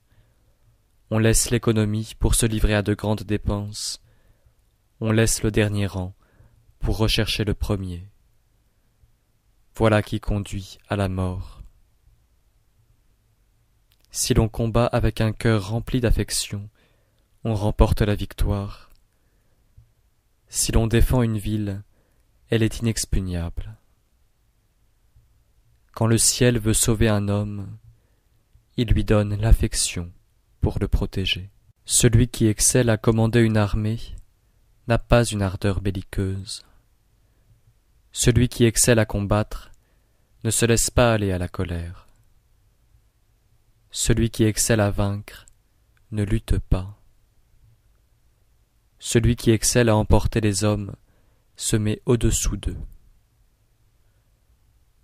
On 1.11 1.19
laisse 1.19 1.51
l'économie 1.51 2.13
pour 2.19 2.35
se 2.35 2.47
livrer 2.47 2.75
à 2.75 2.83
de 2.83 2.95
grandes 2.95 3.23
dépenses. 3.23 4.03
On 5.01 5.13
laisse 5.13 5.45
le 5.45 5.53
dernier 5.53 5.87
rang 5.87 6.15
pour 6.81 6.99
rechercher 6.99 7.45
le 7.45 7.55
premier. 7.55 8.09
Voilà 9.77 10.03
qui 10.03 10.21
conduit 10.21 10.79
à 10.89 10.97
la 10.97 11.09
mort. 11.09 11.63
Si 14.11 14.35
l'on 14.35 14.49
combat 14.49 14.87
avec 14.87 15.21
un 15.21 15.33
cœur 15.33 15.69
rempli 15.69 16.01
d'affection, 16.01 16.69
on 17.45 17.55
remporte 17.55 18.03
la 18.03 18.17
victoire. 18.17 18.91
Si 20.49 20.73
l'on 20.73 20.89
défend 20.89 21.23
une 21.23 21.39
ville, 21.39 21.83
elle 22.51 22.63
est 22.65 22.81
inexpugnable. 22.81 23.79
Quand 25.93 26.07
le 26.07 26.19
ciel 26.19 26.59
veut 26.59 26.75
sauver 26.75 27.09
un 27.09 27.29
homme, 27.29 27.77
il 28.77 28.89
lui 28.89 29.05
donne 29.05 29.35
l'affection 29.41 30.11
pour 30.61 30.79
le 30.81 30.89
protéger. 30.89 31.51
Celui 31.85 32.29
qui 32.29 32.47
excelle 32.47 32.89
à 32.89 32.97
commander 32.97 33.41
une 33.41 33.57
armée 33.59 34.01
n'a 34.89 34.99
pas 34.99 35.25
une 35.25 35.43
ardeur 35.43 35.81
belliqueuse. 35.81 36.65
Celui 38.13 38.49
qui 38.49 38.65
excelle 38.65 38.99
à 38.99 39.05
combattre 39.05 39.71
ne 40.45 40.51
se 40.51 40.65
laisse 40.65 40.91
pas 40.91 41.13
aller 41.13 41.33
à 41.33 41.39
la 41.39 41.49
colère. 41.49 42.09
Celui 43.91 44.31
qui 44.31 44.45
excelle 44.45 44.81
à 44.81 44.91
vaincre 44.91 45.47
ne 46.11 46.25
lutte 46.25 46.59
pas. 46.59 46.99
Celui 48.99 49.37
qui 49.37 49.51
excelle 49.51 49.89
à 49.89 49.97
emporter 49.97 50.41
les 50.41 50.65
hommes 50.65 50.95
se 51.57 51.77
met 51.77 52.01
au-dessous 52.07 52.57
d'eux. 52.57 52.79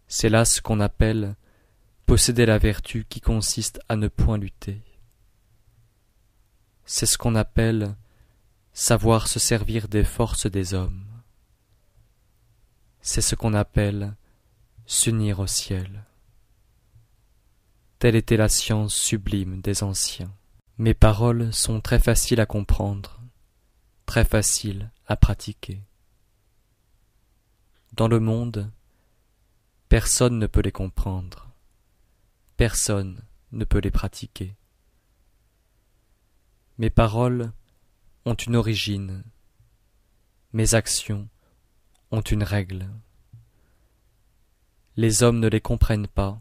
C'est 0.09 0.29
là 0.29 0.45
ce 0.45 0.61
qu'on 0.61 0.81
appelle 0.81 1.37
posséder 2.07 2.47
la 2.47 2.59
vertu 2.59 3.05
qui 3.09 3.21
consiste 3.21 3.81
à 3.89 3.97
ne 3.97 4.09
point 4.09 4.39
lutter. 4.39 4.83
C'est 6.85 7.07
ce 7.07 7.19
qu'on 7.19 7.35
appelle 7.35 7.95
savoir 8.73 9.29
se 9.29 9.39
servir 9.39 9.89
des 9.89 10.05
forces 10.05 10.47
des 10.47 10.75
hommes. 10.75 11.05
C'est 13.03 13.21
ce 13.21 13.35
qu'on 13.35 13.55
appelle 13.55 14.17
s'unir 14.87 15.41
au 15.41 15.47
ciel. 15.47 16.05
Telle 17.99 18.17
était 18.17 18.37
la 18.37 18.49
science 18.49 18.95
sublime 18.95 19.61
des 19.61 19.83
anciens. 19.83 20.33
Mes 20.79 20.95
paroles 20.95 21.53
sont 21.53 21.81
très 21.81 21.99
faciles 21.99 22.41
à 22.41 22.47
comprendre 22.47 23.19
très 24.09 24.25
facile 24.25 24.91
à 25.07 25.17
pratiquer. 25.17 25.83
Dans 27.93 28.09
le 28.09 28.21
monde, 28.21 28.73
personne 29.89 30.39
ne 30.39 30.47
peut 30.47 30.61
les 30.61 30.73
comprendre, 30.73 31.51
personne 32.59 33.23
ne 33.53 33.65
peut 33.65 33.79
les 33.79 33.91
pratiquer. 33.91 34.55
Mes 36.77 36.91
paroles 36.91 37.53
ont 38.27 38.35
une 38.35 38.57
origine, 38.57 39.25
mes 40.53 40.75
actions 40.75 41.29
ont 42.11 42.21
une 42.21 42.43
règle. 42.43 42.91
Les 44.97 45.23
hommes 45.23 45.41
ne 45.41 45.49
les 45.49 45.61
comprennent 45.61 46.09
pas, 46.09 46.39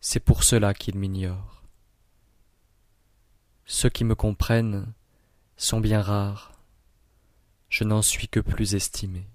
c'est 0.00 0.20
pour 0.20 0.44
cela 0.44 0.74
qu'ils 0.74 0.98
m'ignorent. 0.98 1.62
Ceux 3.64 3.88
qui 3.88 4.04
me 4.04 4.14
comprennent 4.14 4.92
sont 5.56 5.80
bien 5.80 6.02
rares, 6.02 6.52
je 7.70 7.84
n'en 7.84 8.02
suis 8.02 8.28
que 8.28 8.40
plus 8.40 8.74
estimé. 8.74 9.26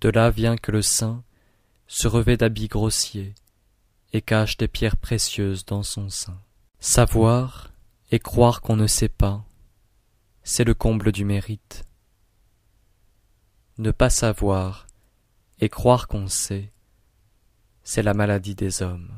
De 0.00 0.10
là 0.10 0.30
vient 0.30 0.56
que 0.56 0.70
le 0.70 0.82
saint 0.82 1.24
se 1.86 2.06
revêt 2.06 2.36
d'habits 2.36 2.68
grossiers 2.68 3.34
et 4.12 4.22
cache 4.22 4.56
des 4.56 4.68
pierres 4.68 4.96
précieuses 4.96 5.64
dans 5.64 5.82
son 5.82 6.08
sein. 6.08 6.40
Savoir 6.78 7.72
et 8.10 8.18
croire 8.18 8.60
qu'on 8.60 8.76
ne 8.76 8.86
sait 8.86 9.08
pas, 9.08 9.44
c'est 10.42 10.64
le 10.64 10.74
comble 10.74 11.10
du 11.10 11.24
mérite. 11.24 11.84
Ne 13.78 13.90
pas 13.90 14.10
savoir 14.10 14.86
et 15.60 15.68
croire 15.68 16.06
qu'on 16.06 16.28
sait, 16.28 16.72
c'est 17.82 18.02
la 18.02 18.14
maladie 18.14 18.54
des 18.54 18.82
hommes. 18.82 19.12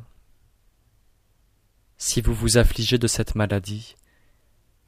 Si 1.99 2.23
vous 2.23 2.35
vous 2.35 2.57
affligez 2.57 2.97
de 2.97 3.07
cette 3.07 3.35
maladie, 3.35 3.97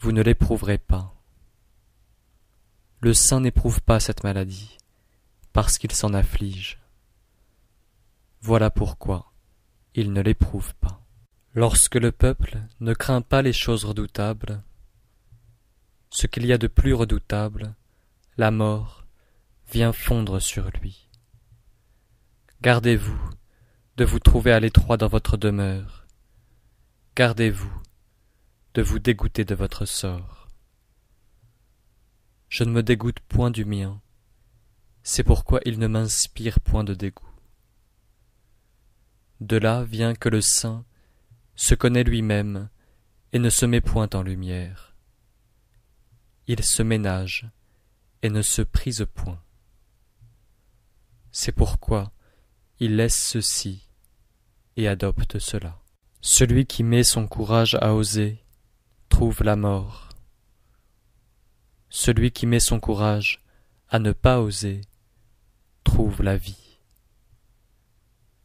vous 0.00 0.12
ne 0.12 0.22
l'éprouverez 0.22 0.78
pas. 0.78 1.14
Le 3.00 3.12
saint 3.12 3.40
n'éprouve 3.40 3.82
pas 3.82 4.00
cette 4.00 4.24
maladie, 4.24 4.78
parce 5.52 5.78
qu'il 5.78 5.92
s'en 5.92 6.14
afflige. 6.14 6.78
Voilà 8.40 8.70
pourquoi 8.70 9.32
il 9.94 10.12
ne 10.12 10.20
l'éprouve 10.20 10.74
pas. 10.76 11.04
Lorsque 11.54 11.96
le 11.96 12.12
peuple 12.12 12.62
ne 12.80 12.94
craint 12.94 13.20
pas 13.20 13.42
les 13.42 13.52
choses 13.52 13.84
redoutables, 13.84 14.62
ce 16.10 16.26
qu'il 16.26 16.46
y 16.46 16.52
a 16.52 16.58
de 16.58 16.66
plus 16.66 16.94
redoutable, 16.94 17.74
la 18.36 18.50
mort, 18.50 19.04
vient 19.70 19.92
fondre 19.92 20.40
sur 20.40 20.70
lui. 20.80 21.08
Gardez-vous 22.62 23.30
de 23.96 24.04
vous 24.04 24.18
trouver 24.18 24.52
à 24.52 24.60
l'étroit 24.60 24.96
dans 24.96 25.08
votre 25.08 25.36
demeure. 25.36 26.06
Gardez-vous 27.16 27.72
de 28.74 28.82
vous 28.82 28.98
dégoûter 28.98 29.44
de 29.44 29.54
votre 29.54 29.84
sort 29.84 30.42
je 32.52 32.64
ne 32.64 32.70
me 32.70 32.82
dégoûte 32.82 33.18
point 33.30 33.50
du 33.50 33.64
mien, 33.64 33.98
c'est 35.02 35.24
pourquoi 35.24 35.60
il 35.64 35.78
ne 35.78 35.86
m'inspire 35.86 36.60
point 36.60 36.84
de 36.84 36.94
dégoût. 36.94 37.28
De 39.40 39.56
là 39.56 39.82
vient 39.82 40.14
que 40.14 40.28
le 40.28 40.40
saint 40.40 40.84
se 41.56 41.74
connaît 41.74 42.04
lui-même 42.04 42.68
et 43.32 43.38
ne 43.38 43.50
se 43.50 43.66
met 43.66 43.80
point 43.80 44.08
en 44.14 44.22
lumière. 44.22 44.94
Il 46.46 46.62
se 46.62 46.82
ménage 46.82 47.50
et 48.22 48.30
ne 48.30 48.42
se 48.42 48.62
prise 48.62 49.06
point. 49.14 49.42
C'est 51.32 51.52
pourquoi 51.52 52.12
il 52.78 52.96
laisse 52.96 53.20
ceci 53.20 53.88
et 54.76 54.86
adopte 54.86 55.38
cela. 55.38 55.80
Celui 56.20 56.66
qui 56.66 56.84
met 56.84 57.02
son 57.02 57.26
courage 57.26 57.76
à 57.80 57.94
oser 57.94 58.44
trouve 59.08 59.42
la 59.42 59.56
mort, 59.56 60.10
celui 61.88 62.30
qui 62.30 62.46
met 62.46 62.60
son 62.60 62.80
courage 62.80 63.42
à 63.88 63.98
ne 63.98 64.12
pas 64.12 64.40
oser 64.40 64.82
trouve 65.84 66.22
la 66.22 66.36
vie. 66.36 66.78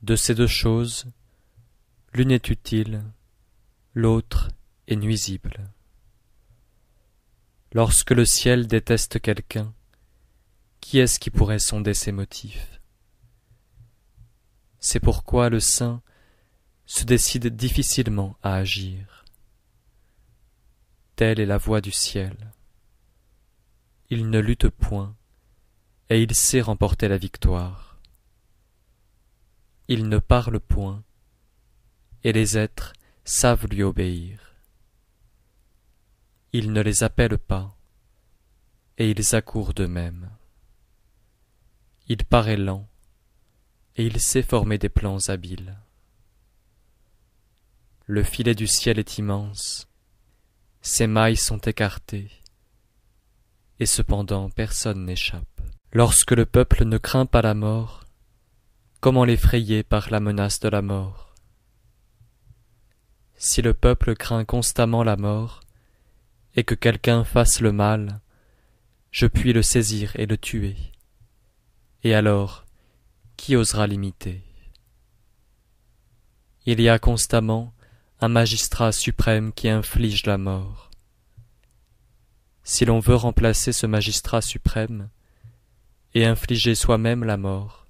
De 0.01 0.15
ces 0.15 0.35
deux 0.35 0.47
choses, 0.47 1.05
l'une 2.14 2.31
est 2.31 2.49
utile, 2.49 3.03
l'autre 3.93 4.49
et 4.88 4.95
nuisible. 4.95 5.72
Lorsque 7.73 8.11
le 8.11 8.26
ciel 8.26 8.68
déteste 8.68 9.19
quelqu'un, 9.19 9.73
qui 10.80 10.99
est-ce 10.99 11.19
qui 11.19 11.30
pourrait 11.30 11.59
sonder 11.59 11.93
ses 11.93 12.11
motifs? 12.11 12.80
C'est 14.80 15.01
pourquoi 15.01 15.49
le 15.49 15.59
saint 15.59 16.01
se 16.85 17.03
décide 17.03 17.47
difficilement 17.47 18.38
à 18.41 18.55
agir. 18.55 19.26
Telle 21.18 21.39
est 21.39 21.45
la 21.45 21.57
voie 21.57 21.81
du 21.81 21.91
ciel. 21.91 22.53
Il 24.09 24.30
ne 24.30 24.39
lutte 24.39 24.69
point, 24.69 25.16
et 26.09 26.21
il 26.21 26.34
sait 26.34 26.61
remporter 26.61 27.07
la 27.07 27.17
victoire. 27.17 27.97
Il 29.88 30.07
ne 30.09 30.19
parle 30.19 30.59
point, 30.59 31.03
et 32.23 32.31
les 32.34 32.57
êtres 32.57 32.93
savent 33.23 33.67
lui 33.67 33.84
obéir. 33.84 34.55
Il 36.53 36.71
ne 36.71 36.81
les 36.81 37.03
appelle 37.03 37.38
pas, 37.38 37.75
et 38.97 39.11
ils 39.11 39.35
accourent 39.35 39.73
d'eux-mêmes. 39.73 40.29
Il 42.07 42.23
paraît 42.23 42.57
lent, 42.57 42.88
et 43.95 44.05
il 44.05 44.21
sait 44.21 44.43
former 44.43 44.77
des 44.77 44.89
plans 44.89 45.19
habiles. 45.27 45.77
Le 48.05 48.23
filet 48.23 48.55
du 48.55 48.67
ciel 48.67 48.99
est 48.99 49.17
immense, 49.17 49.89
ses 50.81 51.07
mailles 51.07 51.35
sont 51.35 51.59
écartées, 51.59 52.31
et 53.79 53.85
cependant 53.85 54.49
personne 54.49 55.05
n'échappe. 55.05 55.56
Lorsque 55.93 56.31
le 56.31 56.45
peuple 56.45 56.84
ne 56.84 56.97
craint 56.97 57.26
pas 57.26 57.41
la 57.41 57.53
mort, 57.53 58.03
comment 58.99 59.23
l'effrayer 59.23 59.84
par 59.84 60.09
la 60.11 60.19
menace 60.19 60.59
de 60.59 60.68
la 60.68 60.81
mort? 60.81 61.34
Si 63.38 63.61
le 63.61 63.73
peuple 63.73 64.15
craint 64.15 64.43
constamment 64.43 65.03
la 65.03 65.15
mort, 65.15 65.61
et 66.55 66.65
que 66.65 66.76
quelqu'un 66.76 67.23
fasse 67.23 67.61
le 67.61 67.72
mal, 67.72 68.19
je 69.11 69.27
puis 69.27 69.53
le 69.53 69.61
saisir 69.61 70.11
et 70.15 70.26
le 70.26 70.38
tuer. 70.38 70.76
Et 72.03 72.14
alors, 72.14 72.65
qui 73.38 73.55
osera 73.55 73.88
l'imiter? 73.88 74.43
Il 76.65 76.81
y 76.81 76.89
a 76.89 76.99
constamment 76.99 77.73
un 78.19 78.27
magistrat 78.27 78.91
suprême 78.91 79.53
qui 79.53 79.69
inflige 79.69 80.26
la 80.26 80.38
mort. 80.38 80.91
Si 82.64 82.84
l'on 82.84 82.99
veut 82.99 83.15
remplacer 83.15 83.72
ce 83.72 83.85
magistrat 83.85 84.41
suprême 84.41 85.09
et 86.18 86.26
infliger 86.26 86.73
soi-même 86.73 87.23
la 87.23 87.38
mort, 87.38 87.85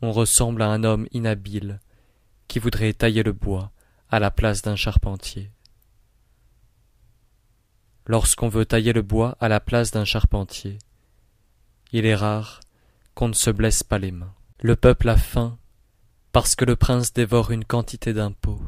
on 0.00 0.12
ressemble 0.12 0.62
à 0.62 0.68
un 0.68 0.84
homme 0.84 1.08
inhabile 1.10 1.80
qui 2.46 2.60
voudrait 2.60 2.92
tailler 2.92 3.24
le 3.24 3.32
bois 3.32 3.72
à 4.10 4.20
la 4.20 4.30
place 4.30 4.62
d'un 4.62 4.76
charpentier. 4.76 5.50
Lorsqu'on 8.06 8.48
veut 8.48 8.64
tailler 8.64 8.92
le 8.92 9.02
bois 9.02 9.36
à 9.40 9.48
la 9.48 9.58
place 9.58 9.90
d'un 9.90 10.04
charpentier, 10.04 10.78
il 11.90 12.06
est 12.06 12.14
rare 12.14 12.60
qu'on 13.14 13.26
ne 13.26 13.34
se 13.34 13.50
blesse 13.50 13.82
pas 13.82 13.98
les 13.98 14.12
mains. 14.12 14.34
Le 14.60 14.76
peuple 14.76 15.08
a 15.08 15.16
faim 15.16 15.58
parce 16.30 16.54
que 16.54 16.64
le 16.64 16.76
prince 16.76 17.12
dévore 17.12 17.50
une 17.50 17.64
quantité 17.64 18.12
d'impôts. 18.12 18.62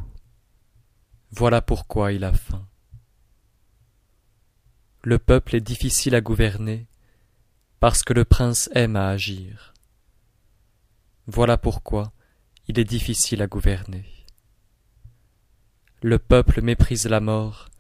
Voilà 1.31 1.63
pourquoi 1.63 2.11
il 2.11 2.25
a 2.25 2.33
faim. 2.33 2.67
Le 5.05 5.21
peuple 5.21 5.55
est 5.55 5.61
difficile 5.61 6.17
à 6.17 6.21
gouverner 6.21 6.89
parce 7.83 8.05
que 8.05 8.13
le 8.13 8.25
prince 8.25 8.71
aime 8.77 8.95
à 8.95 9.09
agir. 9.09 9.75
Voilà 11.27 11.59
pourquoi 11.59 12.13
il 12.69 12.79
est 12.79 12.85
difficile 12.85 13.43
à 13.43 13.49
gouverner. 13.49 14.05
Le 16.01 16.21
peuple 16.21 16.63
méprise 16.63 17.09
la 17.09 17.19
mort 17.19 17.71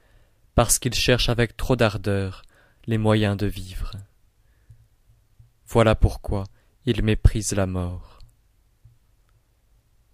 parce 0.56 0.80
qu'il 0.80 0.92
cherche 0.92 1.28
avec 1.28 1.56
trop 1.56 1.76
d'ardeur 1.76 2.42
les 2.86 2.98
moyens 2.98 3.36
de 3.36 3.46
vivre. 3.46 3.92
Voilà 5.68 5.94
pourquoi 5.94 6.48
il 6.84 7.04
méprise 7.04 7.52
la 7.52 7.66
mort. 7.66 8.18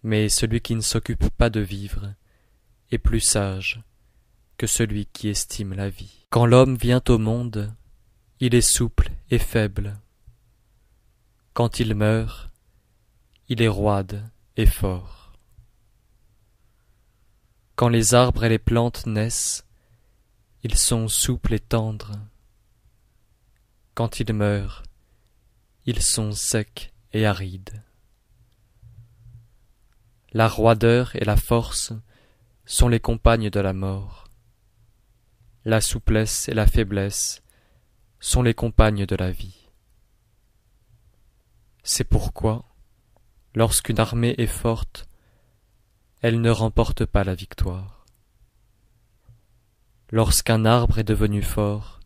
Mais 0.02 0.28
celui 0.28 0.60
qui 0.60 0.74
ne 0.74 0.82
s'occupe 0.82 1.30
pas 1.30 1.48
de 1.48 1.60
vivre 1.60 2.12
est 2.90 2.98
plus 2.98 3.20
sage 3.20 3.80
que 4.58 4.66
celui 4.66 5.06
qui 5.06 5.30
estime 5.30 5.72
la 5.72 5.88
vie. 5.88 6.26
Quand 6.28 6.44
l'homme 6.44 6.76
vient 6.76 7.02
au 7.08 7.16
monde, 7.16 7.72
il 8.40 8.54
est 8.54 8.60
souple 8.60 9.10
et 9.30 9.38
faible. 9.38 9.98
Quand 11.54 11.80
il 11.80 11.96
meurt, 11.96 12.50
il 13.48 13.60
est 13.60 13.68
roide 13.68 14.30
et 14.56 14.66
fort. 14.66 15.32
Quand 17.74 17.88
les 17.88 18.14
arbres 18.14 18.44
et 18.44 18.48
les 18.48 18.60
plantes 18.60 19.06
naissent, 19.06 19.66
ils 20.62 20.76
sont 20.76 21.08
souples 21.08 21.54
et 21.54 21.60
tendres. 21.60 22.12
Quand 23.94 24.20
ils 24.20 24.32
meurent, 24.32 24.84
ils 25.84 26.02
sont 26.02 26.30
secs 26.30 26.92
et 27.12 27.26
arides. 27.26 27.82
La 30.32 30.46
roideur 30.46 31.16
et 31.16 31.24
la 31.24 31.36
force 31.36 31.92
sont 32.66 32.88
les 32.88 33.00
compagnes 33.00 33.50
de 33.50 33.60
la 33.60 33.72
mort. 33.72 34.28
La 35.64 35.80
souplesse 35.80 36.48
et 36.48 36.54
la 36.54 36.66
faiblesse 36.68 37.42
sont 38.20 38.42
les 38.42 38.54
compagnes 38.54 39.06
de 39.06 39.16
la 39.16 39.30
vie. 39.30 39.68
C'est 41.82 42.04
pourquoi, 42.04 42.64
lorsqu'une 43.54 44.00
armée 44.00 44.34
est 44.38 44.46
forte, 44.46 45.08
elle 46.20 46.40
ne 46.40 46.50
remporte 46.50 47.06
pas 47.06 47.24
la 47.24 47.34
victoire. 47.34 48.04
Lorsqu'un 50.10 50.64
arbre 50.64 50.98
est 50.98 51.04
devenu 51.04 51.42
fort, 51.42 52.00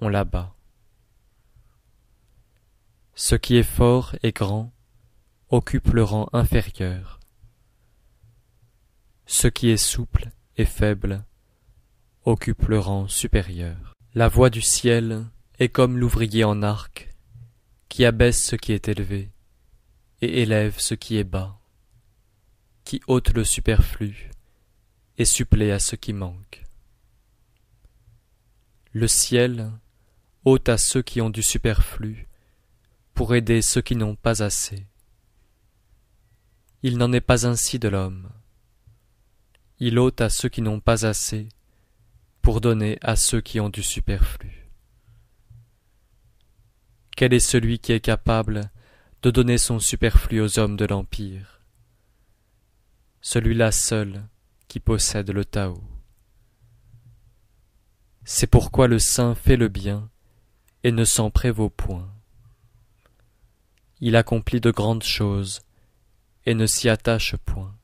on 0.00 0.08
l'abat. 0.08 0.54
Ce 3.14 3.34
qui 3.34 3.56
est 3.56 3.64
fort 3.64 4.14
et 4.22 4.32
grand 4.32 4.72
occupe 5.50 5.88
le 5.88 6.04
rang 6.04 6.28
inférieur. 6.32 7.18
Ce 9.26 9.48
qui 9.48 9.70
est 9.70 9.76
souple 9.76 10.30
et 10.56 10.64
faible 10.64 11.24
occupe 12.24 12.68
le 12.68 12.78
rang 12.78 13.08
supérieur. 13.08 13.97
La 14.18 14.26
voie 14.26 14.50
du 14.50 14.62
ciel 14.62 15.26
est 15.60 15.68
comme 15.68 15.96
l'ouvrier 15.96 16.42
en 16.42 16.60
arc, 16.64 17.08
qui 17.88 18.04
abaisse 18.04 18.44
ce 18.44 18.56
qui 18.56 18.72
est 18.72 18.88
élevé 18.88 19.30
et 20.22 20.42
élève 20.42 20.80
ce 20.80 20.94
qui 20.94 21.18
est 21.18 21.22
bas, 21.22 21.60
qui 22.82 23.00
ôte 23.06 23.32
le 23.34 23.44
superflu 23.44 24.32
et 25.18 25.24
supplée 25.24 25.70
à 25.70 25.78
ce 25.78 25.94
qui 25.94 26.12
manque. 26.12 26.64
Le 28.90 29.06
ciel 29.06 29.70
ôte 30.44 30.68
à 30.68 30.78
ceux 30.78 31.02
qui 31.02 31.20
ont 31.20 31.30
du 31.30 31.44
superflu 31.44 32.26
pour 33.14 33.36
aider 33.36 33.62
ceux 33.62 33.82
qui 33.82 33.94
n'ont 33.94 34.16
pas 34.16 34.42
assez. 34.42 34.84
Il 36.82 36.98
n'en 36.98 37.12
est 37.12 37.20
pas 37.20 37.46
ainsi 37.46 37.78
de 37.78 37.86
l'homme 37.86 38.28
il 39.80 39.98
ôte 39.98 40.20
à 40.20 40.28
ceux 40.28 40.48
qui 40.48 40.62
n'ont 40.62 40.80
pas 40.80 41.06
assez, 41.06 41.48
pour 42.42 42.60
donner 42.60 42.98
à 43.02 43.16
ceux 43.16 43.40
qui 43.40 43.60
ont 43.60 43.68
du 43.68 43.82
superflu. 43.82 44.68
Quel 47.16 47.32
est 47.32 47.40
celui 47.40 47.78
qui 47.78 47.92
est 47.92 48.00
capable 48.00 48.70
de 49.22 49.30
donner 49.30 49.58
son 49.58 49.78
superflu 49.78 50.40
aux 50.40 50.58
hommes 50.58 50.76
de 50.76 50.84
l'Empire? 50.84 51.62
Celui-là 53.20 53.72
seul 53.72 54.28
qui 54.68 54.80
possède 54.80 55.30
le 55.30 55.44
Tao. 55.44 55.82
C'est 58.24 58.46
pourquoi 58.46 58.86
le 58.86 58.98
saint 58.98 59.34
fait 59.34 59.56
le 59.56 59.68
bien 59.68 60.10
et 60.84 60.92
ne 60.92 61.04
s'en 61.04 61.30
prévaut 61.30 61.70
point. 61.70 62.12
Il 64.00 64.14
accomplit 64.14 64.60
de 64.60 64.70
grandes 64.70 65.02
choses 65.02 65.60
et 66.46 66.54
ne 66.54 66.66
s'y 66.66 66.88
attache 66.88 67.34
point 67.36 67.78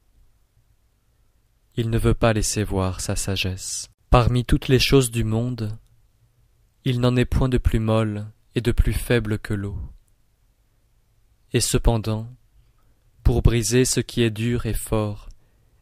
il 1.77 1.91
ne 1.91 1.99
veut 1.99 2.15
pas 2.15 2.33
laisser 2.33 2.63
voir 2.63 3.01
sa 3.01 3.17
sagesse. 3.17 3.91
Parmi 4.15 4.45
toutes 4.45 4.69
les 4.69 4.79
choses 4.79 5.11
du 5.11 5.25
monde, 5.25 5.77
il 6.85 7.01
n'en 7.01 7.17
est 7.17 7.25
point 7.25 7.49
de 7.49 7.59
plus 7.59 7.81
molle 7.81 8.31
et 8.55 8.61
de 8.61 8.71
plus 8.71 8.93
faible 8.93 9.41
que 9.41 9.55
l'eau. 9.55 9.77
Et 11.53 11.59
cependant, 11.59 12.33
pour 13.25 13.43
briser 13.43 13.85
ce 13.85 13.99
qui 13.99 14.23
est 14.23 14.31
dur 14.31 14.67
et 14.67 14.73
fort, 14.73 15.31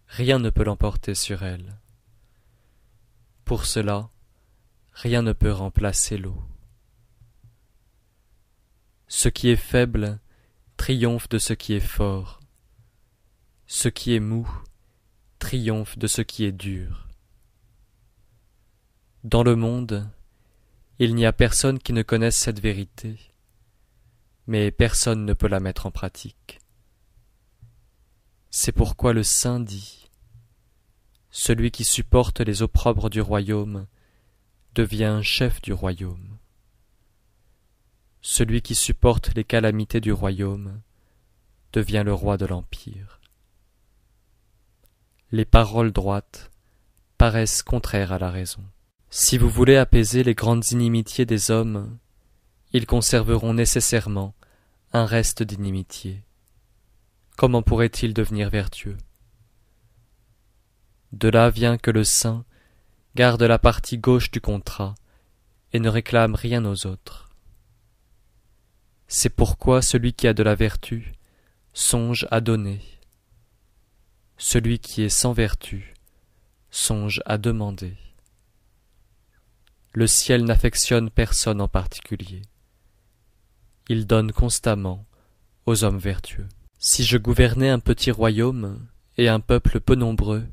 rien 0.06 0.38
ne 0.38 0.48
peut 0.48 0.64
l'emporter 0.64 1.14
sur 1.14 1.42
elle. 1.42 1.76
Pour 3.44 3.66
cela, 3.66 4.08
rien 4.92 5.20
ne 5.20 5.34
peut 5.34 5.52
remplacer 5.52 6.16
l'eau. 6.16 6.42
Ce 9.08 9.28
qui 9.28 9.50
est 9.50 9.56
faible 9.56 10.20
triomphe 10.78 11.28
de 11.28 11.36
ce 11.36 11.52
qui 11.52 11.74
est 11.74 11.80
fort. 11.80 12.40
Ce 13.66 13.88
qui 13.90 14.14
est 14.14 14.20
mou 14.20 14.50
triomphe 15.38 15.98
de 15.98 16.06
ce 16.06 16.22
qui 16.22 16.44
est 16.46 16.52
dur. 16.52 17.01
Dans 19.24 19.44
le 19.44 19.54
monde, 19.54 20.10
il 20.98 21.14
n'y 21.14 21.26
a 21.26 21.32
personne 21.32 21.78
qui 21.78 21.92
ne 21.92 22.02
connaisse 22.02 22.36
cette 22.36 22.58
vérité, 22.58 23.20
mais 24.48 24.72
personne 24.72 25.24
ne 25.24 25.32
peut 25.32 25.46
la 25.46 25.60
mettre 25.60 25.86
en 25.86 25.92
pratique. 25.92 26.58
C'est 28.50 28.72
pourquoi 28.72 29.12
le 29.12 29.22
saint 29.22 29.60
dit 29.60 30.10
Celui 31.30 31.70
qui 31.70 31.84
supporte 31.84 32.40
les 32.40 32.62
opprobres 32.62 33.10
du 33.10 33.20
royaume 33.20 33.86
devient 34.74 35.20
chef 35.22 35.62
du 35.62 35.72
royaume. 35.72 36.38
Celui 38.22 38.60
qui 38.60 38.74
supporte 38.74 39.36
les 39.36 39.44
calamités 39.44 40.00
du 40.00 40.12
royaume 40.12 40.82
devient 41.72 42.02
le 42.04 42.12
roi 42.12 42.36
de 42.38 42.46
l'empire. 42.46 43.20
Les 45.30 45.44
paroles 45.44 45.92
droites 45.92 46.50
paraissent 47.18 47.62
contraires 47.62 48.10
à 48.10 48.18
la 48.18 48.32
raison. 48.32 48.64
Si 49.14 49.36
vous 49.36 49.50
voulez 49.50 49.76
apaiser 49.76 50.24
les 50.24 50.34
grandes 50.34 50.70
inimitiés 50.70 51.26
des 51.26 51.50
hommes, 51.50 51.98
ils 52.72 52.86
conserveront 52.86 53.52
nécessairement 53.52 54.34
un 54.94 55.04
reste 55.04 55.42
d'inimitié. 55.42 56.22
Comment 57.36 57.60
pourrait-il 57.60 58.14
devenir 58.14 58.48
vertueux? 58.48 58.96
De 61.12 61.28
là 61.28 61.50
vient 61.50 61.76
que 61.76 61.90
le 61.90 62.04
saint 62.04 62.46
garde 63.14 63.42
la 63.42 63.58
partie 63.58 63.98
gauche 63.98 64.30
du 64.30 64.40
contrat 64.40 64.94
et 65.74 65.78
ne 65.78 65.90
réclame 65.90 66.34
rien 66.34 66.64
aux 66.64 66.86
autres. 66.86 67.28
C'est 69.08 69.28
pourquoi 69.28 69.82
celui 69.82 70.14
qui 70.14 70.26
a 70.26 70.32
de 70.32 70.42
la 70.42 70.54
vertu 70.54 71.12
songe 71.74 72.26
à 72.30 72.40
donner. 72.40 72.80
Celui 74.38 74.78
qui 74.78 75.02
est 75.02 75.10
sans 75.10 75.34
vertu 75.34 75.92
songe 76.70 77.20
à 77.26 77.36
demander. 77.36 77.94
Le 79.94 80.06
ciel 80.06 80.44
n'affectionne 80.44 81.10
personne 81.10 81.60
en 81.60 81.68
particulier. 81.68 82.42
Il 83.88 84.06
donne 84.06 84.32
constamment 84.32 85.04
aux 85.66 85.84
hommes 85.84 85.98
vertueux. 85.98 86.48
Si 86.78 87.04
je 87.04 87.18
gouvernais 87.18 87.68
un 87.68 87.78
petit 87.78 88.10
royaume 88.10 88.88
et 89.18 89.28
un 89.28 89.40
peuple 89.40 89.80
peu 89.80 89.94
nombreux, 89.94 90.46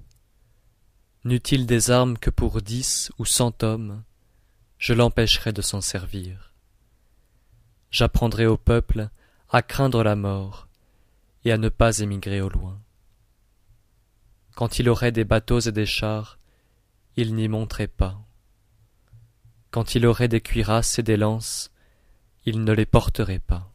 n'eût-il 1.23 1.65
des 1.65 1.89
armes 1.89 2.17
que 2.17 2.29
pour 2.29 2.61
dix 2.61 3.11
ou 3.17 3.23
cent 3.23 3.63
hommes, 3.63 4.03
je 4.77 4.93
l'empêcherais 4.93 5.53
de 5.53 5.61
s'en 5.61 5.79
servir. 5.79 6.53
J'apprendrais 7.91 8.45
au 8.45 8.57
peuple 8.57 9.09
à 9.49 9.61
craindre 9.61 10.03
la 10.03 10.17
mort 10.17 10.67
et 11.45 11.53
à 11.53 11.57
ne 11.57 11.69
pas 11.69 11.99
émigrer 11.99 12.41
au 12.41 12.49
loin. 12.49 12.79
Quand 14.55 14.79
il 14.79 14.89
aurait 14.89 15.13
des 15.13 15.23
bateaux 15.23 15.61
et 15.61 15.71
des 15.71 15.85
chars, 15.85 16.39
il 17.15 17.33
n'y 17.35 17.47
monterait 17.47 17.87
pas. 17.87 18.21
Quand 19.71 19.95
il 19.95 20.05
aurait 20.05 20.27
des 20.27 20.41
cuirasses 20.41 20.97
et 20.99 21.03
des 21.03 21.17
lances, 21.17 21.71
il 22.45 22.63
ne 22.63 22.73
les 22.73 22.85
porterait 22.85 23.39
pas. 23.39 23.71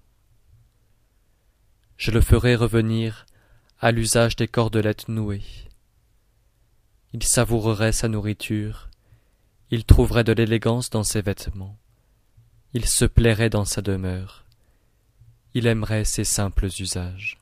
Je 1.96 2.10
le 2.10 2.20
ferai 2.20 2.56
revenir 2.56 3.26
à 3.78 3.92
l'usage 3.92 4.34
des 4.34 4.48
cordelettes 4.48 5.08
nouées. 5.08 5.44
Il 7.12 7.22
savourerait 7.22 7.92
sa 7.92 8.08
nourriture, 8.08 8.88
il 9.70 9.84
trouverait 9.84 10.24
de 10.24 10.32
l'élégance 10.32 10.90
dans 10.90 11.04
ses 11.04 11.22
vêtements, 11.22 11.78
il 12.72 12.86
se 12.86 13.04
plairait 13.04 13.50
dans 13.50 13.64
sa 13.64 13.80
demeure, 13.80 14.44
il 15.54 15.68
aimerait 15.68 16.04
ses 16.04 16.24
simples 16.24 16.66
usages. 16.80 17.38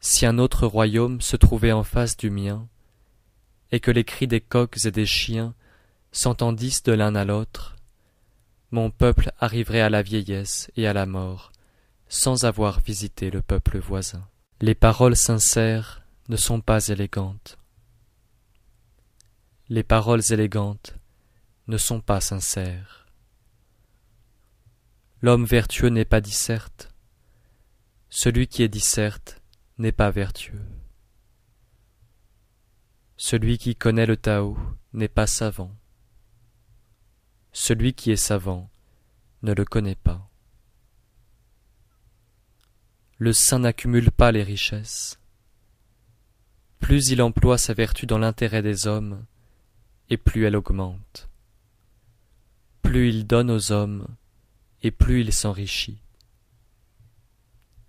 Si 0.00 0.24
un 0.24 0.38
autre 0.38 0.66
royaume 0.66 1.20
se 1.20 1.36
trouvait 1.36 1.72
en 1.72 1.84
face 1.84 2.16
du 2.16 2.30
mien, 2.30 2.66
et 3.72 3.80
que 3.80 3.90
les 3.90 4.04
cris 4.04 4.26
des 4.26 4.40
coqs 4.40 4.84
et 4.84 4.90
des 4.90 5.06
chiens 5.06 5.54
s'entendissent 6.12 6.82
de 6.82 6.92
l'un 6.92 7.14
à 7.14 7.24
l'autre, 7.24 7.76
mon 8.70 8.90
peuple 8.90 9.32
arriverait 9.38 9.80
à 9.80 9.90
la 9.90 10.02
vieillesse 10.02 10.70
et 10.76 10.86
à 10.86 10.92
la 10.92 11.06
mort, 11.06 11.52
sans 12.08 12.44
avoir 12.44 12.80
visité 12.80 13.30
le 13.30 13.42
peuple 13.42 13.78
voisin. 13.78 14.26
Les 14.60 14.74
paroles 14.74 15.16
sincères 15.16 16.02
ne 16.28 16.36
sont 16.36 16.60
pas 16.60 16.88
élégantes. 16.88 17.58
Les 19.68 19.82
paroles 19.82 20.22
élégantes 20.30 20.94
ne 21.66 21.76
sont 21.76 22.00
pas 22.00 22.20
sincères. 22.20 23.06
L'homme 25.20 25.44
vertueux 25.44 25.88
n'est 25.88 26.04
pas 26.04 26.20
disserte. 26.20 26.90
Celui 28.08 28.46
qui 28.46 28.62
est 28.62 28.68
disserte 28.68 29.40
n'est 29.78 29.92
pas 29.92 30.10
vertueux. 30.10 30.62
Celui 33.20 33.58
qui 33.58 33.74
connaît 33.74 34.06
le 34.06 34.16
Tao 34.16 34.56
n'est 34.92 35.08
pas 35.08 35.26
savant. 35.26 35.74
Celui 37.50 37.92
qui 37.92 38.12
est 38.12 38.16
savant 38.16 38.70
ne 39.42 39.52
le 39.52 39.64
connaît 39.64 39.96
pas. 39.96 40.30
Le 43.16 43.32
saint 43.32 43.58
n'accumule 43.58 44.12
pas 44.12 44.30
les 44.30 44.44
richesses. 44.44 45.18
Plus 46.78 47.08
il 47.08 47.20
emploie 47.20 47.58
sa 47.58 47.74
vertu 47.74 48.06
dans 48.06 48.18
l'intérêt 48.18 48.62
des 48.62 48.86
hommes, 48.86 49.26
et 50.10 50.16
plus 50.16 50.46
elle 50.46 50.54
augmente. 50.54 51.28
Plus 52.82 53.08
il 53.08 53.26
donne 53.26 53.50
aux 53.50 53.72
hommes, 53.72 54.06
et 54.82 54.92
plus 54.92 55.22
il 55.22 55.32
s'enrichit. 55.32 56.00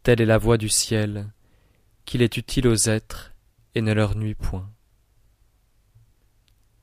Telle 0.01 0.21
est 0.21 0.25
la 0.25 0.39
voie 0.39 0.57
du 0.57 0.69
ciel, 0.69 1.31
qu'il 2.05 2.23
est 2.23 2.35
utile 2.35 2.67
aux 2.67 2.89
êtres 2.89 3.35
et 3.75 3.81
ne 3.81 3.93
leur 3.93 4.15
nuit 4.15 4.33
point. 4.33 4.67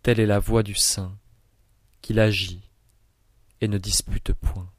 Telle 0.06 0.20
est 0.20 0.26
la 0.26 0.38
voie 0.38 0.62
du 0.62 0.76
saint, 0.76 1.18
qu'il 2.00 2.20
agit 2.20 2.70
et 3.60 3.66
ne 3.66 3.76
dispute 3.76 4.32
point. 4.34 4.72